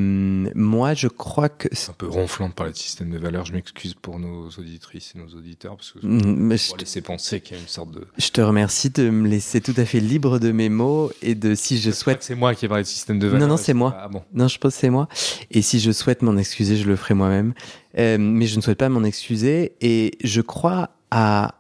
moi, 0.54 0.94
je 0.94 1.08
crois 1.08 1.48
que. 1.48 1.68
C'est 1.72 1.90
un 1.90 1.94
peu 1.94 2.06
ronflant 2.06 2.48
de 2.48 2.54
parler 2.54 2.72
de 2.72 2.76
système 2.78 3.10
de 3.10 3.18
valeurs. 3.18 3.44
Je 3.44 3.52
m'excuse 3.52 3.94
pour 3.94 4.18
nos 4.18 4.48
auditrices 4.48 5.12
et 5.14 5.18
nos 5.18 5.28
auditeurs 5.36 5.76
parce 5.76 5.92
que 5.92 5.98
Mm, 6.06 6.56
je, 6.56 6.68
pour 6.68 6.76
laisser 6.78 7.00
penser 7.00 7.40
qu'il 7.40 7.56
y 7.56 7.58
a 7.58 7.62
une 7.62 7.68
sorte 7.68 7.90
de. 7.90 8.06
je 8.18 8.28
te 8.30 8.40
remercie 8.40 8.90
de 8.90 9.10
me 9.10 9.28
laisser 9.28 9.60
tout 9.60 9.74
à 9.76 9.84
fait 9.84 10.00
libre 10.00 10.38
de 10.38 10.52
mes 10.52 10.68
mots 10.68 11.10
et 11.22 11.34
de 11.34 11.54
si 11.54 11.78
je 11.78 11.90
souhaite. 11.90 12.22
c'est 12.22 12.34
moi 12.34 12.54
qui 12.54 12.64
ai 12.64 12.68
parlé 12.68 12.82
de 12.84 12.88
système 12.88 13.18
de 13.18 13.26
Non, 13.26 13.32
valeurs. 13.32 13.48
non, 13.48 13.54
et 13.56 13.58
c'est 13.58 13.74
moi. 13.74 13.96
Ah 13.98 14.08
bon. 14.08 14.22
Non, 14.32 14.48
je 14.48 14.58
pense 14.58 14.74
que 14.74 14.80
c'est 14.80 14.90
moi. 14.90 15.08
Et 15.50 15.62
si 15.62 15.80
je 15.80 15.90
souhaite 15.92 16.22
m'en 16.22 16.36
excuser, 16.36 16.76
je 16.76 16.86
le 16.88 16.96
ferai 16.96 17.14
moi-même. 17.14 17.54
Euh, 17.98 18.16
mais 18.18 18.46
je 18.46 18.56
ne 18.56 18.60
souhaite 18.60 18.78
pas 18.78 18.88
m'en 18.88 19.04
excuser. 19.04 19.72
Et 19.80 20.12
je 20.22 20.40
crois 20.40 20.90
à. 21.10 21.54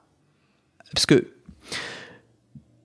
Parce 0.94 1.06
que. 1.06 1.28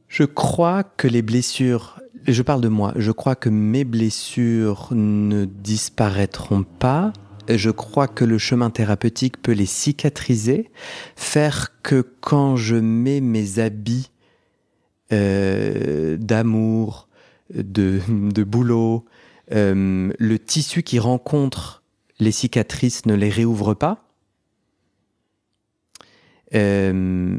Je 0.08 0.24
crois 0.24 0.84
que 0.84 1.08
les 1.08 1.22
blessures. 1.22 2.00
Je 2.26 2.42
parle 2.42 2.62
de 2.62 2.70
moi. 2.70 2.94
Je 2.96 3.12
crois 3.12 3.36
que 3.36 3.50
mes 3.50 3.84
blessures 3.84 4.90
ne 4.92 5.46
disparaîtront 5.46 6.64
pas. 6.64 7.12
Je 7.50 7.70
crois 7.70 8.08
que 8.08 8.24
le 8.24 8.38
chemin 8.38 8.70
thérapeutique 8.70 9.42
peut 9.42 9.52
les 9.52 9.66
cicatriser, 9.66 10.72
faire 11.18 11.82
que 11.82 12.02
quand 12.22 12.56
je 12.56 12.78
mets 12.78 13.20
mes 13.20 13.60
habits 13.60 14.12
euh, 15.12 16.16
d'amour, 16.18 17.10
de, 17.54 18.00
de 18.10 18.44
boulot, 18.44 19.04
euh, 19.52 20.12
le 20.18 20.40
tissu 20.40 20.84
qui 20.84 21.00
rencontre 21.00 21.84
les 22.20 22.32
cicatrices 22.32 23.06
ne 23.06 23.14
les 23.14 23.30
réouvre 23.30 23.74
pas. 23.74 24.08
Euh, 26.56 27.38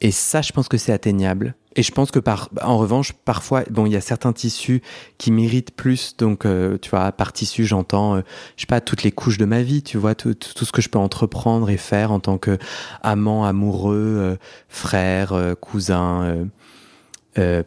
et 0.00 0.10
ça, 0.10 0.42
je 0.42 0.52
pense 0.52 0.68
que 0.68 0.76
c'est 0.76 0.92
atteignable. 0.92 1.54
Et 1.78 1.82
je 1.84 1.92
pense 1.92 2.10
que 2.10 2.18
par, 2.18 2.50
en 2.60 2.76
revanche, 2.76 3.12
parfois, 3.12 3.62
bon, 3.70 3.86
il 3.86 3.92
y 3.92 3.96
a 3.96 4.00
certains 4.00 4.32
tissus 4.32 4.82
qui 5.16 5.30
méritent 5.30 5.70
plus. 5.70 6.16
Donc, 6.16 6.44
euh, 6.44 6.76
tu 6.76 6.90
vois, 6.90 7.12
par 7.12 7.32
tissu, 7.32 7.64
j'entends, 7.66 8.16
euh, 8.16 8.22
je 8.56 8.62
sais 8.62 8.66
pas, 8.66 8.80
toutes 8.80 9.04
les 9.04 9.12
couches 9.12 9.38
de 9.38 9.44
ma 9.44 9.62
vie, 9.62 9.84
tu 9.84 9.96
vois, 9.96 10.16
tout, 10.16 10.34
tout, 10.34 10.54
tout 10.54 10.64
ce 10.64 10.72
que 10.72 10.82
je 10.82 10.88
peux 10.88 10.98
entreprendre 10.98 11.70
et 11.70 11.76
faire 11.76 12.10
en 12.10 12.18
tant 12.18 12.36
que 12.36 12.58
amant, 13.00 13.44
amoureux, 13.44 14.16
euh, 14.18 14.36
frère, 14.68 15.54
cousin, 15.60 16.48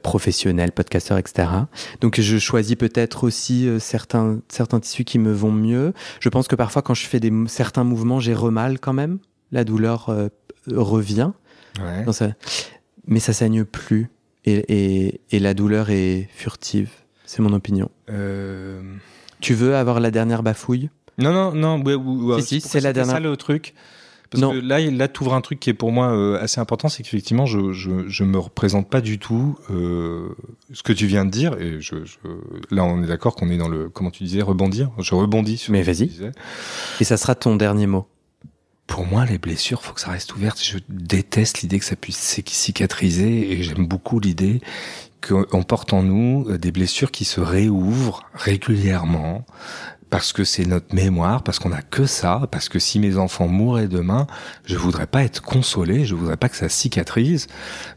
professionnel, 0.04 0.74
podcasteur, 0.74 1.18
etc. 1.18 1.48
Donc, 2.02 2.20
je 2.20 2.38
choisis 2.38 2.76
peut-être 2.76 3.24
aussi 3.24 3.70
certains, 3.80 4.40
certains 4.50 4.82
tissus 4.82 5.06
qui 5.06 5.20
me 5.20 5.32
vont 5.32 5.54
mieux. 5.54 5.94
Je 6.20 6.28
pense 6.28 6.50
que 6.50 6.58
parfois, 6.58 6.82
quand 6.82 6.96
je 6.96 7.08
fais 7.08 7.22
des, 7.22 7.32
certains 7.48 7.86
mouvements, 7.86 8.20
j'ai 8.20 8.34
remal 8.34 8.78
quand 8.78 8.92
même. 8.92 9.20
La 9.54 9.64
douleur 9.64 10.14
revient. 10.68 11.32
Ouais. 11.80 12.04
Mais 13.08 13.20
ça 13.20 13.34
saigne 13.34 13.64
plus. 13.66 14.10
Et, 14.46 14.64
et, 15.08 15.22
et 15.32 15.40
la 15.40 15.54
douleur 15.54 15.90
est 15.92 16.28
furtive. 16.34 16.90
C'est 17.26 17.42
mon 17.42 17.54
opinion. 17.54 17.90
Euh, 18.10 18.82
Tu 19.40 19.54
veux 19.54 19.76
avoir 19.76 20.00
la 20.00 20.10
dernière 20.12 20.42
bafouille? 20.44 20.90
Non, 21.18 21.32
non, 21.32 21.52
non. 21.54 21.82
Ouais, 21.84 21.94
ouais, 21.96 22.36
ouais, 22.36 22.42
Si, 22.42 22.60
c'est 22.62 22.80
la 22.82 22.92
dernière. 22.94 23.16
ça 23.16 23.20
le 23.20 23.38
truc. 23.38 23.74
Parce 24.32 24.42
Non. 24.42 24.52
que 24.54 24.58
là, 24.60 24.80
là 24.80 25.08
tu 25.10 25.22
ouvres 25.24 25.34
un 25.34 25.42
truc 25.42 25.60
qui 25.60 25.70
est 25.70 25.74
pour 25.74 25.92
moi 25.92 26.08
euh, 26.16 26.42
assez 26.42 26.62
important, 26.62 26.88
c'est 26.88 27.04
qu'effectivement, 27.04 27.46
je, 27.46 27.74
je, 27.74 28.08
je 28.08 28.24
me 28.24 28.40
représente 28.40 28.90
pas 28.90 29.02
du 29.02 29.20
tout 29.20 29.58
euh, 29.70 30.30
ce 30.72 30.84
que 30.84 30.94
tu 30.94 31.06
viens 31.06 31.26
de 31.26 31.30
dire. 31.30 31.60
Et 31.60 31.82
je, 31.82 32.06
je- 32.06 32.18
là, 32.74 32.84
on 32.86 33.04
est 33.04 33.08
d'accord 33.08 33.36
qu'on 33.36 33.50
est 33.50 33.58
dans 33.58 33.68
le, 33.68 33.90
comment 33.90 34.10
tu 34.10 34.24
disais, 34.24 34.42
rebondir? 34.42 34.90
Je 35.00 35.14
rebondis 35.16 35.58
sur 35.58 35.74
Mais 35.74 35.84
ce 35.84 35.90
que 35.92 35.92
tu 35.98 36.04
vas-y. 36.04 36.08
disais. 36.08 36.32
Et 37.02 37.04
ça 37.04 37.18
sera 37.18 37.36
ton 37.36 37.58
dernier 37.58 37.88
mot. 37.88 38.08
Pour 38.92 39.06
moi, 39.06 39.26
les 39.26 39.38
blessures, 39.38 39.82
faut 39.84 39.94
que 39.94 40.02
ça 40.02 40.12
reste 40.12 40.36
ouvert. 40.36 40.54
Je 40.62 40.78
déteste 40.90 41.62
l'idée 41.62 41.80
que 41.80 41.86
ça 41.86 41.96
puisse 41.96 42.18
cic- 42.20 42.50
cicatriser 42.50 43.54
et 43.54 43.64
j'aime 43.64 43.88
beaucoup 43.88 44.20
l'idée 44.20 44.60
qu'on 45.26 45.64
porte 45.64 45.94
en 45.94 46.04
nous 46.04 46.46
euh, 46.50 46.58
des 46.58 46.74
blessures 46.74 47.10
qui 47.10 47.24
se 47.24 47.40
réouvrent 47.40 48.24
régulièrement 48.34 49.46
parce 50.10 50.34
que 50.34 50.44
c'est 50.44 50.66
notre 50.66 50.94
mémoire, 50.94 51.42
parce 51.42 51.58
qu'on 51.58 51.70
n'a 51.70 51.82
que 51.82 52.06
ça, 52.06 52.50
parce 52.52 52.68
que 52.68 52.80
si 52.80 53.00
mes 53.00 53.16
enfants 53.16 53.48
mouraient 53.48 53.88
demain, 53.88 54.28
je 54.66 54.76
voudrais 54.76 55.08
pas 55.08 55.24
être 55.24 55.42
consolé, 55.42 56.04
je 56.04 56.14
voudrais 56.16 56.36
pas 56.36 56.50
que 56.50 56.58
ça 56.58 56.68
cicatrise, 56.68 57.48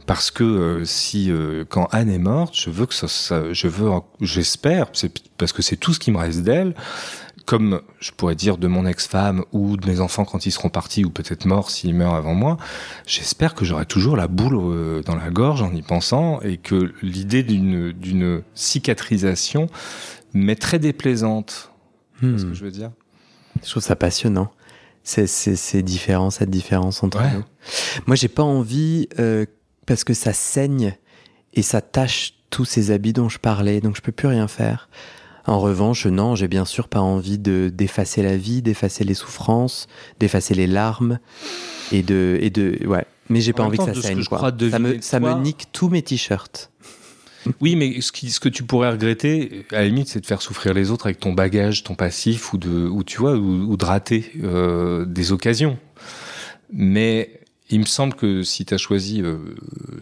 parce 0.06 0.30
que 0.30 0.44
euh, 0.44 0.84
si 0.84 1.28
euh, 1.32 1.64
quand 1.68 1.88
Anne 1.90 2.08
est 2.10 2.18
morte, 2.18 2.54
je 2.56 2.70
veux 2.70 2.86
que 2.86 2.94
ça, 2.94 3.08
ça- 3.08 3.52
je 3.52 3.66
veux, 3.66 3.90
j'espère, 4.20 4.92
parce 5.38 5.52
que 5.52 5.60
c'est 5.60 5.76
tout 5.76 5.92
ce 5.92 5.98
qui 5.98 6.12
me 6.12 6.18
reste 6.18 6.42
d'elle, 6.44 6.76
comme 7.44 7.82
je 8.00 8.10
pourrais 8.12 8.34
dire 8.34 8.56
de 8.56 8.66
mon 8.68 8.86
ex-femme 8.86 9.44
ou 9.52 9.76
de 9.76 9.86
mes 9.88 10.00
enfants 10.00 10.24
quand 10.24 10.46
ils 10.46 10.50
seront 10.50 10.70
partis 10.70 11.04
ou 11.04 11.10
peut-être 11.10 11.44
morts 11.44 11.70
s'ils 11.70 11.94
meurent 11.94 12.14
avant 12.14 12.34
moi, 12.34 12.56
j'espère 13.06 13.54
que 13.54 13.64
j'aurai 13.64 13.84
toujours 13.86 14.16
la 14.16 14.28
boule 14.28 14.56
euh, 14.56 15.02
dans 15.02 15.14
la 15.16 15.30
gorge 15.30 15.60
en 15.62 15.72
y 15.74 15.82
pensant 15.82 16.40
et 16.40 16.56
que 16.56 16.94
l'idée 17.02 17.42
d'une 17.42 17.92
d'une 17.92 18.42
cicatrisation 18.54 19.68
m'est 20.32 20.60
très 20.60 20.78
déplaisante. 20.78 21.70
Vois 22.22 22.38
ce 22.38 22.44
Hmm. 22.44 22.48
que 22.50 22.54
je 22.54 22.64
veux 22.64 22.70
dire? 22.70 22.90
Je 23.62 23.70
trouve 23.70 23.82
ça 23.82 23.96
passionnant. 23.96 24.50
C'est, 25.02 25.26
c'est, 25.26 25.54
c'est 25.56 25.82
différent, 25.82 26.30
cette 26.30 26.48
différence 26.50 27.02
entre 27.02 27.20
Ouais. 27.20 27.32
nous. 27.34 27.44
Moi, 28.06 28.16
j'ai 28.16 28.28
pas 28.28 28.42
envie, 28.42 29.08
euh, 29.18 29.44
parce 29.86 30.02
que 30.02 30.14
ça 30.14 30.32
saigne 30.32 30.96
et 31.52 31.60
ça 31.62 31.82
tâche 31.82 32.32
tous 32.48 32.64
ces 32.64 32.90
habits 32.90 33.12
dont 33.12 33.28
je 33.28 33.38
parlais, 33.38 33.80
donc 33.82 33.96
je 33.96 34.00
peux 34.00 34.12
plus 34.12 34.28
rien 34.28 34.48
faire. 34.48 34.88
En 35.46 35.60
revanche, 35.60 36.06
non, 36.06 36.34
j'ai 36.34 36.48
bien 36.48 36.64
sûr 36.64 36.88
pas 36.88 37.00
envie 37.00 37.38
de 37.38 37.70
d'effacer 37.72 38.22
la 38.22 38.36
vie, 38.36 38.62
d'effacer 38.62 39.04
les 39.04 39.14
souffrances, 39.14 39.86
d'effacer 40.18 40.54
les 40.54 40.66
larmes 40.66 41.18
et 41.92 42.02
de 42.02 42.38
et 42.40 42.50
de 42.50 42.78
ouais. 42.86 43.04
Mais 43.28 43.40
j'ai 43.40 43.52
pas 43.52 43.62
envie 43.62 43.78
que 43.78 43.84
ça 43.84 43.94
saigne 43.94 44.24
quoi. 44.24 44.52
Ça 44.70 44.78
me 44.78 45.00
ça 45.00 45.20
me 45.20 45.34
nique 45.40 45.66
tous 45.72 45.88
mes 45.88 46.02
t-shirts. 46.02 46.70
Oui, 47.60 47.76
mais 47.76 48.00
ce, 48.00 48.10
qui, 48.10 48.30
ce 48.30 48.40
que 48.40 48.48
tu 48.48 48.62
pourrais 48.62 48.90
regretter, 48.90 49.66
à 49.70 49.80
la 49.80 49.86
limite, 49.86 50.08
c'est 50.08 50.20
de 50.20 50.26
faire 50.26 50.40
souffrir 50.40 50.72
les 50.72 50.90
autres 50.90 51.06
avec 51.06 51.20
ton 51.20 51.34
bagage, 51.34 51.84
ton 51.84 51.94
passif, 51.94 52.54
ou 52.54 52.58
de, 52.58 52.86
ou 52.88 53.04
tu 53.04 53.18
vois, 53.18 53.34
ou, 53.36 53.76
de 53.76 53.84
rater 53.84 54.32
euh, 54.42 55.04
des 55.04 55.30
occasions. 55.30 55.78
Mais 56.72 57.40
il 57.70 57.80
me 57.80 57.84
semble 57.84 58.14
que 58.14 58.42
si 58.42 58.64
tu 58.64 58.74
as 58.74 58.78
choisi, 58.78 59.22
euh, 59.22 59.36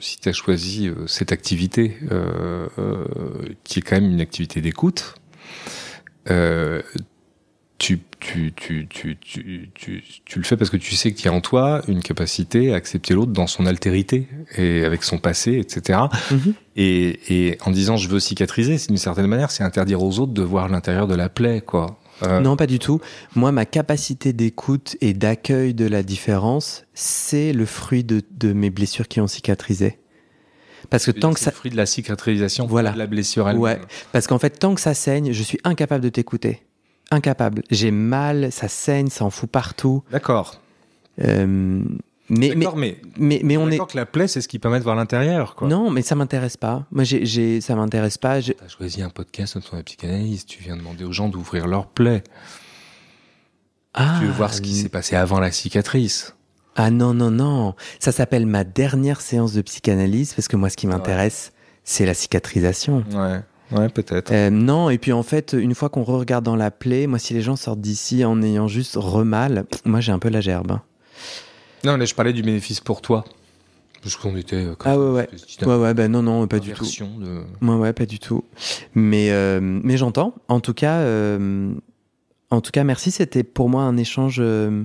si 0.01 0.19
as 0.27 0.33
choisi 0.33 0.89
euh, 0.89 1.07
cette 1.07 1.33
activité, 1.33 1.97
euh, 2.11 2.69
euh, 2.79 3.05
qui 3.65 3.81
est 3.81 3.83
quand 3.83 4.01
même 4.01 4.11
une 4.11 4.21
activité 4.21 4.61
d'écoute, 4.61 5.15
tu, 6.27 7.99
tu, 8.21 8.53
tu, 8.55 8.87
tu, 8.89 9.17
tu, 9.21 9.71
tu, 9.75 10.05
tu, 10.25 10.39
le 10.39 10.45
fais 10.45 10.57
parce 10.57 10.71
que 10.71 10.77
tu 10.77 10.95
sais 10.95 11.13
qu'il 11.13 11.27
y 11.27 11.29
a 11.29 11.33
en 11.33 11.41
toi 11.41 11.83
une 11.89 12.01
capacité 12.01 12.73
à 12.73 12.77
accepter 12.77 13.13
l'autre 13.13 13.33
dans 13.33 13.49
son 13.49 13.67
altérité 13.67 14.29
et 14.57 14.85
avec 14.85 15.03
son 15.03 15.19
passé, 15.19 15.59
etc. 15.59 15.99
Mm-hmm. 16.31 16.55
Et, 16.77 17.19
et 17.29 17.59
en 17.65 17.73
disant 17.73 17.97
je 17.97 18.09
veux 18.09 18.21
cicatriser, 18.21 18.79
c'est 18.79 18.89
d'une 18.89 18.99
certaine 18.99 19.27
manière, 19.27 19.51
c'est 19.51 19.65
interdire 19.65 20.01
aux 20.01 20.21
autres 20.21 20.33
de 20.33 20.43
voir 20.43 20.69
l'intérieur 20.69 21.09
de 21.09 21.17
la 21.17 21.29
plaie, 21.29 21.61
quoi. 21.61 21.99
Euh, 22.23 22.39
non, 22.39 22.57
pas 22.57 22.69
du 22.69 22.79
tout. 22.79 23.01
Moi, 23.35 23.51
ma 23.51 23.65
capacité 23.65 24.33
d'écoute 24.33 24.97
et 25.01 25.13
d'accueil 25.13 25.75
de 25.75 25.87
la 25.87 26.05
différence, 26.05 26.85
c'est 26.95 27.53
le 27.53 27.67
fruit 27.67 28.05
de, 28.05 28.23
de 28.31 28.53
mes 28.53 28.71
blessures 28.71 29.09
qui 29.09 29.21
ont 29.21 29.27
cicatrisé. 29.27 29.99
Parce 30.91 31.07
que 31.07 31.11
tant 31.11 31.33
que 31.33 31.41
ça. 31.41 31.51
Le 31.51 31.57
fruit 31.57 31.71
de 31.71 31.77
la 31.77 31.87
cicatrisation, 31.87 32.67
voilà. 32.67 32.93
de 32.93 32.99
la 32.99 33.07
blessure 33.07 33.49
elle-même. 33.49 33.63
Ouais. 33.63 33.81
Parce 34.13 34.27
qu'en 34.27 34.39
fait, 34.39 34.51
tant 34.51 34.75
que 34.75 34.81
ça 34.81 34.95
saigne, 34.95 35.33
je 35.33 35.43
suis 35.43 35.59
incapable 35.65 36.05
de 36.05 36.09
t'écouter. 36.09 36.63
Incapable. 37.11 37.63
J'ai 37.71 37.91
mal, 37.91 38.51
ça 38.53 38.69
saigne, 38.69 39.09
ça 39.09 39.25
en 39.25 39.31
fout 39.31 39.51
partout. 39.51 40.03
D'accord. 40.11 40.61
Euh, 41.21 41.83
mais, 42.29 42.55
mais, 42.57 42.99
mais, 43.19 43.41
mais, 43.45 43.57
on 43.59 43.69
est. 43.69 43.79
que 43.79 43.97
la 43.97 44.07
plaie, 44.07 44.27
c'est 44.27 44.41
ce 44.41 44.49
qui 44.49 44.59
permet 44.59 44.79
de 44.79 44.85
voir 44.85 44.97
l'intérieur, 44.97 45.55
quoi. 45.55 45.69
Non, 45.69 45.91
mais 45.91 46.01
ça 46.01 46.15
m'intéresse 46.15 46.57
pas. 46.57 46.87
Moi, 46.91 47.05
j'ai, 47.05 47.27
j'ai, 47.27 47.61
ça 47.61 47.75
m'intéresse 47.75 48.17
pas. 48.17 48.41
Tu 48.41 48.55
as 48.65 48.69
choisi 48.69 49.03
un 49.03 49.11
podcast 49.11 49.61
sur 49.61 49.77
la 49.77 49.83
psychanalyse. 49.83 50.47
Tu 50.47 50.63
viens 50.63 50.77
demander 50.77 51.05
aux 51.05 51.13
gens 51.13 51.29
d'ouvrir 51.29 51.67
leur 51.67 51.89
plaie. 51.89 52.23
Ah. 53.93 54.17
Tu 54.19 54.27
veux 54.27 54.33
voir 54.33 54.55
ce 54.55 54.63
qui 54.63 54.75
s'est 54.75 54.89
passé 54.89 55.17
avant 55.17 55.41
la 55.41 55.53
cicatrice. 55.53 56.35
Ah 56.77 56.91
non, 56.91 57.15
non, 57.15 57.31
non. 57.31 57.75
Ça 57.99 58.13
s'appelle 58.13 58.47
ma 58.47 58.65
dernière 58.65 59.21
séance 59.21 59.53
de 59.53 59.63
psychanalyse 59.63 60.35
parce 60.35 60.49
que 60.49 60.57
moi, 60.57 60.71
ce 60.71 60.77
qui 60.77 60.87
m'intéresse, 60.87 61.53
c'est 61.85 62.07
la 62.07 62.15
cicatrisation. 62.15 63.05
Ouais. 63.13 63.41
Ouais, 63.73 63.89
peut-être. 63.89 64.33
Euh, 64.33 64.51
non, 64.51 64.91
et 64.91 64.99
puis 64.99 65.13
en 65.13 65.23
fait, 65.23 65.55
une 65.55 65.75
fois 65.75 65.89
qu'on 65.89 66.03
re-regarde 66.03 66.45
dans 66.45 66.57
la 66.57 66.71
plaie, 66.71 67.07
moi, 67.07 67.19
si 67.19 67.33
les 67.33 67.41
gens 67.41 67.57
sortent 67.57 67.81
d'ici 67.81 68.25
en 68.25 68.43
ayant 68.43 68.69
juste 68.69 68.97
remal, 68.97 69.65
moi, 69.85 70.01
j'ai 70.01 70.13
un 70.13 70.19
peu 70.19 70.29
la 70.29 70.43
gerbe. 70.43 70.73
Hein. 70.73 70.83
Non, 71.85 71.97
là, 71.97 72.05
je 72.05 72.15
parlais 72.15 72.33
du 72.33 72.43
bénéfice 72.43 72.81
pour 72.81 73.01
toi. 73.01 73.25
Parce 74.03 74.17
qu'on 74.17 74.37
était. 74.37 74.57
Euh, 74.57 74.75
ah 74.85 74.99
ouais, 74.99 75.11
ouais. 75.11 75.29
Ouais, 75.65 75.77
ouais, 75.77 75.95
ben 75.95 76.11
non, 76.11 76.23
non, 76.23 76.47
pas 76.49 76.59
du 76.59 76.73
tout. 76.73 76.85
De... 76.85 77.45
Ouais, 77.63 77.75
ouais, 77.75 77.93
pas 77.93 78.07
du 78.07 78.19
tout. 78.19 78.45
Mais, 78.95 79.31
euh, 79.31 79.61
mais 79.63 79.97
j'entends. 79.97 80.35
En 80.49 80.61
tout 80.61 80.75
cas, 80.75 80.99
euh, 80.99 81.73
en 82.51 82.61
tout 82.61 82.73
cas, 82.73 82.83
merci. 82.83 83.11
C'était 83.13 83.45
pour 83.45 83.69
moi 83.69 83.85
un 83.85 83.97
échange 83.97 84.39
euh, 84.41 84.83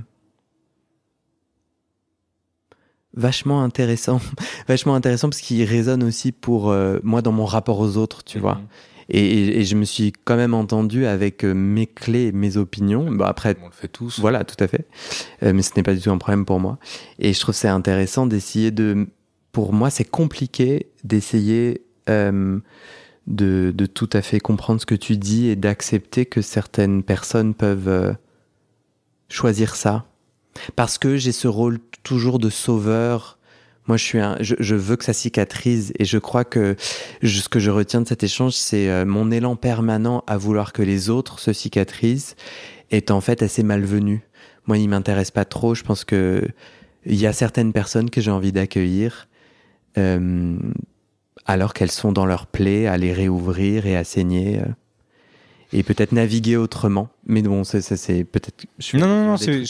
vachement 3.18 3.64
intéressant, 3.64 4.22
vachement 4.68 4.96
intéressant 4.96 5.30
parce 5.30 5.42
qu'il 5.42 5.64
résonne 5.66 6.04
aussi 6.04 6.32
pour 6.32 6.70
euh, 6.70 7.00
moi 7.04 7.22
dans 7.22 7.34
mon 7.34 7.46
rapport 7.46 7.80
aux 7.80 7.98
autres, 7.98 8.24
tu 8.24 8.40
vois. 8.40 8.56
Mhm. 8.56 8.68
Et, 9.10 9.60
et, 9.60 9.64
je 9.64 9.76
me 9.76 9.86
suis 9.86 10.12
quand 10.12 10.36
même 10.36 10.54
entendu 10.54 11.06
avec 11.06 11.46
euh, 11.46 11.54
mes 11.54 11.88
clés, 11.88 12.34
mes 12.34 12.58
opinions. 12.58 13.10
Bah 13.10 13.28
après, 13.30 13.56
on 13.62 13.68
le 13.68 13.72
fait 13.72 13.88
tous. 13.88 14.20
Voilà, 14.20 14.44
tout 14.44 14.62
à 14.62 14.68
fait. 14.68 14.86
Euh, 15.44 15.54
mais 15.54 15.62
ce 15.62 15.72
n'est 15.78 15.84
pas 15.84 15.94
du 15.94 16.02
tout 16.02 16.12
un 16.12 16.18
problème 16.18 16.46
pour 16.46 16.60
moi. 16.60 16.78
Et 17.20 17.32
je 17.32 17.40
trouve 17.40 17.56
c'est 17.56 17.70
intéressant 17.70 18.28
d'essayer 18.28 18.72
de. 18.72 19.08
Pour 19.54 19.72
moi, 19.72 19.90
c'est 19.90 20.06
compliqué 20.06 20.88
d'essayer 21.04 21.82
euh, 22.10 22.60
de, 23.28 23.74
de, 23.74 23.86
tout 23.86 24.10
à 24.14 24.22
fait 24.22 24.40
comprendre 24.40 24.82
ce 24.82 24.86
que 24.86 24.94
tu 24.94 25.18
dis 25.18 25.48
et 25.48 25.56
d'accepter 25.56 26.26
que 26.26 26.42
certaines 26.42 27.02
personnes 27.02 27.54
peuvent 27.54 28.16
choisir 29.30 29.76
ça. 29.76 30.06
Parce 30.76 30.98
que 30.98 31.18
j'ai 31.18 31.32
ce 31.32 31.48
rôle 31.48 31.80
toujours 32.04 32.40
de 32.40 32.50
sauveur 32.50 33.38
moi, 33.88 33.96
je 33.96 34.04
suis 34.04 34.20
un, 34.20 34.36
je, 34.42 34.56
je, 34.60 34.76
veux 34.76 34.98
que 34.98 35.06
ça 35.06 35.14
cicatrise 35.14 35.94
et 35.98 36.04
je 36.04 36.18
crois 36.18 36.44
que 36.44 36.76
ce 37.24 37.48
que 37.48 37.60
je 37.60 37.72
retiens 37.72 38.02
de 38.02 38.08
cet 38.08 38.22
échange, 38.22 38.54
c'est 38.54 38.90
euh, 38.90 39.06
mon 39.06 39.32
élan 39.32 39.56
permanent 39.56 40.26
à 40.28 40.38
vouloir 40.38 40.74
que 40.74 40.82
les 40.82 41.10
autres 41.10 41.40
se 41.40 41.54
cicatrisent 41.54 42.36
est 42.92 43.12
en 43.12 43.22
fait 43.22 43.42
assez 43.42 43.64
malvenu. 43.64 44.24
Moi, 44.66 44.78
il 44.78 44.90
m'intéresse 44.90 45.32
pas 45.32 45.46
trop. 45.46 45.74
Je 45.74 45.84
pense 45.84 46.04
que 46.04 46.46
il 47.06 47.16
y 47.16 47.26
a 47.26 47.32
certaines 47.32 47.72
personnes 47.72 48.10
que 48.10 48.20
j'ai 48.20 48.32
envie 48.32 48.52
d'accueillir 48.52 49.30
euh, 49.98 50.58
alors 51.46 51.74
qu'elles 51.74 51.92
sont 51.92 52.12
dans 52.12 52.26
leur 52.26 52.46
plaie, 52.46 52.88
à 52.88 52.98
les 52.98 53.14
réouvrir 53.14 53.86
et 53.86 53.96
à 53.96 54.04
saigner. 54.04 54.60
Euh 54.60 54.66
et 55.74 55.84
peut-être 55.84 56.12
naviguer 56.12 56.56
autrement. 56.56 57.10
Mais 57.26 57.42
bon, 57.42 57.64
ça, 57.64 57.82
c'est 57.82 58.24
peut-être. 58.24 58.66
Non, 58.94 59.08
non, 59.08 59.26
non, 59.28 59.38
c'est, 59.38 59.64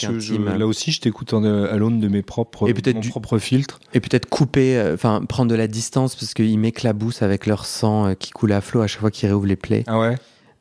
là 0.58 0.66
aussi, 0.66 0.92
je 0.92 1.00
t'écoute 1.00 1.32
à 1.32 1.76
l'aune 1.76 2.00
de 2.00 2.08
mes 2.08 2.22
propres, 2.22 2.68
et 2.68 2.92
mon 2.94 3.00
propre 3.00 3.38
filtre. 3.38 3.80
Et 3.94 4.00
peut-être 4.00 4.28
couper, 4.28 4.78
euh, 4.78 4.94
enfin, 4.94 5.22
prendre 5.28 5.50
de 5.50 5.56
la 5.56 5.66
distance 5.66 6.14
parce 6.14 6.34
qu'ils 6.34 6.58
m'éclaboussent 6.58 7.22
avec 7.22 7.46
leur 7.46 7.66
sang 7.66 8.08
euh, 8.08 8.14
qui 8.14 8.30
coule 8.30 8.52
à 8.52 8.60
flot 8.60 8.82
à 8.82 8.86
chaque 8.86 9.00
fois 9.00 9.10
qu'ils 9.10 9.28
réouvrent 9.28 9.46
les 9.46 9.56
plaies. 9.56 9.84
Ah 9.86 9.98
ouais? 9.98 10.16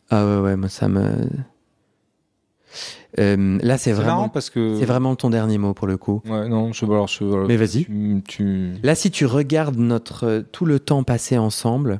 Ah 0.09 0.25
ouais, 0.25 0.41
ouais, 0.41 0.55
moi, 0.55 0.69
ça 0.69 0.87
me. 0.87 1.27
Euh, 3.19 3.57
là, 3.61 3.77
c'est 3.77 3.93
vraiment 3.93 4.29
parce 4.29 4.49
que 4.49 4.77
c'est 4.79 4.85
vraiment 4.85 5.15
ton 5.15 5.29
dernier 5.29 5.57
mot 5.57 5.73
pour 5.73 5.87
le 5.87 5.97
coup. 5.97 6.21
Ouais, 6.25 6.47
non, 6.47 6.73
je, 6.73 6.85
alors, 6.85 7.07
je, 7.07 7.23
Mais 7.47 7.57
vas-y. 7.57 7.87
Tu... 8.27 8.73
Là, 8.83 8.95
si 8.95 9.11
tu 9.11 9.25
regardes 9.25 9.77
notre 9.77 10.45
tout 10.51 10.65
le 10.65 10.79
temps 10.79 11.03
passé 11.03 11.37
ensemble, 11.37 11.99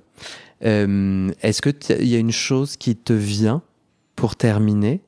euh, 0.63 1.31
Est-ce 1.41 1.61
que 1.61 1.69
il 1.99 2.07
y 2.07 2.15
a 2.15 2.19
une 2.19 2.31
chose 2.31 2.77
qui 2.77 2.95
te 2.95 3.13
vient 3.13 3.61
pour 4.15 4.35
terminer? 4.35 5.01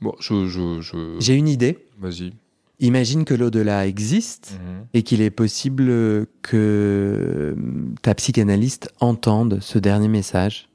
Bon, 0.00 0.14
je, 0.18 0.46
je, 0.46 0.80
je... 0.80 1.16
J'ai 1.20 1.34
une 1.34 1.48
idée. 1.48 1.78
Vas-y. 1.98 2.32
Imagine 2.78 3.26
que 3.26 3.34
l'au-delà 3.34 3.86
existe 3.86 4.52
mmh. 4.52 4.84
et 4.94 5.02
qu'il 5.02 5.20
est 5.20 5.30
possible 5.30 6.26
que 6.40 7.54
ta 8.00 8.14
psychanalyste 8.14 8.90
entende 9.00 9.58
ce 9.60 9.78
dernier 9.78 10.08
message 10.08 10.69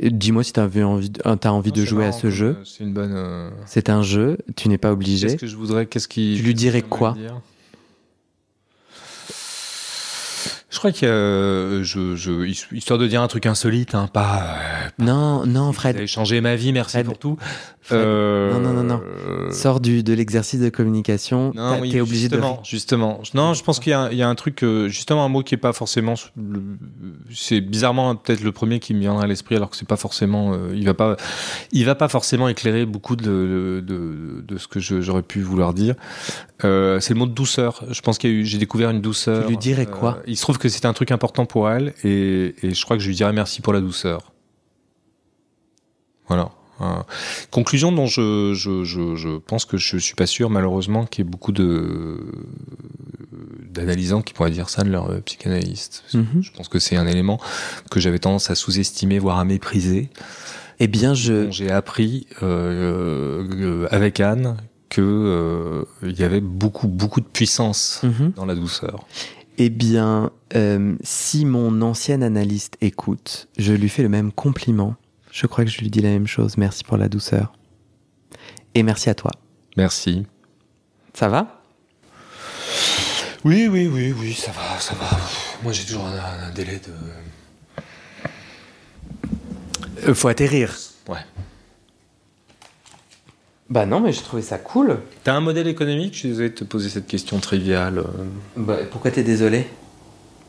Dis-moi 0.00 0.42
si 0.42 0.52
tu 0.52 0.60
as 0.60 0.64
envie, 0.64 1.12
as 1.24 1.52
envie 1.52 1.72
de 1.72 1.84
jouer 1.84 2.06
à 2.06 2.12
ce 2.12 2.30
jeu. 2.30 2.56
C'est 2.64 2.84
une 2.84 2.92
bonne. 2.92 3.12
Euh, 3.14 3.50
c'est 3.66 3.90
un 3.90 4.02
jeu, 4.02 4.38
tu 4.56 4.68
n'es 4.68 4.78
pas 4.78 4.92
obligé. 4.92 5.28
Qu'est-ce 5.28 5.40
que 5.40 5.46
je 5.46 5.56
voudrais 5.56 5.86
Qu'est-ce 5.86 6.08
qui. 6.08 6.34
Tu 6.36 6.42
lui 6.42 6.54
dirais 6.54 6.82
quoi 6.82 7.16
je 10.72 10.78
crois 10.78 10.90
que 10.90 11.04
euh, 11.04 11.84
je, 11.84 12.16
je, 12.16 12.46
histoire 12.74 12.98
de 12.98 13.06
dire 13.06 13.20
un 13.20 13.28
truc 13.28 13.44
insolite, 13.44 13.94
hein, 13.94 14.08
pas, 14.10 14.56
Non, 14.98 15.44
non, 15.44 15.70
Fred. 15.74 16.00
Vous 16.00 16.06
changé 16.06 16.40
ma 16.40 16.56
vie, 16.56 16.72
merci 16.72 17.04
pour 17.04 17.18
tout. 17.18 17.36
Euh... 17.90 18.50
Non, 18.52 18.60
non, 18.60 18.72
non, 18.72 18.82
non. 18.82 19.02
Sors 19.52 19.80
du, 19.80 20.02
de 20.02 20.14
l'exercice 20.14 20.60
de 20.60 20.70
communication. 20.70 21.52
T'es 21.52 22.00
obligé 22.00 22.30
de. 22.30 22.40
Justement, 22.64 23.20
non, 23.34 23.52
je 23.52 23.62
pense 23.62 23.80
qu'il 23.80 23.92
y, 23.92 24.16
y, 24.16 24.22
a 24.22 24.28
un 24.28 24.34
truc, 24.34 24.64
euh, 24.64 24.88
justement, 24.88 25.26
un 25.26 25.28
mot 25.28 25.42
qui 25.42 25.54
est 25.54 25.58
pas 25.58 25.74
forcément. 25.74 26.14
C'est 27.30 27.60
bizarrement 27.60 28.16
peut-être 28.16 28.42
le 28.42 28.52
premier 28.52 28.78
qui 28.80 28.94
me 28.94 29.00
viendra 29.00 29.24
à 29.24 29.26
l'esprit, 29.26 29.56
alors 29.56 29.68
que 29.68 29.76
c'est 29.76 29.88
pas 29.88 29.96
forcément. 29.96 30.54
Euh, 30.54 30.72
il 30.74 30.86
va 30.86 30.94
pas, 30.94 31.18
il 31.72 31.84
va 31.84 31.94
pas 31.94 32.08
forcément 32.08 32.48
éclairer 32.48 32.86
beaucoup 32.86 33.16
de, 33.16 33.84
de, 33.86 34.42
de, 34.46 34.58
ce 34.58 34.68
que 34.68 34.80
j'aurais 34.80 35.22
pu 35.22 35.42
vouloir 35.42 35.74
dire. 35.74 35.96
Euh, 36.64 37.00
c'est 37.00 37.14
le 37.14 37.18
mot 37.18 37.26
de 37.26 37.32
douceur. 37.32 37.84
Je 37.90 38.00
pense 38.00 38.18
qu'il 38.18 38.30
y 38.30 38.32
a 38.32 38.36
eu, 38.36 38.44
j'ai 38.46 38.58
découvert 38.58 38.90
une 38.90 39.00
douceur. 39.00 39.42
Tu 39.44 39.50
lui 39.50 39.58
dirais 39.58 39.86
quoi? 39.86 40.20
Il 40.26 40.36
se 40.36 40.42
trouve 40.42 40.58
que 40.62 40.68
c'était 40.68 40.86
un 40.86 40.92
truc 40.92 41.10
important 41.10 41.44
pour 41.44 41.68
elle, 41.68 41.92
et, 42.04 42.54
et 42.62 42.72
je 42.72 42.84
crois 42.84 42.96
que 42.96 43.02
je 43.02 43.08
lui 43.08 43.16
dirais 43.16 43.32
merci 43.32 43.60
pour 43.60 43.72
la 43.72 43.80
douceur. 43.80 44.32
Voilà. 46.28 46.52
Conclusion 47.50 47.92
dont 47.92 48.06
je, 48.06 48.54
je, 48.54 48.82
je, 48.84 49.14
je, 49.14 49.38
pense 49.38 49.64
que 49.64 49.76
je 49.76 49.98
suis 49.98 50.14
pas 50.14 50.26
sûr, 50.26 50.50
malheureusement, 50.50 51.06
qu'il 51.06 51.24
y 51.24 51.28
ait 51.28 51.30
beaucoup 51.30 51.52
de 51.52 52.18
d'analysants 53.70 54.20
qui 54.20 54.34
pourraient 54.34 54.50
dire 54.50 54.68
ça 54.68 54.82
de 54.82 54.90
leur 54.90 55.10
euh, 55.10 55.20
psychanalyste. 55.20 56.04
Mhm. 56.12 56.42
Je 56.42 56.50
pense 56.52 56.68
que 56.68 56.78
c'est 56.78 56.96
un 56.96 57.06
élément 57.06 57.40
que 57.90 58.00
j'avais 58.00 58.18
tendance 58.18 58.50
à 58.50 58.54
sous-estimer, 58.54 59.18
voire 59.18 59.38
à 59.38 59.44
mépriser. 59.44 60.10
Eh 60.78 60.88
bien, 60.88 61.14
je 61.14 61.50
j'ai 61.50 61.70
appris 61.70 62.26
euh, 62.42 63.46
euh, 63.50 63.88
avec 63.90 64.20
Anne 64.20 64.56
que 64.88 65.00
euh, 65.00 65.84
il 66.02 66.18
y 66.18 66.24
avait 66.24 66.40
beaucoup 66.42 66.88
beaucoup 66.88 67.20
de 67.20 67.26
puissance 67.26 68.00
mhm. 68.02 68.32
dans 68.36 68.44
la 68.44 68.54
douceur. 68.54 69.06
Eh 69.58 69.68
bien, 69.68 70.30
euh, 70.54 70.96
si 71.02 71.44
mon 71.44 71.82
ancienne 71.82 72.22
analyste 72.22 72.76
écoute, 72.80 73.48
je 73.58 73.72
lui 73.72 73.88
fais 73.88 74.02
le 74.02 74.08
même 74.08 74.32
compliment 74.32 74.96
je 75.32 75.46
crois 75.46 75.64
que 75.64 75.70
je 75.70 75.80
lui 75.80 75.90
dis 75.90 76.00
la 76.00 76.10
même 76.10 76.26
chose. 76.26 76.58
Merci 76.58 76.84
pour 76.84 76.98
la 76.98 77.08
douceur. 77.08 77.54
Et 78.74 78.82
merci 78.82 79.08
à 79.08 79.14
toi. 79.14 79.32
Merci. 79.76 80.26
Ça 81.14 81.28
va? 81.28 81.62
Oui, 83.44 83.66
oui, 83.66 83.88
oui, 83.88 84.12
oui, 84.12 84.34
ça 84.34 84.52
va, 84.52 84.78
ça 84.78 84.94
va. 84.94 85.08
Moi, 85.62 85.72
j'ai 85.72 85.84
toujours 85.84 86.06
un, 86.06 86.48
un 86.48 86.50
délai 86.52 86.78
de. 86.78 86.92
Euh, 90.06 90.14
faut 90.14 90.28
atterrir. 90.28 90.76
Ouais. 91.08 91.18
Bah 93.72 93.86
non, 93.86 94.00
mais 94.00 94.12
j'ai 94.12 94.20
trouvé 94.20 94.42
ça 94.42 94.58
cool. 94.58 94.98
T'as 95.24 95.32
un 95.32 95.40
modèle 95.40 95.66
économique? 95.66 96.12
Je 96.12 96.18
suis 96.18 96.28
désolé 96.28 96.50
de 96.50 96.54
te 96.54 96.64
poser 96.64 96.90
cette 96.90 97.06
question 97.06 97.38
triviale. 97.38 98.02
Bah, 98.54 98.76
pourquoi 98.90 99.10
t'es 99.10 99.22
désolé? 99.22 99.66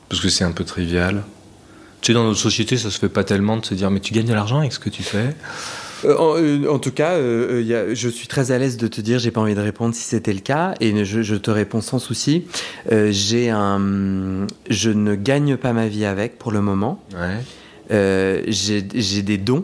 Parce 0.09 0.21
que 0.21 0.28
c'est 0.28 0.43
un 0.43 0.51
peu 0.51 0.65
trivial. 0.65 1.24
Tu 2.01 2.07
sais, 2.07 2.13
dans 2.13 2.26
notre 2.26 2.39
société, 2.39 2.76
ça 2.76 2.91
se 2.91 2.99
fait 2.99 3.07
pas 3.07 3.24
tellement 3.24 3.55
de 3.55 3.63
se 3.65 3.76
dire, 3.76 3.89
mais 3.91 4.01
tu 4.01 4.13
gagnes 4.13 4.26
de 4.28 4.34
l'argent 4.34 4.59
avec 4.59 4.74
ce 4.74 4.80
que 4.80 4.89
tu 4.89 5.03
fais. 5.03 5.30
Euh, 6.03 6.17
en, 6.17 6.36
euh, 6.38 6.67
en 6.69 6.80
tout 6.80 6.91
cas, 6.91 7.11
euh, 7.11 7.59
euh, 7.59 7.61
y 7.61 7.74
a- 7.74 7.93
je 7.93 8.09
suis 8.09 8.28
très 8.28 8.51
à 8.51 8.57
l'aise 8.59 8.76
de 8.76 8.88
te 8.89 8.99
dire, 8.99 9.19
j'ai 9.19 9.32
pas 9.32 9.39
envie 9.39 9.55
de 9.55 9.61
répondre 9.61 9.95
si 9.95 10.01
c'était 10.03 10.34
le 10.34 10.41
cas, 10.41 10.74
et 10.82 11.05
je, 11.05 11.21
je 11.21 11.36
te 11.36 11.49
réponds 11.49 11.80
sans 11.80 11.99
souci. 11.99 12.43
Euh, 12.91 13.07
j'ai 13.13 13.49
un, 13.49 14.47
je 14.69 14.89
ne 14.89 15.15
gagne 15.15 15.55
pas 15.55 15.71
ma 15.71 15.88
vie 15.88 16.03
avec 16.03 16.38
pour 16.38 16.51
le 16.51 16.59
moment. 16.59 17.01
Ouais. 17.13 17.38
Euh, 17.91 18.43
j'ai 18.47 18.86
j'ai 18.93 19.21
des 19.21 19.38
dons. 19.38 19.63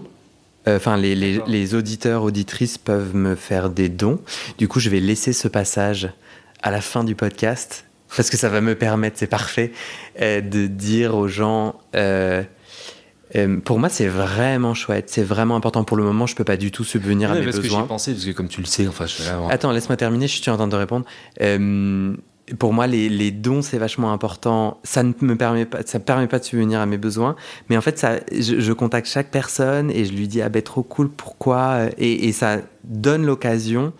Euh, 0.67 0.75
Enfin, 0.77 0.97
les, 0.97 1.15
les, 1.15 1.33
D'accord. 1.33 1.49
les 1.49 1.75
auditeurs, 1.75 2.23
auditrices 2.23 2.77
peuvent 2.77 3.15
me 3.15 3.35
faire 3.35 3.69
des 3.69 3.89
dons. 3.89 4.19
Du 4.57 4.67
coup, 4.67 4.79
je 4.79 4.89
vais 4.89 4.99
laisser 4.99 5.33
ce 5.33 5.47
passage 5.47 6.09
à 6.61 6.71
la 6.71 6.81
fin 6.81 7.03
du 7.03 7.15
podcast 7.15 7.85
parce 8.15 8.29
que 8.29 8.37
ça 8.37 8.49
va 8.49 8.59
me 8.61 8.75
permettre, 8.75 9.17
c'est 9.19 9.27
parfait, 9.27 9.71
euh, 10.21 10.41
de 10.41 10.67
dire 10.67 11.15
aux 11.15 11.27
gens. 11.27 11.75
euh, 11.95 12.43
euh, 13.35 13.57
pour 13.59 13.77
moi, 13.77 13.89
c'est 13.89 14.07
vraiment 14.07 14.73
chouette, 14.73 15.09
c'est 15.11 15.21
vraiment 15.23 15.55
important. 15.55 15.83
Pour 15.83 15.95
le 15.97 16.03
moment, 16.03 16.25
je 16.25 16.35
peux 16.35 16.43
pas 16.43 16.57
du 16.57 16.71
tout 16.71 16.83
subvenir 16.83 17.31
à 17.31 17.35
mes 17.35 17.43
parce 17.43 17.57
que 17.57 17.61
j'y 17.61 17.67
besoins. 17.69 17.83
ai 17.85 17.87
pensé, 17.87 18.11
parce 18.13 18.25
que 18.25 18.31
comme 18.31 18.47
tu 18.47 18.59
le 18.59 18.65
sais, 18.65 18.87
enfin, 18.87 19.05
je 19.05 19.23
là, 19.23 19.39
Attends, 19.51 19.71
laisse-moi 19.71 19.97
terminer, 19.97 20.27
je 20.27 20.41
suis 20.41 20.49
en 20.49 20.57
train 20.57 20.67
de 20.67 20.75
répondre. 20.75 21.05
Pour 22.57 22.73
moi, 22.73 22.87
les, 22.87 23.31
dons, 23.31 23.61
c'est 23.61 23.77
vachement 23.77 24.11
important. 24.11 24.79
Ça 24.83 25.03
ne 25.03 25.13
me 25.21 25.35
permet 25.35 25.65
pas, 25.65 25.79
ça 25.85 25.99
me 25.99 26.03
permet 26.03 26.27
pas 26.27 26.39
de 26.39 26.43
subvenir 26.43 26.79
à 26.79 26.85
mes 26.85 26.97
besoins. 26.97 27.35
Mais 27.69 27.77
en 27.77 27.81
fait, 27.81 27.99
ça, 27.99 28.19
je, 28.31 28.73
contacte 28.73 29.07
chaque 29.07 29.29
personne 29.29 29.91
et 29.91 30.05
je 30.05 30.13
lui 30.13 30.27
dis, 30.27 30.41
ah 30.41 30.49
ben 30.49 30.61
trop 30.61 30.83
cool, 30.83 31.09
pourquoi? 31.09 31.81
Et, 31.97 32.31
ça 32.31 32.57
donne 32.83 33.25
l'occasion. 33.25 33.93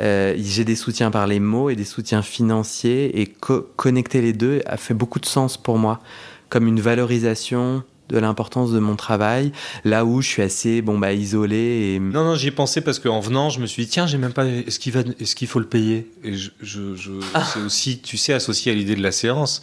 euh, 0.00 0.34
J'ai 0.38 0.64
des 0.64 0.76
soutiens 0.76 1.10
par 1.10 1.26
les 1.26 1.40
mots 1.40 1.70
et 1.70 1.76
des 1.76 1.84
soutiens 1.84 2.22
financiers 2.22 3.20
et 3.20 3.26
co- 3.26 3.66
connecter 3.76 4.20
les 4.20 4.32
deux 4.32 4.60
a 4.66 4.76
fait 4.76 4.94
beaucoup 4.94 5.20
de 5.20 5.26
sens 5.26 5.56
pour 5.56 5.78
moi, 5.78 6.00
comme 6.48 6.66
une 6.66 6.80
valorisation 6.80 7.84
de 8.08 8.18
l'importance 8.18 8.72
de 8.72 8.78
mon 8.78 8.96
travail, 8.96 9.52
là 9.84 10.04
où 10.04 10.22
je 10.22 10.28
suis 10.28 10.42
assez 10.42 10.82
bon 10.82 10.98
bah 10.98 11.12
isolé 11.12 11.94
et 11.94 11.98
Non, 12.00 12.24
non, 12.24 12.34
j'y 12.34 12.48
ai 12.48 12.50
pensé 12.50 12.80
parce 12.80 12.98
qu'en 12.98 13.20
venant, 13.20 13.50
je 13.50 13.60
me 13.60 13.66
suis 13.66 13.84
dit, 13.84 13.90
tiens, 13.90 14.06
j'ai 14.06 14.18
même 14.18 14.32
pas. 14.32 14.46
Est-ce 14.46 14.78
qu'il 14.78 14.92
va, 14.92 15.00
est-ce 15.20 15.34
qu'il 15.36 15.48
faut 15.48 15.60
le 15.60 15.66
payer? 15.66 16.10
Et 16.24 16.34
je, 16.34 16.50
je, 16.60 16.94
je- 16.96 17.20
c'est 17.52 17.60
aussi, 17.60 17.98
tu 18.00 18.16
sais, 18.16 18.32
associé 18.32 18.72
à 18.72 18.74
l'idée 18.74 18.96
de 18.96 19.02
la 19.02 19.12
séance. 19.12 19.62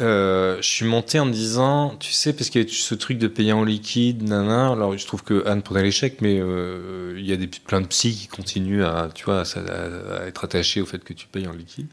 Euh, 0.00 0.56
je 0.60 0.66
suis 0.68 0.84
monté 0.86 1.20
en 1.20 1.24
me 1.24 1.30
disant, 1.32 1.94
tu 2.00 2.10
sais, 2.12 2.32
parce 2.32 2.50
qu'il 2.50 2.62
y 2.62 2.64
a 2.64 2.68
ce 2.68 2.94
truc 2.96 3.16
de 3.16 3.28
payer 3.28 3.52
en 3.52 3.62
liquide, 3.62 4.22
nana. 4.28 4.72
Alors, 4.72 4.98
je 4.98 5.06
trouve 5.06 5.22
que 5.22 5.46
Anne 5.46 5.62
prenait 5.62 5.84
l'échec, 5.84 6.16
mais 6.20 6.38
euh, 6.40 7.14
il 7.16 7.24
y 7.24 7.32
a 7.32 7.36
des, 7.36 7.46
plein 7.46 7.80
de 7.80 7.86
psys 7.86 8.12
qui 8.12 8.26
continuent 8.26 8.82
à, 8.82 9.08
tu 9.14 9.24
vois, 9.24 9.42
à, 9.42 9.58
à- 9.58 10.22
à 10.22 10.26
être 10.26 10.42
attachés 10.44 10.80
au 10.80 10.86
fait 10.86 10.98
que 11.04 11.12
tu 11.12 11.28
payes 11.28 11.46
en 11.46 11.52
liquide. 11.52 11.86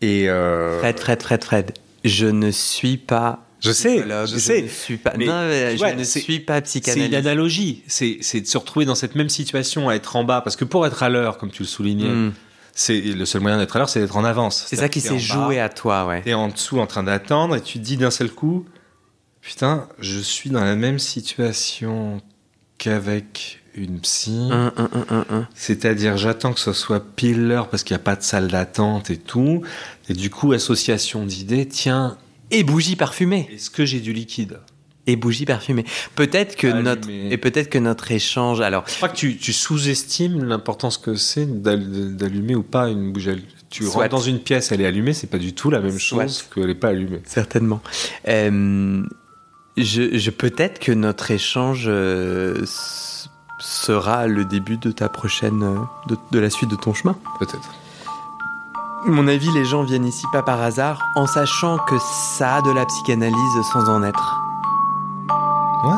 Et 0.00 0.28
euh, 0.28 0.80
Fred, 0.80 0.98
Fred, 0.98 1.22
Fred, 1.22 1.44
Fred, 1.44 1.72
je 2.04 2.26
ne 2.26 2.50
suis 2.50 2.96
pas 2.96 3.45
je 3.66 3.72
sais, 3.72 4.04
je 4.26 4.36
sais. 4.38 4.62
ne 4.62 4.68
suis 4.68 4.96
pas, 4.96 5.12
Mais, 5.16 5.26
non, 5.26 5.46
mais 5.48 5.76
je 5.76 5.84
ne 5.84 6.04
c'est- 6.04 6.20
suis 6.20 6.40
pas 6.40 6.60
C'est 6.64 6.78
une 6.78 6.82
psychanalyste. 6.84 7.14
analogie, 7.14 7.82
c'est 7.86 8.40
de 8.40 8.46
se 8.46 8.58
retrouver 8.58 8.86
dans 8.86 8.94
cette 8.94 9.14
même 9.14 9.28
situation, 9.28 9.88
à 9.88 9.94
être 9.94 10.16
en 10.16 10.24
bas, 10.24 10.40
parce 10.40 10.56
que 10.56 10.64
pour 10.64 10.86
être 10.86 11.02
à 11.02 11.08
l'heure, 11.08 11.38
comme 11.38 11.50
tu 11.50 11.62
le 11.62 11.68
soulignais, 11.68 12.08
Hmm. 12.08 12.32
c'est 12.74 13.00
le 13.00 13.24
seul 13.26 13.40
moyen 13.42 13.58
d'être 13.58 13.74
à 13.76 13.78
l'heure, 13.80 13.88
c'est 13.88 14.00
d'être 14.00 14.16
en 14.16 14.24
avance. 14.24 14.64
C'est 14.66 14.76
ça 14.76 14.88
qui 14.88 15.00
s'est 15.00 15.18
joué 15.18 15.58
à 15.60 15.68
toi, 15.68 16.06
ouais. 16.06 16.22
T'es 16.22 16.34
en 16.34 16.48
dessous 16.48 16.78
en 16.80 16.86
train 16.86 17.02
d'attendre 17.02 17.56
et 17.56 17.60
tu 17.60 17.78
te 17.78 17.84
dis 17.84 17.96
d'un 17.96 18.10
seul 18.10 18.30
coup, 18.30 18.64
putain, 19.40 19.88
je 19.98 20.18
suis 20.18 20.50
dans 20.50 20.64
la 20.64 20.76
même 20.76 20.98
situation 20.98 22.20
qu'avec 22.78 23.60
une 23.74 24.00
psy. 24.00 24.48
C'est-à-dire, 25.54 26.16
j'attends 26.16 26.52
que 26.52 26.60
ce 26.60 26.72
soit 26.72 27.04
pile 27.14 27.46
l'heure 27.46 27.68
parce 27.68 27.82
qu'il 27.82 27.94
n'y 27.94 28.00
a 28.00 28.04
pas 28.04 28.16
de 28.16 28.22
salle 28.22 28.48
d'attente 28.48 29.10
et 29.10 29.16
tout. 29.16 29.62
Et 30.08 30.14
du 30.14 30.30
coup, 30.30 30.52
association 30.52 31.24
d'idées, 31.24 31.66
tiens, 31.66 32.16
Et 32.50 32.62
bougie 32.62 32.96
parfumée. 32.96 33.48
est-ce 33.52 33.70
que 33.70 33.84
j'ai 33.84 34.00
du 34.00 34.12
liquide? 34.12 34.60
Et 35.08 35.14
bougie 35.16 35.44
parfumée. 35.44 35.84
Peut-être 36.16 36.56
que 36.56 36.66
Allumée. 36.66 36.82
notre 36.82 37.08
et 37.10 37.36
peut-être 37.36 37.70
que 37.70 37.78
notre 37.78 38.10
échange. 38.10 38.60
Alors, 38.60 38.84
Je 38.88 38.96
crois 38.96 39.08
que 39.08 39.16
tu, 39.16 39.36
tu 39.36 39.52
sous-estimes 39.52 40.42
l'importance 40.44 40.98
que 40.98 41.14
c'est 41.14 41.46
d'al- 41.62 42.16
d'allumer 42.16 42.56
ou 42.56 42.62
pas 42.64 42.88
une 42.88 43.12
bougie. 43.12 43.30
Tu 43.70 43.84
Soit. 43.84 44.02
rentres 44.02 44.08
dans 44.16 44.20
une 44.20 44.40
pièce, 44.40 44.72
elle 44.72 44.80
est 44.80 44.86
allumée, 44.86 45.12
c'est 45.12 45.28
pas 45.28 45.38
du 45.38 45.52
tout 45.52 45.70
la 45.70 45.80
même 45.80 45.98
Soit. 45.98 46.24
chose 46.24 46.44
qu'elle 46.52 46.66
n'est 46.66 46.74
pas 46.74 46.88
allumée. 46.88 47.20
certainement. 47.24 47.80
Euh, 48.26 49.02
je, 49.76 50.16
je 50.18 50.30
peut-être 50.30 50.78
que 50.80 50.90
notre 50.92 51.30
échange 51.30 51.84
euh, 51.86 52.64
sera 53.58 54.26
le 54.26 54.44
début 54.44 54.76
de 54.78 54.90
ta 54.90 55.08
prochaine 55.08 55.62
euh, 55.62 55.76
de, 56.08 56.16
de 56.32 56.38
la 56.38 56.50
suite 56.50 56.70
de 56.70 56.76
ton 56.76 56.94
chemin. 56.94 57.16
Peut-être. 57.38 57.74
Mon 59.08 59.28
avis, 59.28 59.52
les 59.52 59.64
gens 59.64 59.84
viennent 59.84 60.04
ici 60.04 60.26
pas 60.32 60.42
par 60.42 60.60
hasard, 60.60 61.00
en 61.14 61.28
sachant 61.28 61.78
que 61.78 61.94
ça 62.00 62.56
a 62.56 62.62
de 62.62 62.72
la 62.72 62.84
psychanalyse 62.86 63.62
sans 63.72 63.88
en 63.88 64.02
être. 64.02 64.42
Ouais. 65.84 65.94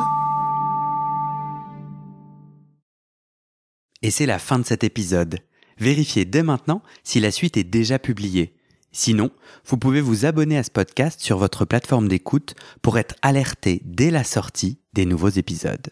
Et 4.03 4.11
c'est 4.11 4.27
la 4.27 4.39
fin 4.39 4.59
de 4.59 4.67
cet 4.67 4.85
épisode. 4.85 5.39
Vérifiez 5.79 6.27
dès 6.27 6.43
maintenant 6.43 6.83
si 7.03 7.19
la 7.19 7.31
suite 7.31 7.57
est 7.57 7.65
déjà 7.65 7.99
publiée. 7.99 8.55
Sinon, 8.93 9.31
vous 9.65 9.79
pouvez 9.79 10.03
vous 10.03 10.27
abonner 10.27 10.59
à 10.59 10.63
ce 10.63 10.71
podcast 10.71 11.19
sur 11.23 11.39
votre 11.39 11.65
plateforme 11.65 12.09
d'écoute 12.09 12.57
pour 12.83 12.99
être 12.99 13.15
alerté 13.23 13.81
dès 13.87 14.11
la 14.11 14.23
sortie 14.23 14.81
des 14.93 15.07
nouveaux 15.07 15.31
épisodes. 15.31 15.89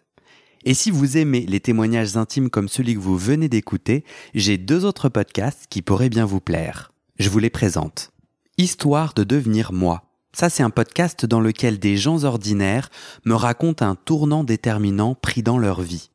Et 0.66 0.74
si 0.74 0.90
vous 0.90 1.16
aimez 1.16 1.46
les 1.46 1.60
témoignages 1.60 2.18
intimes 2.18 2.50
comme 2.50 2.68
celui 2.68 2.94
que 2.94 3.00
vous 3.00 3.16
venez 3.16 3.48
d'écouter, 3.48 4.04
j'ai 4.34 4.58
deux 4.58 4.84
autres 4.84 5.08
podcasts 5.08 5.64
qui 5.70 5.80
pourraient 5.80 6.10
bien 6.10 6.26
vous 6.26 6.40
plaire. 6.40 6.92
Je 7.18 7.30
vous 7.30 7.38
les 7.38 7.48
présente. 7.48 8.12
Histoire 8.58 9.14
de 9.14 9.24
devenir 9.24 9.72
moi. 9.72 10.02
Ça, 10.34 10.50
c'est 10.50 10.62
un 10.62 10.68
podcast 10.68 11.24
dans 11.24 11.40
lequel 11.40 11.78
des 11.78 11.96
gens 11.96 12.24
ordinaires 12.24 12.90
me 13.24 13.32
racontent 13.32 13.86
un 13.86 13.94
tournant 13.94 14.44
déterminant 14.44 15.14
pris 15.14 15.42
dans 15.42 15.56
leur 15.56 15.80
vie. 15.80 16.10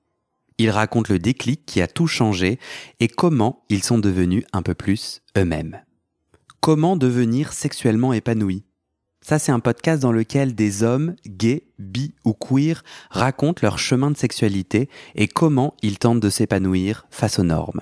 Ils 0.59 0.69
racontent 0.69 1.11
le 1.11 1.17
déclic 1.17 1.65
qui 1.65 1.81
a 1.81 1.87
tout 1.87 2.05
changé 2.05 2.59
et 2.99 3.07
comment 3.07 3.63
ils 3.69 3.81
sont 3.83 3.97
devenus 3.97 4.45
un 4.53 4.61
peu 4.61 4.75
plus 4.75 5.23
eux-mêmes. 5.35 5.81
Comment 6.59 6.95
devenir 6.95 7.51
sexuellement 7.51 8.13
épanoui 8.13 8.63
Ça, 9.21 9.39
c'est 9.39 9.51
un 9.51 9.59
podcast 9.59 10.03
dans 10.03 10.11
lequel 10.11 10.53
des 10.53 10.83
hommes, 10.83 11.15
gays, 11.25 11.63
bi 11.79 12.13
ou 12.25 12.33
queer, 12.33 12.83
racontent 13.09 13.61
leur 13.63 13.79
chemin 13.79 14.11
de 14.11 14.17
sexualité 14.17 14.87
et 15.15 15.27
comment 15.27 15.73
ils 15.81 15.97
tentent 15.97 16.19
de 16.19 16.29
s'épanouir 16.29 17.07
face 17.09 17.39
aux 17.39 17.43
normes. 17.43 17.81